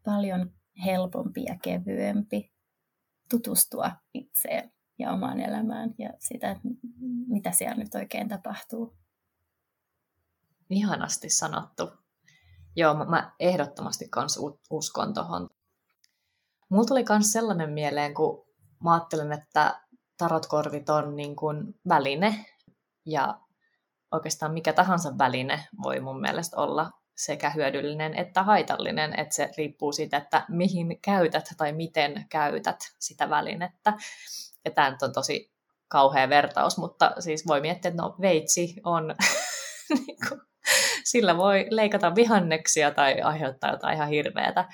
paljon 0.04 0.52
helpompi 0.84 1.42
ja 1.42 1.58
kevyempi 1.62 2.52
tutustua 3.30 3.90
itseen 4.14 4.72
ja 4.98 5.12
omaan 5.12 5.40
elämään 5.40 5.94
ja 5.98 6.10
sitä, 6.18 6.56
mitä 7.26 7.50
siellä 7.50 7.74
nyt 7.74 7.94
oikein 7.94 8.28
tapahtuu. 8.28 8.96
Ihanasti 10.70 11.30
sanottu. 11.30 11.92
Joo, 12.76 12.94
mä 12.94 13.34
ehdottomasti 13.40 14.08
kans 14.08 14.40
uskon 14.70 15.14
tuohon. 15.14 15.50
Mulla 16.68 16.84
tuli 16.84 17.04
myös 17.08 17.32
sellainen 17.32 17.70
mieleen, 17.70 18.14
kun 18.14 18.46
mä 18.84 18.94
ajattelin, 18.94 19.32
että 19.32 19.80
tarotkortit 20.18 20.88
on 20.88 21.16
niin 21.16 21.36
kuin 21.36 21.80
väline 21.88 22.46
ja 23.06 23.40
oikeastaan 24.14 24.52
mikä 24.52 24.72
tahansa 24.72 25.18
väline 25.18 25.66
voi 25.82 26.00
mun 26.00 26.20
mielestä 26.20 26.56
olla 26.56 26.90
sekä 27.16 27.50
hyödyllinen 27.50 28.14
että 28.14 28.42
haitallinen, 28.42 29.20
että 29.20 29.34
se 29.34 29.50
riippuu 29.56 29.92
siitä, 29.92 30.16
että 30.16 30.44
mihin 30.48 30.98
käytät 31.02 31.44
tai 31.56 31.72
miten 31.72 32.26
käytät 32.28 32.76
sitä 32.98 33.30
välinettä. 33.30 33.92
Ja 34.64 34.70
tämä 34.70 34.90
nyt 34.90 35.02
on 35.02 35.12
tosi 35.12 35.52
kauhea 35.88 36.28
vertaus, 36.28 36.78
mutta 36.78 37.12
siis 37.18 37.46
voi 37.46 37.60
miettiä, 37.60 37.88
että 37.88 38.02
no 38.02 38.16
veitsi 38.20 38.74
on, 38.84 39.14
niin 39.94 40.18
sillä 41.04 41.36
voi 41.36 41.66
leikata 41.70 42.14
vihanneksia 42.14 42.90
tai 42.90 43.20
aiheuttaa 43.20 43.70
jotain 43.70 43.94
ihan 43.94 44.08
hirveätä. 44.08 44.64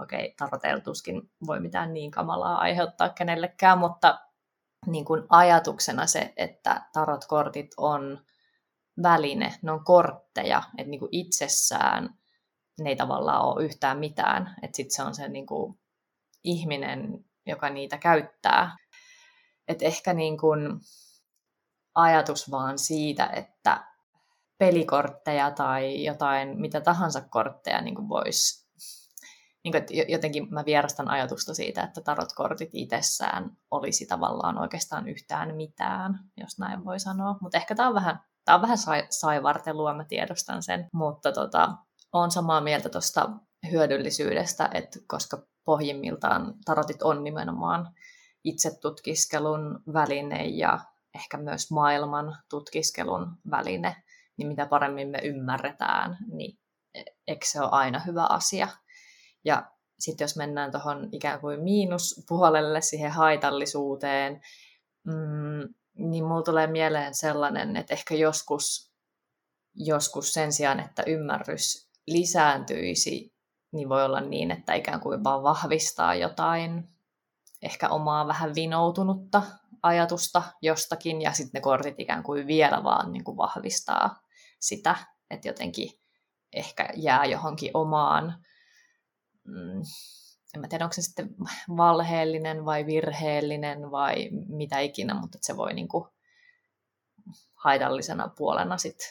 Okei, 0.00 0.34
taroteltuskin 0.38 1.22
voi 1.46 1.60
mitään 1.60 1.94
niin 1.94 2.10
kamalaa 2.10 2.58
aiheuttaa 2.58 3.08
kenellekään, 3.08 3.78
mutta 3.78 4.18
niin 4.86 5.04
kuin 5.04 5.22
ajatuksena 5.28 6.06
se, 6.06 6.32
että 6.36 6.86
tarotkortit 6.92 7.70
on 7.76 8.24
väline, 9.02 9.54
ne 9.62 9.72
on 9.72 9.84
kortteja, 9.84 10.62
että 10.78 10.90
niin 10.90 11.00
kuin 11.00 11.08
itsessään 11.12 12.14
ne 12.80 12.90
ei 12.90 12.96
tavallaan 12.96 13.44
ole 13.44 13.64
yhtään 13.64 13.98
mitään, 13.98 14.54
että 14.62 14.76
sitten 14.76 14.96
se 14.96 15.02
on 15.02 15.14
se 15.14 15.28
niin 15.28 15.46
kuin 15.46 15.80
ihminen, 16.44 17.24
joka 17.46 17.70
niitä 17.70 17.98
käyttää. 17.98 18.76
Et 19.68 19.82
ehkä 19.82 20.14
niin 20.14 20.38
kuin 20.38 20.80
ajatus 21.94 22.50
vaan 22.50 22.78
siitä, 22.78 23.26
että 23.26 23.84
pelikortteja 24.58 25.50
tai 25.50 26.04
jotain 26.04 26.60
mitä 26.60 26.80
tahansa 26.80 27.20
kortteja 27.20 27.80
niin 27.80 28.08
voisi 28.08 28.61
niin 29.64 29.72
kuin, 29.72 29.80
että 29.80 29.92
jotenkin 30.08 30.46
mä 30.50 30.64
vierastan 30.64 31.08
ajatusta 31.08 31.54
siitä, 31.54 31.82
että 31.82 32.00
tarotkortit 32.00 32.70
itsessään 32.72 33.56
olisi 33.70 34.06
tavallaan 34.06 34.58
oikeastaan 34.58 35.08
yhtään 35.08 35.56
mitään, 35.56 36.18
jos 36.36 36.58
näin 36.58 36.84
voi 36.84 37.00
sanoa. 37.00 37.36
Mutta 37.40 37.58
ehkä 37.58 37.74
tämä 37.74 37.88
on 37.88 37.94
vähän, 37.94 38.20
tää 38.44 38.54
on 38.54 38.62
vähän 38.62 38.78
sai, 38.78 39.06
saivartelua, 39.10 39.94
mä 39.94 40.04
tiedostan 40.04 40.62
sen. 40.62 40.88
Mutta 40.92 41.32
tota, 41.32 41.76
on 42.12 42.30
samaa 42.30 42.60
mieltä 42.60 42.88
tuosta 42.88 43.30
hyödyllisyydestä, 43.70 44.70
että 44.74 44.98
koska 45.06 45.42
pohjimmiltaan 45.64 46.54
tarotit 46.64 47.02
on 47.02 47.24
nimenomaan 47.24 47.94
itsetutkiskelun 48.44 49.82
väline 49.92 50.44
ja 50.46 50.78
ehkä 51.14 51.36
myös 51.36 51.70
maailman 51.70 52.36
tutkiskelun 52.50 53.36
väline, 53.50 54.02
niin 54.36 54.48
mitä 54.48 54.66
paremmin 54.66 55.08
me 55.08 55.18
ymmärretään, 55.18 56.18
niin 56.32 56.58
e, 56.94 57.02
eikö 57.26 57.46
se 57.46 57.60
ole 57.60 57.68
aina 57.72 57.98
hyvä 57.98 58.26
asia? 58.28 58.68
Ja 59.44 59.72
sitten 59.98 60.24
jos 60.24 60.36
mennään 60.36 60.70
tuohon 60.70 61.08
ikään 61.12 61.40
kuin 61.40 61.60
miinuspuolelle, 61.60 62.80
siihen 62.80 63.10
haitallisuuteen, 63.10 64.40
mm, 65.04 65.74
niin 65.94 66.24
mulla 66.24 66.42
tulee 66.42 66.66
mieleen 66.66 67.14
sellainen, 67.14 67.76
että 67.76 67.94
ehkä 67.94 68.14
joskus, 68.14 68.92
joskus 69.74 70.32
sen 70.32 70.52
sijaan, 70.52 70.80
että 70.80 71.02
ymmärrys 71.06 71.88
lisääntyisi, 72.06 73.34
niin 73.72 73.88
voi 73.88 74.04
olla 74.04 74.20
niin, 74.20 74.50
että 74.50 74.74
ikään 74.74 75.00
kuin 75.00 75.24
vaan 75.24 75.42
vahvistaa 75.42 76.14
jotain 76.14 76.88
ehkä 77.62 77.88
omaa 77.88 78.26
vähän 78.26 78.54
vinoutunutta 78.54 79.42
ajatusta 79.82 80.42
jostakin, 80.62 81.22
ja 81.22 81.32
sitten 81.32 81.58
ne 81.58 81.62
kortit 81.62 81.94
ikään 82.00 82.22
kuin 82.22 82.46
vielä 82.46 82.84
vaan 82.84 83.12
niin 83.12 83.24
kuin 83.24 83.36
vahvistaa 83.36 84.22
sitä, 84.60 84.96
että 85.30 85.48
jotenkin 85.48 85.90
ehkä 86.52 86.88
jää 86.96 87.24
johonkin 87.24 87.70
omaan 87.74 88.44
mm, 89.44 89.82
en 90.54 90.60
mä 90.60 90.68
tiedä, 90.68 90.84
onko 90.84 90.92
se 90.92 91.02
sitten 91.02 91.34
valheellinen 91.76 92.64
vai 92.64 92.86
virheellinen 92.86 93.90
vai 93.90 94.28
mitä 94.48 94.78
ikinä, 94.78 95.14
mutta 95.14 95.38
se 95.40 95.56
voi 95.56 95.74
niin 95.74 95.88
kuin 95.88 96.04
haitallisena 97.54 98.28
puolena 98.28 98.78
sitten 98.78 99.06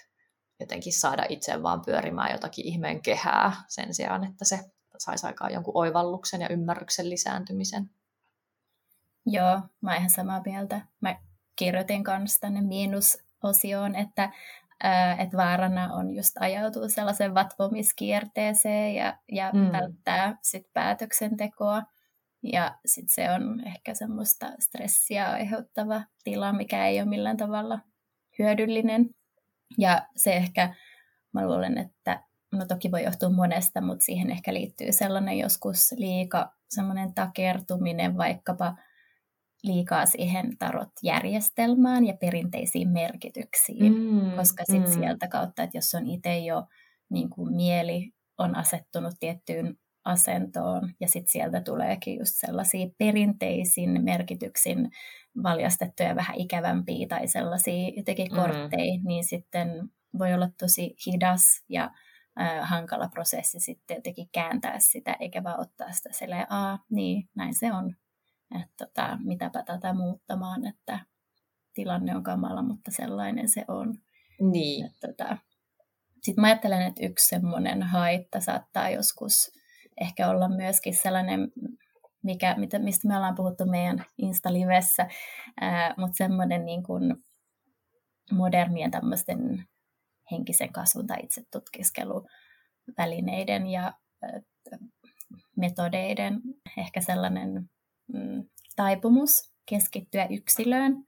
jotenkin 0.59 0.93
saada 0.93 1.25
itse 1.29 1.63
vaan 1.63 1.81
pyörimään 1.85 2.31
jotakin 2.31 2.65
ihmeen 2.65 3.01
kehää 3.01 3.53
sen 3.67 3.93
sijaan, 3.93 4.23
että 4.23 4.45
se 4.45 4.59
saisi 4.97 5.27
aikaan 5.27 5.53
jonkun 5.53 5.77
oivalluksen 5.77 6.41
ja 6.41 6.49
ymmärryksen 6.49 7.09
lisääntymisen. 7.09 7.89
Joo, 9.25 9.61
mä 9.81 9.95
ihan 9.95 10.09
samaa 10.09 10.41
mieltä. 10.45 10.81
Mä 11.01 11.15
kirjoitin 11.55 12.03
kanssa 12.03 12.39
tänne 12.39 12.61
miinusosioon, 12.61 13.95
että 13.95 14.31
että 15.19 15.37
vaarana 15.37 15.93
on 15.93 16.15
just 16.15 16.37
ajautua 16.39 16.89
sellaisen 16.89 17.33
vatvomiskierteeseen 17.33 18.95
ja, 18.95 19.17
ja 19.31 19.51
mm. 19.53 19.71
välttää 19.71 20.37
sit 20.41 20.73
päätöksentekoa. 20.73 21.83
Ja 22.43 22.77
sitten 22.85 23.13
se 23.15 23.31
on 23.31 23.67
ehkä 23.67 23.93
semmoista 23.93 24.51
stressiä 24.59 25.31
aiheuttava 25.31 26.03
tila, 26.23 26.53
mikä 26.53 26.87
ei 26.87 27.01
ole 27.01 27.09
millään 27.09 27.37
tavalla 27.37 27.79
hyödyllinen. 28.39 29.09
Ja 29.77 30.07
se 30.15 30.33
ehkä, 30.33 30.75
mä 31.33 31.47
luulen, 31.47 31.77
että 31.77 32.23
no 32.51 32.65
toki 32.65 32.91
voi 32.91 33.03
johtua 33.03 33.29
monesta, 33.29 33.81
mutta 33.81 34.05
siihen 34.05 34.31
ehkä 34.31 34.53
liittyy 34.53 34.91
sellainen 34.91 35.37
joskus 35.37 35.91
liika 35.97 36.53
semmoinen 36.69 37.13
takertuminen 37.13 38.17
vaikkapa– 38.17 38.75
liikaa 39.63 40.05
siihen 40.05 40.57
tarot-järjestelmään 40.57 42.05
ja 42.05 42.13
perinteisiin 42.13 42.89
merkityksiin, 42.89 43.93
mm, 43.93 44.31
koska 44.35 44.63
sitten 44.65 44.91
mm. 44.91 44.99
sieltä 44.99 45.27
kautta, 45.27 45.63
että 45.63 45.77
jos 45.77 45.95
on 45.95 46.07
itse 46.07 46.37
jo 46.37 46.63
niin 47.09 47.29
kuin 47.29 47.55
mieli 47.55 48.11
on 48.37 48.55
asettunut 48.55 49.13
tiettyyn 49.19 49.75
asentoon 50.05 50.93
ja 50.99 51.07
sitten 51.07 51.31
sieltä 51.31 51.61
tuleekin 51.61 52.19
just 52.19 52.31
sellaisia 52.35 52.87
perinteisin 52.97 54.03
merkityksin 54.03 54.89
valjastettuja 55.43 56.15
vähän 56.15 56.37
ikävämpiä 56.37 57.07
tai 57.07 57.27
sellaisia 57.27 57.91
jotenkin 57.95 58.31
mm. 58.31 58.35
kortteja, 58.35 58.99
niin 59.03 59.23
sitten 59.23 59.89
voi 60.19 60.33
olla 60.33 60.49
tosi 60.59 60.95
hidas 61.07 61.63
ja 61.69 61.91
äh, 62.41 62.69
hankala 62.69 63.07
prosessi 63.07 63.59
sitten 63.59 63.95
jotenkin 63.95 64.29
kääntää 64.31 64.79
sitä, 64.79 65.15
eikä 65.19 65.43
vaan 65.43 65.59
ottaa 65.59 65.91
sitä 65.91 66.09
silleen, 66.11 66.45
aa, 66.49 66.79
niin, 66.89 67.29
näin 67.35 67.53
se 67.59 67.73
on, 67.73 67.95
että 68.55 68.85
tota, 68.85 69.17
mitäpä 69.23 69.63
tätä 69.63 69.93
muuttamaan, 69.93 70.65
että 70.67 70.99
tilanne 71.73 72.15
on 72.15 72.23
kamala, 72.23 72.61
mutta 72.61 72.91
sellainen 72.91 73.49
se 73.49 73.65
on. 73.67 73.97
Niin. 74.51 74.89
tota, 75.01 75.37
Sitten 76.21 76.41
mä 76.41 76.47
ajattelen, 76.47 76.81
että 76.81 77.05
yksi 77.05 77.27
semmoinen 77.27 77.83
haitta 77.83 78.39
saattaa 78.39 78.89
joskus 78.89 79.51
ehkä 80.01 80.29
olla 80.29 80.49
myöskin 80.49 80.95
sellainen, 80.95 81.51
mikä, 82.23 82.55
mistä 82.79 83.07
me 83.07 83.15
ollaan 83.15 83.35
puhuttu 83.35 83.65
meidän 83.65 84.05
Insta-livessä, 84.17 85.07
mutta 85.97 86.17
semmoinen 86.17 86.65
niin 86.65 86.83
kuin 86.83 87.15
modernien 88.31 88.91
tämmöisten 88.91 89.63
henkisen 90.31 90.73
kasvun 90.73 91.07
tai 91.07 91.17
itse 91.23 91.43
tutkiskelu 91.51 92.27
välineiden 92.97 93.67
ja 93.67 93.93
metodeiden 95.57 96.41
ehkä 96.77 97.01
sellainen 97.01 97.69
mm, 98.13 98.45
taipumus 98.75 99.51
keskittyä 99.65 100.27
yksilöön 100.29 101.03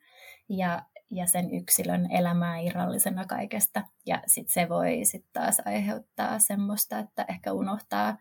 ja, 0.50 0.86
ja 1.12 1.28
sen 1.28 1.54
yksilön 1.54 2.12
elämää 2.12 2.60
irrallisena 2.60 3.26
kaikesta. 3.26 3.84
Ja 4.06 4.22
sitten 4.28 4.54
se 4.54 4.70
voi 4.70 5.00
sitten 5.04 5.34
taas 5.34 5.62
aiheuttaa 5.66 6.40
semmoista, 6.40 7.00
että 7.00 7.26
ehkä 7.30 7.54
unohtaa, 7.54 8.18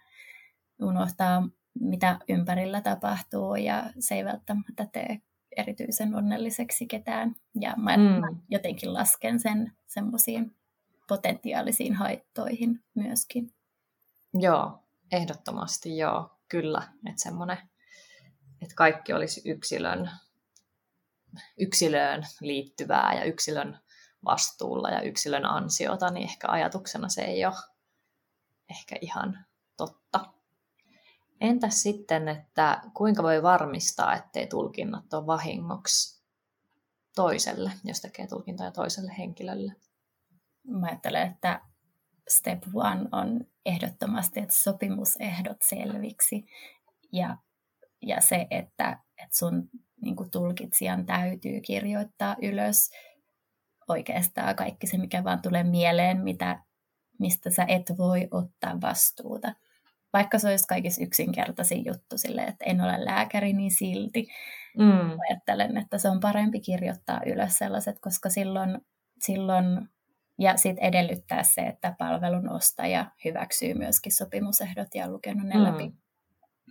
unohtaa, 0.83 1.49
mitä 1.81 2.19
ympärillä 2.29 2.81
tapahtuu 2.81 3.55
ja 3.55 3.91
se 3.99 4.15
ei 4.15 4.25
välttämättä 4.25 4.87
tee 4.93 5.21
erityisen 5.57 6.15
onnelliseksi 6.15 6.87
ketään. 6.87 7.35
Ja 7.61 7.75
mä, 7.77 7.97
mm. 7.97 8.03
mä 8.03 8.29
jotenkin 8.49 8.95
lasken 8.95 9.41
sen 9.41 9.73
semmoisiin 9.87 10.57
potentiaalisiin 11.09 11.95
haittoihin 11.95 12.85
myöskin. 12.95 13.55
Joo, 14.35 14.79
ehdottomasti 15.13 15.99
joo, 15.99 16.31
kyllä. 16.49 16.83
Että 17.09 17.23
semmoinen, 17.23 17.59
että 18.63 18.75
kaikki 18.75 19.13
olisi 19.13 19.43
yksilön, 19.45 20.11
yksilöön 21.59 22.27
liittyvää 22.41 23.15
ja 23.15 23.25
yksilön 23.25 23.79
vastuulla 24.25 24.91
ja 24.91 25.01
yksilön 25.01 25.45
ansiota, 25.45 26.11
niin 26.11 26.29
ehkä 26.29 26.49
ajatuksena 26.49 27.09
se 27.09 27.23
ei 27.23 27.47
ole 27.47 27.55
ehkä 28.71 28.97
ihan 29.01 29.47
totta. 29.77 30.33
Entäs 31.41 31.83
sitten, 31.83 32.29
että 32.29 32.81
kuinka 32.95 33.23
voi 33.23 33.43
varmistaa, 33.43 34.15
ettei 34.15 34.47
tulkinnat 34.47 35.15
ole 35.15 35.27
vahingoksi 35.27 36.23
toiselle, 37.15 37.73
jos 37.85 38.01
tekee 38.01 38.27
tulkintoja 38.27 38.71
toiselle 38.71 39.15
henkilölle? 39.19 39.77
Mä 40.65 40.87
ajattelen, 40.87 41.31
että 41.31 41.61
step 42.29 42.63
one 42.75 43.09
on 43.13 43.47
ehdottomasti, 43.67 44.41
että 44.41 44.55
sopimusehdot 44.55 45.63
selviksi 45.63 46.47
ja, 47.13 47.37
ja 48.03 48.21
se, 48.21 48.47
että, 48.51 48.99
että 49.19 49.37
sun 49.37 49.69
niin 50.03 50.31
tulkitsijan 50.33 51.07
täytyy 51.07 51.61
kirjoittaa 51.61 52.37
ylös 52.43 52.91
oikeastaan 53.89 54.57
kaikki 54.57 54.87
se, 54.87 54.99
mikä 54.99 55.25
vaan 55.25 55.43
tulee 55.43 55.65
mieleen, 55.65 56.21
mitä, 56.21 56.63
mistä 57.19 57.51
sä 57.51 57.65
et 57.69 57.93
voi 57.99 58.29
ottaa 58.31 58.81
vastuuta. 58.81 59.55
Vaikka 60.13 60.39
se 60.39 60.49
olisi 60.49 60.67
kaikissa 60.67 61.05
yksinkertaisin 61.05 61.85
juttu 61.85 62.19
sille, 62.19 62.43
että 62.43 62.65
en 62.65 62.81
ole 62.81 63.05
lääkäri, 63.05 63.53
niin 63.53 63.71
silti 63.71 64.29
mm. 64.79 65.19
ajattelen, 65.29 65.77
että 65.77 65.99
se 65.99 66.09
on 66.09 66.21
parempi 66.21 66.61
kirjoittaa 66.61 67.21
ylös 67.27 67.59
sellaiset, 67.59 67.97
koska 68.01 68.31
silloin, 68.31 68.79
silloin 69.21 69.89
ja 70.39 70.57
sitten 70.57 70.85
edellyttää 70.85 71.43
se, 71.43 71.61
että 71.61 71.95
palvelun 71.99 72.51
ostaja 72.51 73.11
hyväksyy 73.25 73.75
myöskin 73.75 74.13
sopimusehdot 74.13 74.95
ja 74.95 75.05
on 75.05 75.13
lukenut 75.13 75.47
ne 75.47 75.55
mm. 75.55 75.63
läpi. 75.63 75.93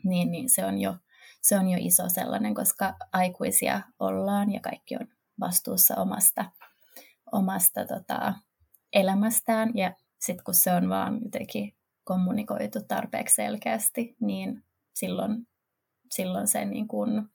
Niin, 0.04 0.32
niin 0.32 0.50
se, 0.50 0.66
on 0.66 0.80
jo, 0.80 0.96
se 1.42 1.60
on 1.60 1.70
jo 1.70 1.78
iso 1.82 2.10
sellainen, 2.10 2.56
koska 2.56 2.96
aikuisia 3.14 3.82
ollaan 4.00 4.54
ja 4.54 4.60
kaikki 4.60 4.96
on 4.96 5.08
vastuussa 5.39 5.96
omasta, 5.96 6.46
omasta 7.32 7.86
tota, 7.86 8.34
elämästään. 8.94 9.72
Ja 9.76 9.94
sitten 10.20 10.44
kun 10.44 10.54
se 10.54 10.74
on 10.74 10.89
vaan 10.89 11.20
jotenkin 11.24 11.74
kommunikoitu 12.04 12.80
tarpeeksi 12.88 13.36
selkeästi, 13.36 14.16
niin 14.20 14.64
silloin, 14.94 15.48
silloin 16.12 16.48
se, 16.48 16.66
niin 16.66 16.88
kun, 16.88 17.30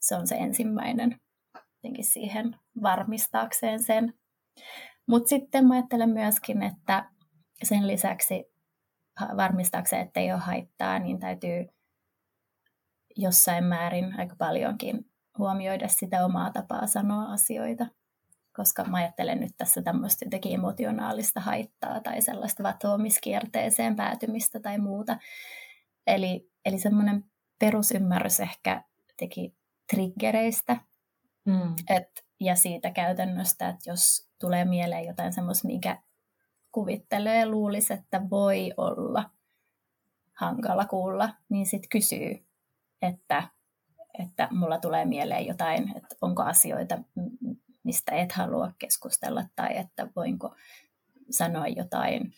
se 0.00 0.16
on 0.16 0.26
se 0.26 0.34
ensimmäinen 0.34 1.20
siihen 2.00 2.56
varmistaakseen 2.82 3.82
sen. 3.82 4.14
Mutta 5.06 5.28
sitten 5.28 5.66
mä 5.66 5.74
ajattelen 5.74 6.10
myöskin, 6.10 6.62
että 6.62 7.10
sen 7.62 7.86
lisäksi 7.86 8.44
varmistaakseen, 9.36 10.02
että 10.02 10.20
ei 10.20 10.32
ole 10.32 10.40
haittaa, 10.40 10.98
niin 10.98 11.20
täytyy 11.20 11.66
jossain 13.16 13.64
määrin 13.64 14.18
aika 14.18 14.36
paljonkin 14.38 15.06
huomioida 15.38 15.88
sitä 15.88 16.24
omaa 16.24 16.50
tapaa 16.50 16.86
sanoa 16.86 17.32
asioita. 17.32 17.86
Koska 18.56 18.84
mä 18.84 18.96
ajattelen 18.96 19.40
nyt 19.40 19.52
tässä 19.56 19.82
tämmöistä 19.82 20.24
jotenkin 20.24 20.54
emotionaalista 20.54 21.40
haittaa 21.40 22.00
tai 22.00 22.22
sellaista 22.22 22.62
vatoamiskierteeseen 22.62 23.96
päätymistä 23.96 24.60
tai 24.60 24.78
muuta. 24.78 25.16
Eli, 26.06 26.50
eli 26.64 26.78
semmoinen 26.78 27.24
perusymmärrys 27.58 28.40
ehkä 28.40 28.82
teki 29.16 29.54
triggereistä 29.90 30.76
mm. 31.44 31.74
et, 31.88 32.24
ja 32.40 32.54
siitä 32.54 32.90
käytännöstä, 32.90 33.68
että 33.68 33.90
jos 33.90 34.28
tulee 34.40 34.64
mieleen 34.64 35.04
jotain 35.04 35.32
semmoista, 35.32 35.68
mikä 35.68 36.02
kuvittelee 36.72 37.38
ja 37.38 37.48
luulisi, 37.48 37.92
että 37.92 38.30
voi 38.30 38.72
olla 38.76 39.30
hankala 40.32 40.84
kuulla, 40.84 41.28
niin 41.48 41.66
sitten 41.66 41.88
kysyy, 41.88 42.46
että, 43.02 43.42
että 44.18 44.48
mulla 44.50 44.78
tulee 44.78 45.04
mieleen 45.04 45.46
jotain, 45.46 45.96
että 45.96 46.16
onko 46.20 46.42
asioita, 46.42 46.98
mistä 47.82 48.12
et 48.12 48.32
halua 48.32 48.72
keskustella, 48.78 49.44
tai 49.56 49.76
että 49.76 50.08
voinko 50.16 50.54
sanoa 51.30 51.68
jotain 51.68 52.32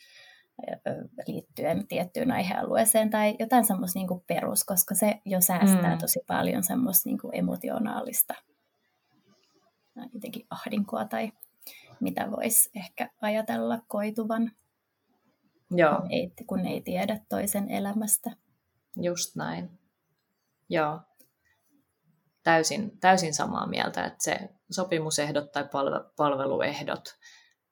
liittyen 1.26 1.86
tiettyyn 1.86 2.30
aihealueeseen 2.30 3.10
tai 3.10 3.36
jotain 3.38 3.64
semmoista 3.64 3.98
niin 3.98 4.22
perus, 4.26 4.64
koska 4.64 4.94
se 4.94 5.20
jo 5.24 5.40
säästää 5.40 5.94
mm. 5.94 5.98
tosi 5.98 6.20
paljon 6.26 6.62
semmoista 6.62 7.08
niin 7.08 7.18
emotionaalista 7.32 8.34
jotenkin 10.14 10.46
ahdinkoa 10.50 11.04
tai 11.04 11.32
mitä 12.00 12.30
voisi 12.30 12.70
ehkä 12.74 13.10
ajatella 13.20 13.78
koituvan, 13.88 14.50
Joo. 15.70 16.00
Kun, 16.00 16.10
ei, 16.10 16.32
kun 16.46 16.66
ei 16.66 16.80
tiedä 16.80 17.20
toisen 17.28 17.70
elämästä. 17.70 18.30
Just 18.96 19.36
näin. 19.36 19.70
Joo. 20.74 21.00
Täysin, 22.42 22.98
täysin 23.00 23.34
samaa 23.34 23.66
mieltä, 23.66 24.04
että 24.04 24.24
se 24.24 24.38
sopimusehdot 24.70 25.52
tai 25.52 25.68
palve, 25.72 25.96
palveluehdot, 26.16 27.04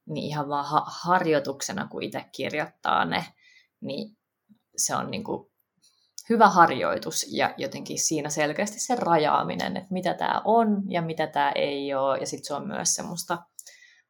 niin 0.07 0.25
ihan 0.25 0.49
vaan 0.49 0.65
ha- 0.65 0.87
harjoituksena, 0.87 1.89
kun 1.89 2.03
itse 2.03 2.25
kirjoittaa 2.33 3.05
ne, 3.05 3.25
niin 3.81 4.17
se 4.77 4.97
on 4.97 5.11
niin 5.11 5.25
kuin 5.25 5.53
hyvä 6.29 6.49
harjoitus 6.49 7.27
ja 7.31 7.55
jotenkin 7.57 7.99
siinä 7.99 8.29
selkeästi 8.31 8.81
se 8.81 8.95
rajaaminen, 8.95 9.77
että 9.77 9.93
mitä 9.93 10.15
tämä 10.15 10.43
on 10.45 10.83
ja 10.89 11.03
mitä 11.03 11.27
tämä 11.27 11.53
ei 11.55 11.95
ole. 11.95 12.19
Ja 12.19 12.27
sitten 12.27 12.47
se 12.47 12.55
on 12.55 12.67
myös 12.67 12.95
semmoista 12.95 13.39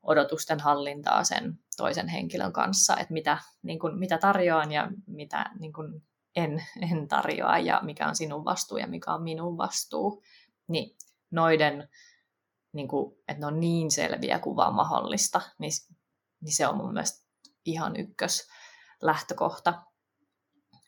odotusten 0.03 0.61
hallintaa 0.61 1.24
sen 1.24 1.59
toisen 1.76 2.09
henkilön 2.09 2.53
kanssa, 2.53 2.97
että 2.97 3.12
mitä, 3.12 3.38
niin 3.62 3.78
kuin, 3.78 3.99
mitä 3.99 4.18
tarjoan 4.18 4.72
ja 4.72 4.90
mitä 5.07 5.51
niin 5.59 5.72
kuin, 5.72 6.03
en, 6.37 6.64
en 6.93 7.09
tarjoa 7.09 7.59
ja 7.59 7.80
mikä 7.83 8.09
on 8.09 8.16
sinun 8.16 8.45
vastuu 8.45 8.78
ja 8.78 8.87
mikä 8.87 9.14
on 9.14 9.22
minun 9.22 9.59
vastuu. 9.59 10.22
Niin 10.68 10.97
noiden, 11.30 11.89
niin 12.72 12.89
kuin, 12.89 13.16
että 13.28 13.41
ne 13.41 13.47
on 13.47 13.61
niin 13.61 13.91
selviä 13.91 14.39
kuin 14.39 14.57
vaan 14.57 14.74
mahdollista, 14.74 15.41
niin, 15.59 15.72
niin 16.41 16.57
se 16.57 16.66
on 16.66 16.76
mun 16.76 16.93
mielestä 16.93 17.26
ihan 17.64 17.97
ykkös 17.97 18.49
lähtökohta. 19.03 19.83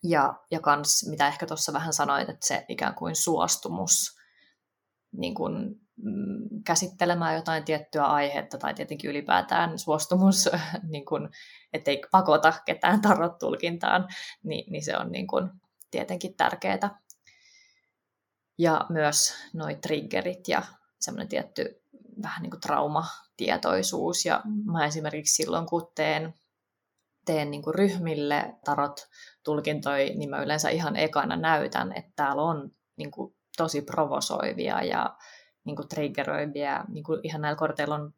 Ja, 0.03 0.34
ja 0.51 0.61
kans, 0.61 1.07
mitä 1.11 1.28
ehkä 1.28 1.47
tuossa 1.47 1.72
vähän 1.72 1.92
sanoit, 1.92 2.28
että 2.28 2.47
se 2.47 2.64
ikään 2.68 2.95
kuin 2.95 3.16
suostumus 3.16 4.18
niin 5.12 5.34
kuin 5.34 5.84
käsittelemään 6.66 7.34
jotain 7.34 7.64
tiettyä 7.64 8.05
aihetta 8.05 8.59
tai 8.59 8.74
tietenkin 8.74 9.11
ylipäätään 9.11 9.78
suostumus, 9.78 10.51
niin 10.92 11.05
kuin, 11.05 11.28
ettei 11.72 12.03
pakota 12.11 12.53
ketään 12.64 13.01
tarot 13.01 13.38
tulkintaan, 13.38 14.09
niin, 14.42 14.72
niin 14.72 14.84
se 14.84 14.97
on 14.97 15.12
niin 15.12 15.26
kuin, 15.26 15.51
tietenkin 15.90 16.34
tärkeää. 16.36 16.99
Ja 18.59 18.86
myös 18.88 19.34
noi 19.53 19.76
triggerit 19.82 20.49
ja 20.49 20.62
semmoinen 21.01 21.28
tietty 21.28 21.82
vähän 22.22 22.42
niin 22.42 22.51
kuin 22.51 22.61
traumatietoisuus. 22.61 24.24
Ja 24.24 24.42
mä 24.64 24.86
esimerkiksi 24.86 25.34
silloin, 25.34 25.66
kun 25.66 25.92
teen, 25.95 26.34
teen 27.24 27.51
niin 27.51 27.62
kuin 27.62 27.74
ryhmille 27.74 28.55
tarot 28.64 29.09
tulkintoi, 29.45 30.11
niin 30.14 30.30
mä 30.30 30.42
yleensä 30.42 30.68
ihan 30.68 30.97
ekana 30.97 31.36
näytän, 31.36 31.92
että 31.92 32.12
täällä 32.16 32.42
on 32.42 32.70
niin 32.97 33.11
kuin 33.11 33.34
tosi 33.57 33.82
provosoivia 33.82 34.82
ja 34.82 35.16
niin 35.64 35.76
kuin 35.76 35.88
triggeröiviä, 35.88 36.84
niin 36.88 37.04
kuin 37.04 37.20
ihan 37.22 37.42
näillä 37.42 37.58
korteilla 37.58 37.94
on 37.94 38.14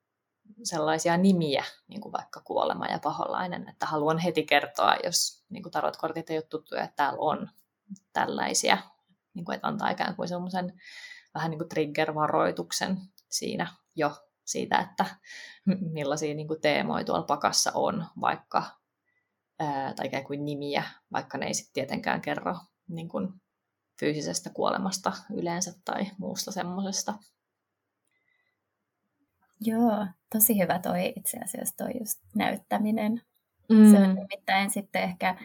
sellaisia 0.62 1.16
nimiä, 1.16 1.64
niin 1.88 2.00
kuin 2.00 2.12
vaikka 2.12 2.40
kuolema 2.40 2.86
ja 2.86 2.98
paholainen, 2.98 3.68
että 3.68 3.86
haluan 3.86 4.18
heti 4.18 4.44
kertoa, 4.44 4.96
jos 5.04 5.44
niin 5.48 5.62
kuin 5.62 5.72
tarotkortit 5.72 6.30
ei 6.30 6.36
ole 6.36 6.42
tuttuja, 6.50 6.84
että 6.84 6.96
täällä 6.96 7.18
on 7.20 7.48
tällaisia, 8.12 8.78
niin 9.34 9.44
kuin, 9.44 9.54
että 9.54 9.68
antaa 9.68 9.90
ikään 9.90 10.16
kuin 10.16 10.28
semmoisen 10.28 10.80
vähän 11.34 11.50
niin 11.50 11.58
kuin 11.58 11.68
trigger-varoituksen 11.68 12.96
siinä 13.30 13.66
jo 13.94 14.12
siitä, 14.44 14.78
että 14.78 15.06
millaisia 15.94 16.34
niin 16.34 16.48
kuin 16.48 16.60
teemoja 16.60 17.04
tuolla 17.04 17.22
pakassa 17.22 17.70
on, 17.74 18.04
vaikka, 18.20 18.62
ää, 19.58 19.94
tai 19.94 20.06
ikään 20.06 20.24
kuin 20.24 20.44
nimiä, 20.44 20.82
vaikka 21.12 21.38
ne 21.38 21.46
ei 21.46 21.54
sitten 21.54 21.74
tietenkään 21.74 22.20
kerro 22.20 22.56
niin 22.88 23.08
kuin 23.08 23.28
fyysisestä 24.00 24.50
kuolemasta 24.50 25.12
yleensä 25.34 25.74
tai 25.84 26.06
muusta 26.18 26.52
semmoisesta. 26.52 27.14
Joo, 29.60 30.06
tosi 30.32 30.58
hyvä 30.58 30.78
toi 30.78 31.12
itse 31.16 31.38
asiassa 31.44 31.76
toi 31.76 31.90
just 31.98 32.20
näyttäminen. 32.34 33.22
Mm. 33.72 33.90
Se 33.90 33.96
on 33.98 34.14
nimittäin 34.14 34.70
sitten 34.70 35.02
ehkä 35.02 35.36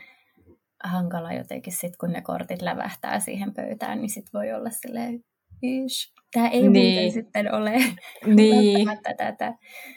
hankala 0.84 1.34
jotenkin 1.34 1.74
sit, 1.74 1.98
kun 1.98 2.12
ne 2.12 2.22
kortit 2.22 2.62
lävähtää 2.62 3.20
siihen 3.20 3.54
pöytään, 3.54 4.02
niin 4.02 4.10
sit 4.10 4.34
voi 4.34 4.54
olla 4.54 4.70
silleen, 4.70 5.24
Ish. 5.62 6.14
Tämä 6.32 6.48
ei 6.48 6.70
niin. 6.70 7.12
sitten 7.12 7.54
ole 7.54 7.72
niin. 8.36 8.88
tätä. 9.18 9.54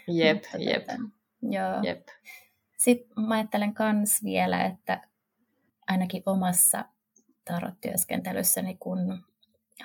Jep, 0.08 0.36
Mutta 0.36 0.58
jep. 0.58 0.86
Tätä, 0.86 0.98
joo. 1.42 1.82
jep. 1.82 2.08
Sitten 2.78 3.24
mä 3.26 3.34
ajattelen 3.34 3.74
myös 3.92 4.24
vielä, 4.24 4.64
että 4.64 5.00
ainakin 5.86 6.22
omassa 6.26 6.84
tarot-työskentelyssäni, 7.44 8.76
kun 8.80 9.24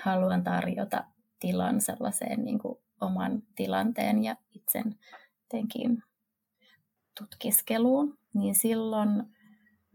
haluan 0.03 0.43
tarjota 0.43 1.03
tilan 1.39 1.81
sellaiseen 1.81 2.45
niin 2.45 2.59
kuin 2.59 2.79
oman 3.01 3.43
tilanteen 3.55 4.23
ja 4.23 4.35
itsen 4.55 4.95
jotenkin 5.43 6.03
tutkiskeluun, 7.19 8.17
niin 8.33 8.55
silloin 8.55 9.09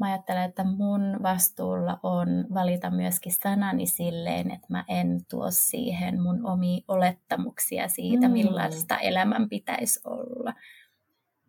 mä 0.01 0.07
ajattelen, 0.07 0.49
että 0.49 0.65
mun 0.65 1.17
vastuulla 1.23 2.01
on 2.03 2.29
valita 2.55 2.91
myöskin 2.91 3.33
sanani 3.43 3.87
silleen, 3.87 4.51
että 4.51 4.67
mä 4.71 4.85
en 4.89 5.21
tuo 5.31 5.47
siihen 5.51 6.23
mun 6.23 6.47
omia 6.47 6.85
olettamuksia 6.89 7.89
siitä, 7.89 8.29
mm. 8.29 8.33
millaista 8.33 8.99
elämän 8.99 9.49
pitäisi 9.49 10.01
olla, 10.05 10.55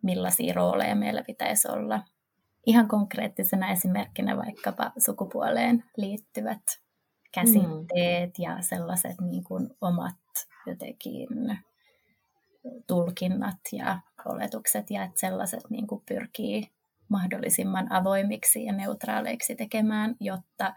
millaisia 0.02 0.54
rooleja 0.54 0.94
meillä 0.94 1.22
pitäisi 1.26 1.68
olla. 1.68 2.02
Ihan 2.66 2.88
konkreettisena 2.88 3.70
esimerkkinä 3.70 4.36
vaikkapa 4.36 4.92
sukupuoleen 4.98 5.84
liittyvät 5.96 6.62
käsitteet 7.34 8.38
mm. 8.38 8.42
ja 8.44 8.56
sellaiset 8.60 9.20
niin 9.20 9.44
kuin 9.44 9.70
omat 9.80 10.16
jotenkin 10.66 11.28
tulkinnat 12.86 13.58
ja 13.72 14.00
oletukset 14.24 14.90
ja 14.90 15.04
että 15.04 15.20
sellaiset 15.20 15.60
niin 15.70 15.86
kuin 15.86 16.02
pyrkii 16.08 16.70
mahdollisimman 17.08 17.92
avoimiksi 17.92 18.64
ja 18.64 18.72
neutraaleiksi 18.72 19.54
tekemään, 19.56 20.16
jotta, 20.20 20.74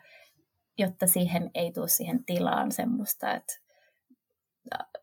jotta 0.78 1.08
siihen 1.08 1.52
ei 1.54 1.72
tule 1.72 1.88
siihen 1.88 2.26
tilaan 2.26 2.72
semmoista, 2.72 3.34
että 3.34 3.54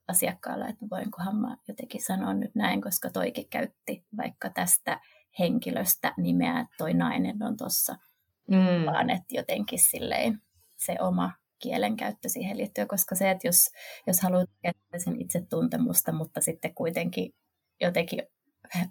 asiakkaalla, 0.08 0.68
että 0.68 0.86
voinkohan 0.90 1.36
mä 1.36 1.56
jotenkin 1.68 2.02
sanoa 2.02 2.34
nyt 2.34 2.54
näin, 2.54 2.82
koska 2.82 3.10
toikin 3.10 3.48
käytti 3.48 4.04
vaikka 4.16 4.50
tästä 4.50 5.00
henkilöstä 5.38 6.14
nimeä, 6.16 6.60
että 6.60 6.74
toi 6.78 6.94
nainen 6.94 7.42
on 7.42 7.56
tuossa, 7.56 7.96
mm. 8.50 8.86
vaan 8.86 9.10
että 9.10 9.34
jotenkin 9.34 9.78
silleen 9.78 10.42
se 10.76 10.96
oma 11.00 11.32
kielenkäyttö 11.58 12.28
siihen 12.28 12.58
liittyy, 12.58 12.86
koska 12.86 13.14
se, 13.14 13.30
että 13.30 13.48
jos, 13.48 13.70
jos 14.06 14.20
haluat 14.20 14.50
käyttää 14.62 14.98
sen 14.98 15.20
itsetuntemusta, 15.20 16.12
mutta 16.12 16.40
sitten 16.40 16.74
kuitenkin 16.74 17.32
jotenkin 17.80 18.22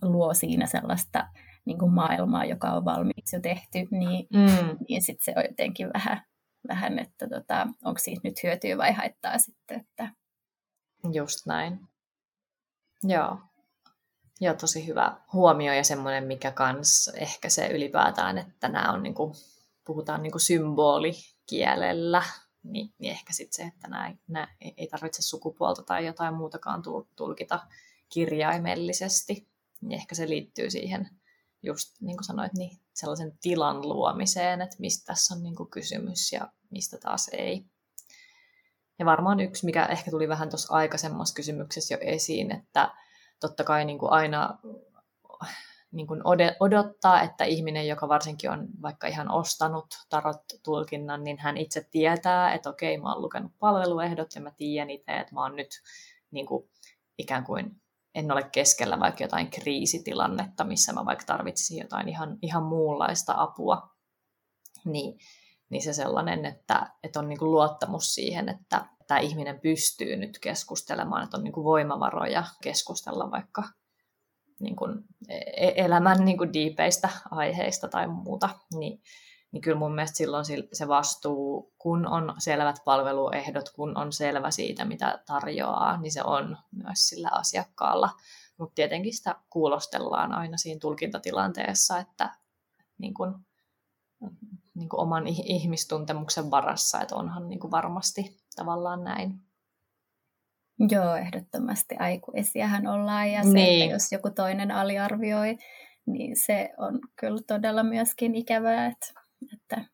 luo 0.01 0.33
siinä 0.33 0.65
sellaista 0.65 1.27
niin 1.65 1.79
kuin 1.79 1.93
maailmaa, 1.93 2.45
joka 2.45 2.71
on 2.71 2.85
valmiiksi 2.85 3.35
jo 3.35 3.41
tehty, 3.41 3.87
niin, 3.91 4.27
mm. 4.33 4.77
niin 4.89 5.01
sitten 5.01 5.25
se 5.25 5.33
on 5.39 5.45
jotenkin 5.49 5.89
vähän, 5.93 6.21
vähän 6.67 6.99
että 6.99 7.27
tota, 7.27 7.67
onko 7.83 7.99
siitä 7.99 8.21
nyt 8.23 8.43
hyötyä 8.43 8.77
vai 8.77 8.93
haittaa 8.93 9.37
sitten. 9.37 9.79
Että... 9.79 10.09
Just 11.13 11.45
näin. 11.45 11.79
Joo. 13.03 13.37
Joo, 14.41 14.53
tosi 14.53 14.87
hyvä 14.87 15.17
huomio 15.33 15.73
ja 15.73 15.83
semmoinen, 15.83 16.23
mikä 16.23 16.51
kans 16.51 17.11
ehkä 17.15 17.49
se 17.49 17.67
ylipäätään, 17.67 18.37
että 18.37 18.69
nämä 18.69 18.91
on 18.91 19.03
niinku, 19.03 19.35
puhutaan 19.85 20.23
niinku 20.23 20.39
symbolikielellä, 20.39 22.23
niin, 22.71 22.93
niin 22.99 23.11
ehkä 23.11 23.33
sitten 23.33 23.55
se, 23.55 23.63
että 23.63 23.87
nämä, 24.27 24.47
ei 24.77 24.87
tarvitse 24.87 25.21
sukupuolta 25.21 25.83
tai 25.83 26.05
jotain 26.05 26.33
muutakaan 26.33 26.83
tulkita 27.15 27.67
kirjaimellisesti, 28.09 29.47
niin 29.81 29.99
ehkä 29.99 30.15
se 30.15 30.29
liittyy 30.29 30.69
siihen 30.69 31.09
just 31.63 32.01
niin 32.01 32.17
kuin 32.17 32.25
sanoit, 32.25 32.53
niin 32.53 32.79
sellaisen 32.93 33.37
tilan 33.41 33.81
luomiseen, 33.81 34.61
että 34.61 34.75
mistä 34.79 35.05
tässä 35.05 35.35
on 35.35 35.43
niin 35.43 35.55
kuin 35.55 35.69
kysymys 35.69 36.31
ja 36.31 36.51
mistä 36.69 36.97
taas 36.97 37.29
ei. 37.33 37.65
Ja 38.99 39.05
varmaan 39.05 39.39
yksi, 39.39 39.65
mikä 39.65 39.85
ehkä 39.85 40.11
tuli 40.11 40.27
vähän 40.27 40.49
tuossa 40.49 40.73
aikaisemmassa 40.73 41.35
kysymyksessä 41.35 41.93
jo 41.93 41.99
esiin, 42.01 42.51
että 42.51 42.93
totta 43.39 43.63
kai 43.63 43.85
niin 43.85 43.99
kuin 43.99 44.11
aina 44.11 44.59
niin 45.95 46.07
kuin 46.07 46.21
odottaa, 46.59 47.21
että 47.21 47.43
ihminen, 47.43 47.87
joka 47.87 48.07
varsinkin 48.07 48.51
on 48.51 48.67
vaikka 48.81 49.07
ihan 49.07 49.31
ostanut 49.31 49.85
tarot-tulkinnan, 50.09 51.23
niin 51.23 51.37
hän 51.39 51.57
itse 51.57 51.87
tietää, 51.91 52.53
että 52.53 52.69
okei, 52.69 52.97
mä 52.97 53.13
oon 53.13 53.21
lukenut 53.21 53.51
palveluehdot 53.59 54.35
ja 54.35 54.41
mä 54.41 54.51
tiedän 54.51 54.89
itse, 54.89 55.11
että 55.11 55.33
mä 55.33 55.41
oon 55.41 55.55
nyt 55.55 55.69
niin 56.31 56.45
kuin, 56.45 56.69
ikään 57.17 57.43
kuin 57.43 57.81
en 58.15 58.31
ole 58.31 58.43
keskellä 58.51 58.99
vaikka 58.99 59.23
jotain 59.23 59.49
kriisitilannetta, 59.49 60.63
missä 60.63 60.93
mä 60.93 61.05
vaikka 61.05 61.25
tarvitsisin 61.25 61.77
jotain 61.77 62.09
ihan, 62.09 62.37
ihan 62.41 62.63
muunlaista 62.63 63.33
apua, 63.37 63.89
niin, 64.85 65.19
niin 65.69 65.83
se 65.83 65.93
sellainen, 65.93 66.45
että, 66.45 66.91
että 67.03 67.19
on 67.19 67.29
niin 67.29 67.39
kuin 67.39 67.51
luottamus 67.51 68.13
siihen, 68.13 68.49
että 68.49 68.85
tämä 69.07 69.19
ihminen 69.19 69.59
pystyy 69.59 70.15
nyt 70.15 70.39
keskustelemaan, 70.39 71.23
että 71.23 71.37
on 71.37 71.43
niin 71.43 71.53
kuin 71.53 71.63
voimavaroja 71.63 72.43
keskustella 72.63 73.31
vaikka 73.31 73.63
niin 74.59 74.75
kuin 74.75 75.03
e-, 75.29 75.85
elämän 75.85 76.25
niin 76.25 76.37
kuin 76.37 76.53
diipeistä 76.53 77.09
aiheista 77.31 77.87
tai 77.87 78.07
muuta, 78.07 78.49
niin, 78.73 79.01
niin 79.51 79.61
kyllä 79.61 79.77
mun 79.77 79.95
mielestä 79.95 80.17
silloin 80.17 80.45
se 80.73 80.87
vastuu, 80.87 81.73
kun 81.77 82.07
on 82.07 82.35
selvät 82.37 82.79
palveluehdot, 82.85 83.69
kun 83.69 83.97
on 83.97 84.13
selvä 84.13 84.51
siitä, 84.51 84.85
mitä 84.85 85.23
tarjoaa, 85.25 86.01
niin 86.01 86.11
se 86.11 86.23
on 86.23 86.57
myös 86.71 87.09
sillä 87.09 87.29
asiakkaalla. 87.31 88.09
Mutta 88.57 88.75
tietenkin 88.75 89.13
sitä 89.13 89.35
kuulostellaan 89.49 90.33
aina 90.33 90.57
siinä 90.57 90.79
tulkintatilanteessa, 90.79 91.99
että 91.99 92.35
niin 92.97 93.13
kun, 93.13 93.45
niin 94.75 94.89
kun 94.89 94.99
oman 94.99 95.27
ihmistuntemuksen 95.27 96.51
varassa, 96.51 97.01
että 97.01 97.15
onhan 97.15 97.49
niin 97.49 97.71
varmasti 97.71 98.37
tavallaan 98.55 99.03
näin. 99.03 99.44
Joo, 100.79 101.15
ehdottomasti 101.15 101.95
aikuisiahan 101.99 102.87
ollaan 102.87 103.31
ja 103.31 103.43
se, 103.43 103.49
niin. 103.49 103.83
että 103.83 103.95
jos 103.95 104.11
joku 104.11 104.29
toinen 104.29 104.71
aliarvioi, 104.71 105.57
niin 106.05 106.35
se 106.45 106.73
on 106.77 106.99
kyllä 107.15 107.41
todella 107.47 107.83
myöskin 107.83 108.35
ikävää, 108.35 108.85
että 108.85 109.25
että, 109.53 109.85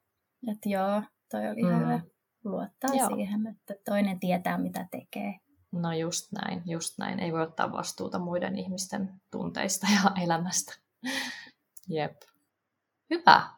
että 0.51 0.69
joo, 0.69 1.03
toi 1.31 1.49
oli 1.49 1.63
mm. 1.63 1.79
hyvä 1.79 1.99
luottaa 2.43 2.95
joo. 2.95 3.15
siihen, 3.15 3.47
että 3.47 3.75
toinen 3.85 4.19
tietää, 4.19 4.57
mitä 4.57 4.87
tekee. 4.91 5.39
No 5.71 5.93
just 5.93 6.31
näin, 6.31 6.61
just 6.65 6.97
näin. 6.97 7.19
Ei 7.19 7.31
voi 7.31 7.41
ottaa 7.41 7.71
vastuuta 7.71 8.19
muiden 8.19 8.57
ihmisten 8.57 9.09
tunteista 9.31 9.87
ja 9.95 10.11
elämästä. 10.23 10.73
Jep. 11.89 12.21
Hyvä. 13.09 13.49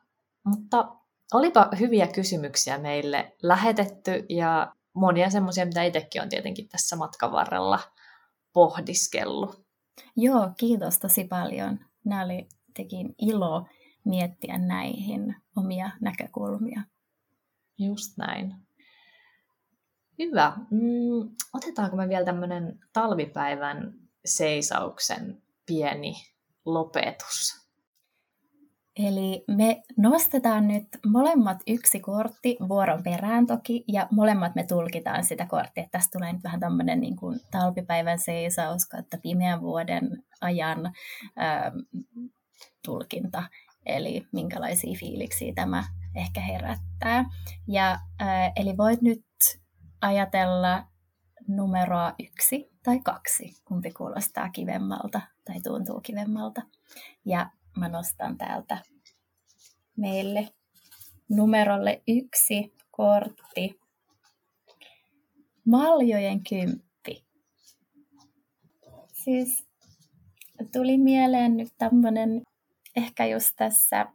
Mutta 0.45 0.95
olipa 1.33 1.69
hyviä 1.79 2.07
kysymyksiä 2.07 2.77
meille 2.77 3.35
lähetetty 3.43 4.25
ja 4.29 4.73
monia 4.93 5.29
semmoisia, 5.29 5.65
mitä 5.65 5.83
itsekin 5.83 6.21
on 6.21 6.29
tietenkin 6.29 6.69
tässä 6.69 6.95
matkan 6.95 7.31
varrella 7.31 7.79
pohdiskellut. 8.53 9.65
Joo, 10.15 10.51
kiitos 10.57 10.99
tosi 10.99 11.23
paljon. 11.23 11.79
Nämä 12.05 12.23
oli 12.23 12.49
tekin 12.73 13.15
ilo 13.21 13.67
miettiä 14.05 14.57
näihin 14.57 15.35
omia 15.55 15.89
näkökulmia. 16.01 16.81
Just 17.77 18.17
näin. 18.17 18.55
Hyvä. 20.19 20.53
Mm, 20.71 21.35
otetaanko 21.53 21.97
me 21.97 22.09
vielä 22.09 22.25
tämmöinen 22.25 22.79
talvipäivän 22.93 23.93
seisauksen 24.25 25.43
pieni 25.65 26.13
lopetus? 26.65 27.62
Eli 28.97 29.43
me 29.47 29.83
nostetaan 29.97 30.67
nyt 30.67 30.87
molemmat 31.05 31.57
yksi 31.67 31.99
kortti 31.99 32.57
vuoron 32.69 33.03
perään 33.03 33.47
toki, 33.47 33.83
ja 33.87 34.07
molemmat 34.11 34.55
me 34.55 34.63
tulkitaan 34.63 35.23
sitä 35.23 35.45
korttia. 35.45 35.87
Tästä 35.91 36.17
tulee 36.17 36.33
nyt 36.33 36.43
vähän 36.43 36.59
tämmöinen 36.59 37.01
niin 37.01 37.15
kuin 37.15 37.39
talvipäivän 37.51 38.19
seisaus, 38.19 38.81
että 38.99 39.17
pimeän 39.17 39.61
vuoden 39.61 40.23
ajan 40.41 40.85
ähm, 40.85 41.77
tulkinta 42.85 43.43
eli 43.85 44.27
minkälaisia 44.31 44.99
fiiliksiä 44.99 45.53
tämä 45.55 45.83
ehkä 46.15 46.41
herättää. 46.41 47.25
Ja, 47.67 47.99
äh, 48.21 48.51
eli 48.55 48.77
voit 48.77 49.01
nyt 49.01 49.25
ajatella 50.01 50.83
numeroa 51.47 52.13
yksi 52.19 52.71
tai 52.83 52.99
kaksi, 52.99 53.53
kumpi 53.65 53.91
kuulostaa 53.91 54.49
kivemmalta 54.49 55.21
tai 55.45 55.61
tuntuu 55.61 56.01
kivemmalta. 56.01 56.61
Ja 57.25 57.49
mä 57.77 57.89
nostan 57.89 58.37
täältä 58.37 58.77
meille 59.97 60.49
numerolle 61.29 62.01
yksi 62.07 62.73
kortti. 62.91 63.79
Maljojen 65.65 66.43
kymppi. 66.49 67.25
Siis 69.13 69.65
tuli 70.73 70.97
mieleen 70.97 71.57
nyt 71.57 71.73
tämmöinen 71.77 72.41
ehkä 72.95 73.25
just 73.25 73.51
tässä 73.55 74.05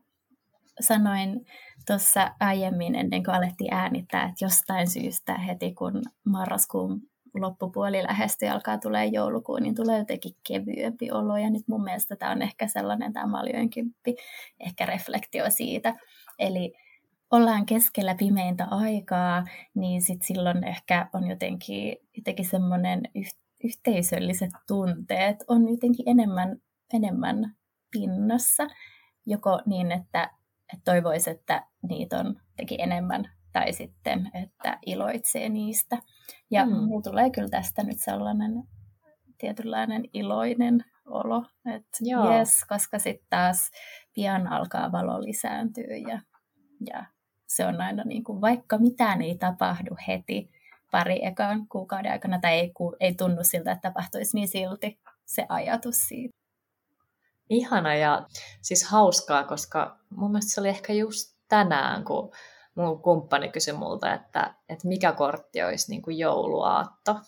sanoin 0.80 1.46
tuossa 1.86 2.34
aiemmin 2.40 2.94
ennen 2.94 3.24
kuin 3.24 3.34
alettiin 3.34 3.74
äänittää, 3.74 4.22
että 4.22 4.44
jostain 4.44 4.90
syystä 4.90 5.38
heti 5.38 5.74
kun 5.74 6.02
marraskuun 6.24 7.07
loppupuoli 7.34 8.02
lähestyy 8.02 8.48
alkaa 8.48 8.78
tulee 8.78 9.06
joulukuun, 9.06 9.62
niin 9.62 9.74
tulee 9.74 9.98
jotenkin 9.98 10.36
kevyempi 10.48 11.10
olo. 11.10 11.36
Ja 11.36 11.50
nyt 11.50 11.68
mun 11.68 11.84
mielestä 11.84 12.16
tämä 12.16 12.32
on 12.32 12.42
ehkä 12.42 12.68
sellainen 12.68 13.12
tämä 13.12 13.26
maljojen 13.26 13.70
kymppi, 13.70 14.16
ehkä 14.60 14.86
reflektio 14.86 15.44
siitä. 15.50 15.94
Eli 16.38 16.72
ollaan 17.30 17.66
keskellä 17.66 18.14
pimeintä 18.14 18.66
aikaa, 18.70 19.44
niin 19.74 20.02
sit 20.02 20.22
silloin 20.22 20.64
ehkä 20.64 21.08
on 21.12 21.26
jotenkin, 21.30 21.96
jotenkin 22.16 22.48
semmoinen 22.48 23.02
yhteisölliset 23.64 24.50
tunteet 24.66 25.44
on 25.48 25.68
jotenkin 25.68 26.08
enemmän, 26.08 26.56
enemmän 26.94 27.56
pinnassa. 27.90 28.66
Joko 29.26 29.60
niin, 29.66 29.92
että, 29.92 30.30
että 30.74 30.84
toivoisi, 30.84 31.30
että 31.30 31.66
niitä 31.88 32.18
on 32.18 32.40
teki 32.56 32.82
enemmän, 32.82 33.30
tai 33.52 33.72
sitten, 33.72 34.30
että 34.34 34.78
iloitsee 34.86 35.48
niistä. 35.48 35.98
Ja 36.50 36.66
mm. 36.66 36.72
mulla 36.72 37.02
tulee 37.02 37.30
kyllä 37.30 37.48
tästä 37.48 37.82
nyt 37.82 37.98
sellainen 38.00 38.52
tietynlainen 39.38 40.04
iloinen 40.12 40.84
olo, 41.06 41.44
että 41.74 41.98
yes, 42.02 42.64
koska 42.68 42.98
sitten 42.98 43.26
taas 43.30 43.70
pian 44.14 44.46
alkaa 44.46 44.92
valo 44.92 45.22
lisääntyä 45.22 45.96
ja, 46.08 46.20
ja 46.90 47.04
se 47.46 47.66
on 47.66 47.80
aina 47.80 48.04
niin 48.04 48.24
kuin, 48.24 48.40
vaikka 48.40 48.78
mitään 48.78 49.22
ei 49.22 49.38
tapahdu 49.38 49.96
heti 50.08 50.50
pari 50.90 51.26
ekan 51.26 51.68
kuukauden 51.68 52.12
aikana, 52.12 52.40
tai 52.40 52.52
ei, 52.52 52.72
ei 53.00 53.14
tunnu 53.14 53.44
siltä, 53.44 53.72
että 53.72 53.88
tapahtuisi, 53.88 54.36
niin 54.36 54.48
silti 54.48 55.00
se 55.24 55.46
ajatus 55.48 56.08
siitä. 56.08 56.38
Ihana 57.50 57.94
ja 57.94 58.26
siis 58.62 58.84
hauskaa, 58.84 59.44
koska 59.44 59.98
mun 60.10 60.30
mielestä 60.30 60.54
se 60.54 60.60
oli 60.60 60.68
ehkä 60.68 60.92
just 60.92 61.36
tänään, 61.48 62.04
kun 62.04 62.32
mun 62.78 63.02
kumppani 63.02 63.48
kysyi 63.48 63.74
multa, 63.74 64.14
että, 64.14 64.54
että 64.68 64.88
mikä 64.88 65.12
kortti 65.12 65.62
olisi 65.62 65.90
niin 65.90 66.02
kuin 66.02 66.18
jouluaatto 66.18 67.20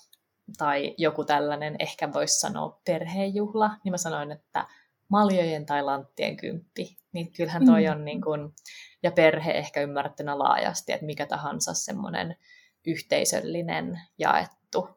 tai 0.58 0.94
joku 0.98 1.24
tällainen, 1.24 1.76
ehkä 1.78 2.12
voisi 2.12 2.40
sanoa 2.40 2.80
perhejuhla, 2.84 3.70
niin 3.84 3.92
mä 3.92 3.96
sanoin, 3.96 4.32
että 4.32 4.66
maljojen 5.08 5.66
tai 5.66 5.82
lanttien 5.82 6.36
kymppi. 6.36 6.96
Niin 7.12 7.32
kyllähän 7.32 7.66
toi 7.66 7.84
mm. 7.84 7.92
on 7.92 8.04
niin 8.04 8.20
kuin, 8.22 8.54
ja 9.02 9.10
perhe 9.10 9.50
ehkä 9.50 9.80
ymmärrettynä 9.80 10.38
laajasti, 10.38 10.92
että 10.92 11.06
mikä 11.06 11.26
tahansa 11.26 11.74
semmoinen 11.74 12.36
yhteisöllinen 12.86 14.00
jaettu 14.18 14.88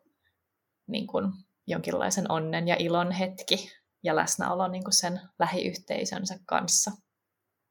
niin 0.88 1.08
kuin 1.08 1.32
jonkinlaisen 1.68 2.32
onnen 2.32 2.68
ja 2.68 2.76
ilon 2.80 3.12
hetki 3.12 3.72
ja 4.04 4.16
läsnäolo 4.16 4.68
niin 4.68 4.84
kuin 4.84 4.94
sen 4.94 5.22
lähiyhteisönsä 5.40 6.40
kanssa. 6.46 6.92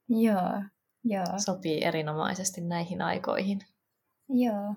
Joo, 0.09 0.63
joo. 1.03 1.25
Sopii 1.37 1.83
erinomaisesti 1.83 2.61
näihin 2.61 3.01
aikoihin. 3.01 3.59
Joo. 4.29 4.75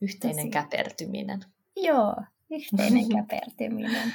Yhteinen 0.00 0.36
Tosi... 0.36 0.50
käpertyminen. 0.50 1.40
Joo, 1.76 2.16
yhteinen 2.50 3.08
käpertyminen. 3.16 4.14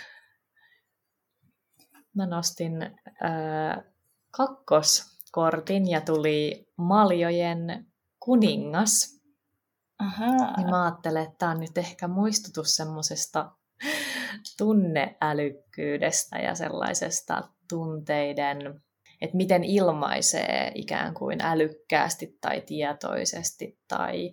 Mä 2.13 2.25
nostin 2.25 2.81
äh, 2.83 3.83
kakkoskortin 4.31 5.89
ja 5.89 6.01
tuli 6.01 6.67
Maljojen 6.77 7.87
kuningas. 8.19 9.21
Aha. 9.99 10.57
Niin 10.57 10.69
mä 10.69 10.83
ajattelen, 10.83 11.23
että 11.23 11.35
tämä 11.37 11.51
on 11.51 11.59
nyt 11.59 11.77
ehkä 11.77 12.07
muistutus 12.07 12.75
semmoisesta 12.75 13.51
tunneälykkyydestä 14.57 16.37
ja 16.37 16.55
sellaisesta 16.55 17.49
tunteiden, 17.69 18.83
että 19.23 19.37
miten 19.37 19.63
ilmaisee 19.63 20.71
ikään 20.75 21.13
kuin 21.13 21.41
älykkäästi 21.41 22.37
tai 22.41 22.61
tietoisesti 22.61 23.79
tai 23.87 24.31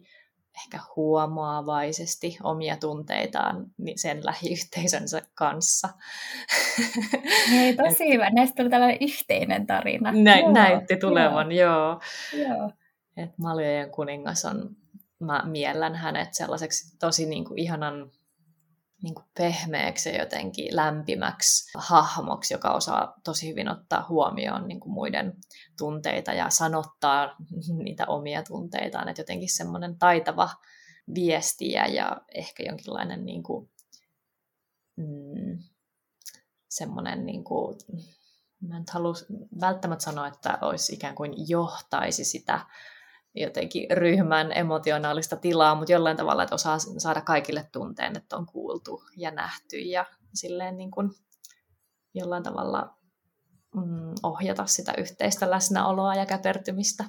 ehkä 0.57 0.79
huomaavaisesti 0.97 2.37
omia 2.43 2.77
tunteitaan 2.77 3.67
sen 3.97 4.25
lähiyhteisönsä 4.25 5.23
kanssa. 5.35 5.89
Hei, 7.51 7.77
tosi 7.77 8.05
Et, 8.05 8.15
hyvä. 8.15 8.31
Näistä 8.31 8.57
tuli 8.57 8.71
tällainen 8.71 8.99
yhteinen 9.01 9.67
tarina. 9.67 10.13
Nä, 10.13 10.39
joo, 10.39 10.53
näytti 10.53 10.97
tulevan, 10.97 11.53
joo. 11.53 12.01
joo. 12.33 12.49
joo. 12.49 12.71
Et 13.17 13.39
Maljojen 13.39 13.91
kuningas 13.91 14.45
on, 14.45 14.71
mä 15.19 15.43
miellän 15.47 15.95
hänet 15.95 16.35
sellaiseksi 16.35 16.97
tosi 16.99 17.27
niin 17.27 17.45
kuin 17.45 17.59
ihanan 17.59 18.11
niin 19.03 19.15
kuin 19.15 19.27
pehmeäksi 19.39 20.09
ja 20.09 20.19
jotenkin 20.19 20.77
lämpimäksi 20.77 21.71
hahmoksi, 21.79 22.55
joka 22.55 22.71
osaa 22.71 23.15
tosi 23.25 23.49
hyvin 23.49 23.69
ottaa 23.69 24.07
huomioon 24.09 24.69
niin 24.69 24.81
kuin 24.81 24.93
muiden 24.93 25.37
tunteita 25.79 26.33
ja 26.33 26.51
sanottaa 26.51 27.37
niitä 27.85 28.07
omia 28.07 28.43
tunteitaan. 28.43 29.09
Että 29.09 29.21
jotenkin 29.21 29.53
semmoinen 29.53 29.99
taitava 29.99 30.51
viestiä 31.15 31.87
ja 31.87 32.17
ehkä 32.35 32.63
jonkinlainen 32.63 33.25
niin 33.25 33.43
kuin, 33.43 33.71
mm, 34.97 35.59
semmoinen, 36.69 37.27
niin 37.27 37.45
kuin, 37.45 37.77
mä 38.61 38.77
en 38.77 38.85
halua 38.93 39.15
välttämättä 39.61 40.05
sanoa, 40.05 40.27
että 40.27 40.59
olisi 40.61 40.95
ikään 40.95 41.15
kuin 41.15 41.35
johtaisi 41.49 42.25
sitä 42.25 42.61
jotenkin 43.35 43.87
ryhmän 43.91 44.53
emotionaalista 44.55 45.37
tilaa, 45.37 45.75
mutta 45.75 45.93
jollain 45.93 46.17
tavalla, 46.17 46.43
että 46.43 46.55
osaa 46.55 46.79
saada 46.79 47.21
kaikille 47.21 47.69
tunteen, 47.73 48.17
että 48.17 48.37
on 48.37 48.47
kuultu 48.47 49.03
ja 49.17 49.31
nähty 49.31 49.77
ja 49.77 50.07
silleen 50.35 50.77
niin 50.77 50.91
kuin 50.91 51.11
jollain 52.15 52.43
tavalla 52.43 52.95
mm, 53.75 54.15
ohjata 54.23 54.67
sitä 54.67 54.93
yhteistä 54.99 55.51
läsnäoloa 55.51 56.15
ja 56.15 56.27
käpertymistä. 56.27 57.05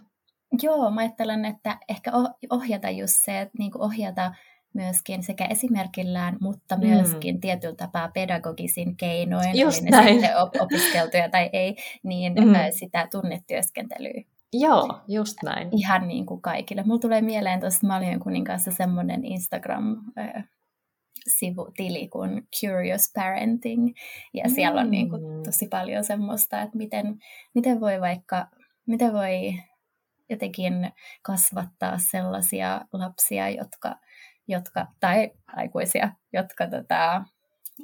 Joo, 0.63 0.91
mä 0.91 1.01
ajattelen, 1.01 1.45
että 1.45 1.77
ehkä 1.89 2.11
ohjata 2.49 2.89
just 2.89 3.25
se, 3.25 3.41
että 3.41 3.57
niin 3.59 3.71
kuin 3.71 3.81
ohjata 3.81 4.33
myöskin 4.73 5.23
sekä 5.23 5.45
esimerkillään, 5.45 6.37
mutta 6.41 6.75
mm. 6.75 6.87
myöskin 6.87 7.35
mm. 7.35 7.41
tietyllä 7.41 7.75
tapaa 7.75 8.11
pedagogisin 8.13 8.97
keinoin, 8.97 9.59
Just 9.59 9.81
oli 9.81 9.89
ne 9.89 9.97
näin. 9.97 10.13
sitten 10.13 10.37
opiskeltuja 10.61 11.29
tai 11.29 11.49
ei, 11.53 11.75
niin 12.03 12.33
mm. 12.33 12.53
sitä 12.79 13.07
tunnetyöskentelyä. 13.11 14.23
Joo, 14.53 15.01
just 15.07 15.37
näin. 15.43 15.69
Ihan 15.71 16.07
niin 16.07 16.25
kuin 16.25 16.41
kaikille. 16.41 16.83
Mulla 16.83 16.99
tulee 16.99 17.21
mieleen 17.21 17.59
tuosta 17.59 17.87
Malien 17.87 18.43
kanssa 18.43 18.71
semmoinen 18.71 19.25
Instagram-sivutili 19.25 22.07
kuin 22.07 22.47
Curious 22.59 23.11
Parenting. 23.15 23.93
Ja 24.33 24.49
siellä 24.49 24.81
on 24.81 24.91
niin 24.91 25.09
kuin 25.09 25.21
mm. 25.21 25.43
tosi 25.43 25.67
paljon 25.67 26.03
semmoista, 26.03 26.61
että 26.61 26.77
miten, 26.77 27.19
miten 27.55 27.81
voi 27.81 28.01
vaikka, 28.01 28.47
miten 28.87 29.13
voi 29.13 29.53
jotenkin 30.29 30.91
kasvattaa 31.21 31.97
sellaisia 31.97 32.81
lapsia, 32.93 33.49
jotka, 33.49 33.95
jotka 34.47 34.87
tai 34.99 35.31
aikuisia, 35.47 36.11
jotka 36.33 36.67
tota, 36.67 37.23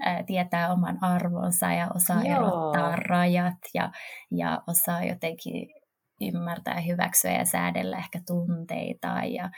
ää, 0.01 0.23
tietää 0.23 0.73
oman 0.73 1.03
arvonsa 1.03 1.73
ja 1.73 1.87
osaa 1.95 2.23
Joo. 2.23 2.35
erottaa 2.35 2.95
rajat 2.95 3.57
ja, 3.73 3.91
ja 4.31 4.63
osaa 4.67 5.03
jotenkin 5.03 5.77
ymmärtää, 6.21 6.81
hyväksyä 6.81 7.31
ja 7.31 7.45
säädellä 7.45 7.97
ehkä 7.97 8.21
tunteita 8.27 9.07
ja, 9.07 9.49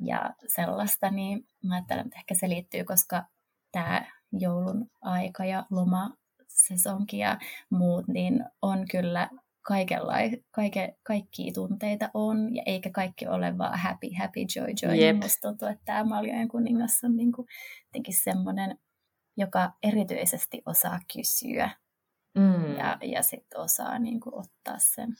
ja 0.00 0.30
sellaista, 0.46 1.10
niin 1.10 1.46
mä 1.64 1.74
ajattelen, 1.74 2.06
että 2.06 2.18
ehkä 2.18 2.34
se 2.34 2.48
liittyy, 2.48 2.84
koska 2.84 3.24
tämä 3.72 4.04
joulun 4.32 4.90
aika 5.00 5.44
ja 5.44 5.66
loma 5.70 6.10
sesonki 6.48 7.18
ja 7.18 7.38
muut, 7.70 8.08
niin 8.08 8.44
on 8.62 8.84
kyllä 8.90 9.30
kaikenlai, 9.62 10.30
kaike, 10.50 10.96
kaikkia 11.02 11.52
tunteita 11.54 12.10
on, 12.14 12.54
ja 12.54 12.62
eikä 12.66 12.90
kaikki 12.90 13.26
ole 13.26 13.58
vaan 13.58 13.78
happy, 13.78 14.08
happy, 14.18 14.40
joy, 14.56 14.68
joy. 14.82 14.98
Yep. 14.98 15.16
Musta 15.16 15.48
tuntuu, 15.48 15.68
että 15.68 15.84
tämä 15.84 16.04
Maljojen 16.04 16.48
kuningas 16.48 17.04
on 17.04 17.16
niin 17.16 17.32
kuin, 17.32 17.48
semmoinen, 18.10 18.78
joka 19.36 19.72
erityisesti 19.82 20.62
osaa 20.66 20.98
kysyä 21.12 21.70
mm. 22.34 22.76
ja, 22.76 22.98
ja 23.02 23.22
sitten 23.22 23.60
osaa 23.60 23.98
niin 23.98 24.20
kuin, 24.20 24.34
ottaa 24.34 24.78
sen 24.78 25.14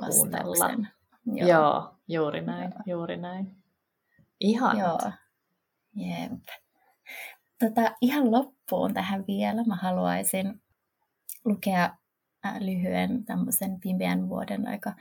vastauksen. 0.00 0.88
Joo. 1.26 1.48
Joo, 1.48 1.94
juuri 2.08 2.40
näin, 2.40 2.70
Joo. 2.70 2.82
juuri 2.86 3.16
näin. 3.16 3.56
Ihan. 4.40 4.78
Joo. 4.78 4.98
Jep. 5.94 6.32
Tota, 7.58 7.96
ihan 8.00 8.30
loppuun 8.30 8.94
tähän 8.94 9.24
vielä 9.26 9.64
mä 9.64 9.76
haluaisin 9.76 10.62
lukea 11.44 11.90
äh, 12.46 12.60
lyhyen 12.60 13.24
tämmöisen 13.24 13.80
pimeän 13.80 14.28
vuoden 14.28 14.68
aika 14.68 14.92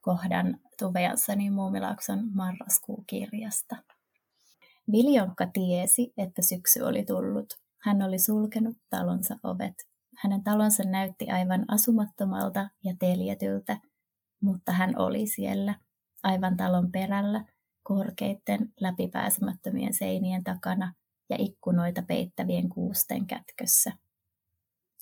kohdan 0.00 0.60
Tuve 0.78 1.02
Janssonin 1.02 1.52
Muumilaakson 1.52 2.28
marraskuukirjasta. 2.34 3.76
Viljonkka 4.92 5.46
tiesi, 5.46 6.12
että 6.16 6.42
syksy 6.42 6.80
oli 6.80 7.04
tullut. 7.04 7.58
Hän 7.78 8.02
oli 8.02 8.18
sulkenut 8.18 8.76
talonsa 8.90 9.36
ovet. 9.42 9.74
Hänen 10.16 10.44
talonsa 10.44 10.82
näytti 10.82 11.30
aivan 11.30 11.64
asumattomalta 11.68 12.68
ja 12.84 12.94
teljetyltä, 12.98 13.80
mutta 14.40 14.72
hän 14.72 14.98
oli 14.98 15.26
siellä, 15.26 15.74
aivan 16.22 16.56
talon 16.56 16.92
perällä, 16.92 17.44
korkeitten 17.82 18.72
läpipääsemättömien 18.80 19.94
seinien 19.94 20.44
takana 20.44 20.94
ja 21.30 21.36
ikkunoita 21.38 22.02
peittävien 22.02 22.68
kuusten 22.68 23.26
kätkössä. 23.26 23.92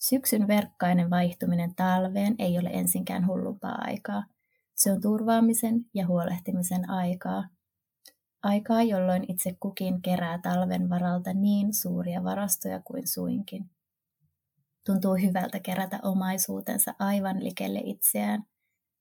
Syksyn 0.01 0.49
verkkainen 0.49 1.11
vaihtuminen 1.11 1.75
talveen 1.75 2.35
ei 2.39 2.59
ole 2.59 2.71
ensinkään 2.73 3.27
hullumpaa 3.27 3.79
aikaa. 3.81 4.25
Se 4.75 4.93
on 4.93 5.01
turvaamisen 5.01 5.85
ja 5.95 6.07
huolehtimisen 6.07 6.91
aikaa. 6.91 7.49
Aikaa, 8.43 8.83
jolloin 8.83 9.25
itse 9.29 9.57
kukin 9.61 10.03
kerää 10.03 10.39
talven 10.39 10.91
varalta 10.91 11.33
niin 11.33 11.75
suuria 11.75 12.25
varastoja 12.25 12.81
kuin 12.85 13.09
suinkin. 13.09 13.71
Tuntuu 14.87 15.15
hyvältä 15.15 15.61
kerätä 15.61 15.99
omaisuutensa 16.03 16.95
aivan 16.99 17.45
likelle 17.45 17.81
itseään– 17.85 18.43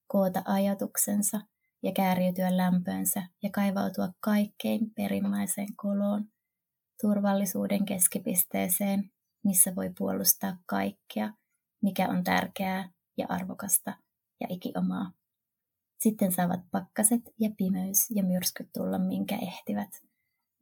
koota 0.07 0.41
ajatuksensa 0.45 1.41
ja 1.83 1.91
kääriytyä 1.91 2.57
lämpöönsä 2.57 3.23
ja 3.43 3.49
kaivautua 3.53 4.09
kaikkein 4.19 4.93
perimmäiseen 4.95 5.75
koloon, 5.75 6.25
turvallisuuden 7.01 7.85
keskipisteeseen, 7.85 9.11
missä 9.43 9.75
voi 9.75 9.91
puolustaa 9.97 10.57
kaikkea, 10.65 11.33
mikä 11.83 12.09
on 12.09 12.23
tärkeää 12.23 12.89
ja 13.17 13.25
arvokasta 13.29 13.93
ja 14.39 14.47
ikiomaa. 14.49 15.11
Sitten 15.99 16.31
saavat 16.31 16.59
pakkaset 16.71 17.21
ja 17.39 17.49
pimeys 17.57 18.09
ja 18.09 18.23
myrskyt 18.23 18.69
tulla 18.77 18.99
minkä 18.99 19.37
ehtivät. 19.41 19.89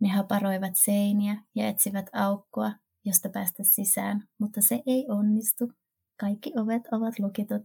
Ne 0.02 0.10
haparoivat 0.10 0.74
seiniä 0.76 1.44
ja 1.56 1.68
etsivät 1.68 2.06
aukkoa, 2.14 2.72
josta 3.06 3.30
päästä 3.30 3.64
sisään, 3.64 4.28
mutta 4.40 4.62
se 4.62 4.84
ei 4.86 5.06
onnistu. 5.10 5.72
Kaikki 6.20 6.52
ovet 6.56 6.84
ovat 6.92 7.20
lukitut 7.20 7.64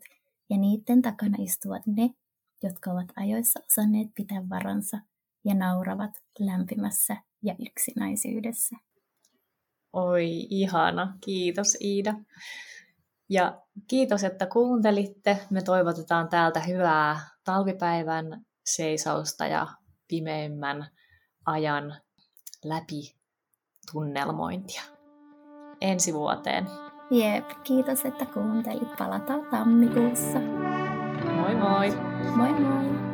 ja 0.51 0.59
niiden 0.59 1.03
takana 1.03 1.37
istuvat 1.41 1.87
ne, 1.87 2.11
jotka 2.63 2.91
ovat 2.91 3.09
ajoissa 3.17 3.61
osanneet 3.71 4.09
pitää 4.15 4.49
varansa 4.49 4.99
ja 5.45 5.55
nauravat 5.55 6.11
lämpimässä 6.39 7.17
ja 7.43 7.55
yksinäisyydessä. 7.71 8.77
Oi, 9.93 10.47
ihana. 10.51 11.17
Kiitos 11.25 11.77
Iida. 11.81 12.15
Ja 13.29 13.63
kiitos, 13.89 14.25
että 14.25 14.47
kuuntelitte. 14.47 15.39
Me 15.51 15.63
toivotetaan 15.63 16.29
täältä 16.29 16.61
hyvää 16.61 17.21
talvipäivän 17.45 18.47
seisausta 18.65 19.47
ja 19.47 19.67
pimeimmän 20.09 20.87
ajan 21.47 22.01
läpi 22.65 23.17
tunnelmointia. 23.93 24.83
Ensi 25.81 26.15
vuoteen. 26.15 26.90
Jep, 27.11 27.45
kiitos, 27.65 28.05
että 28.05 28.27
kuuntelit. 28.27 28.97
Palataan 28.99 29.41
tammikuussa. 29.51 30.41
Moi 31.37 31.55
moi! 31.55 31.93
Moi 32.37 32.53
moi! 32.53 33.10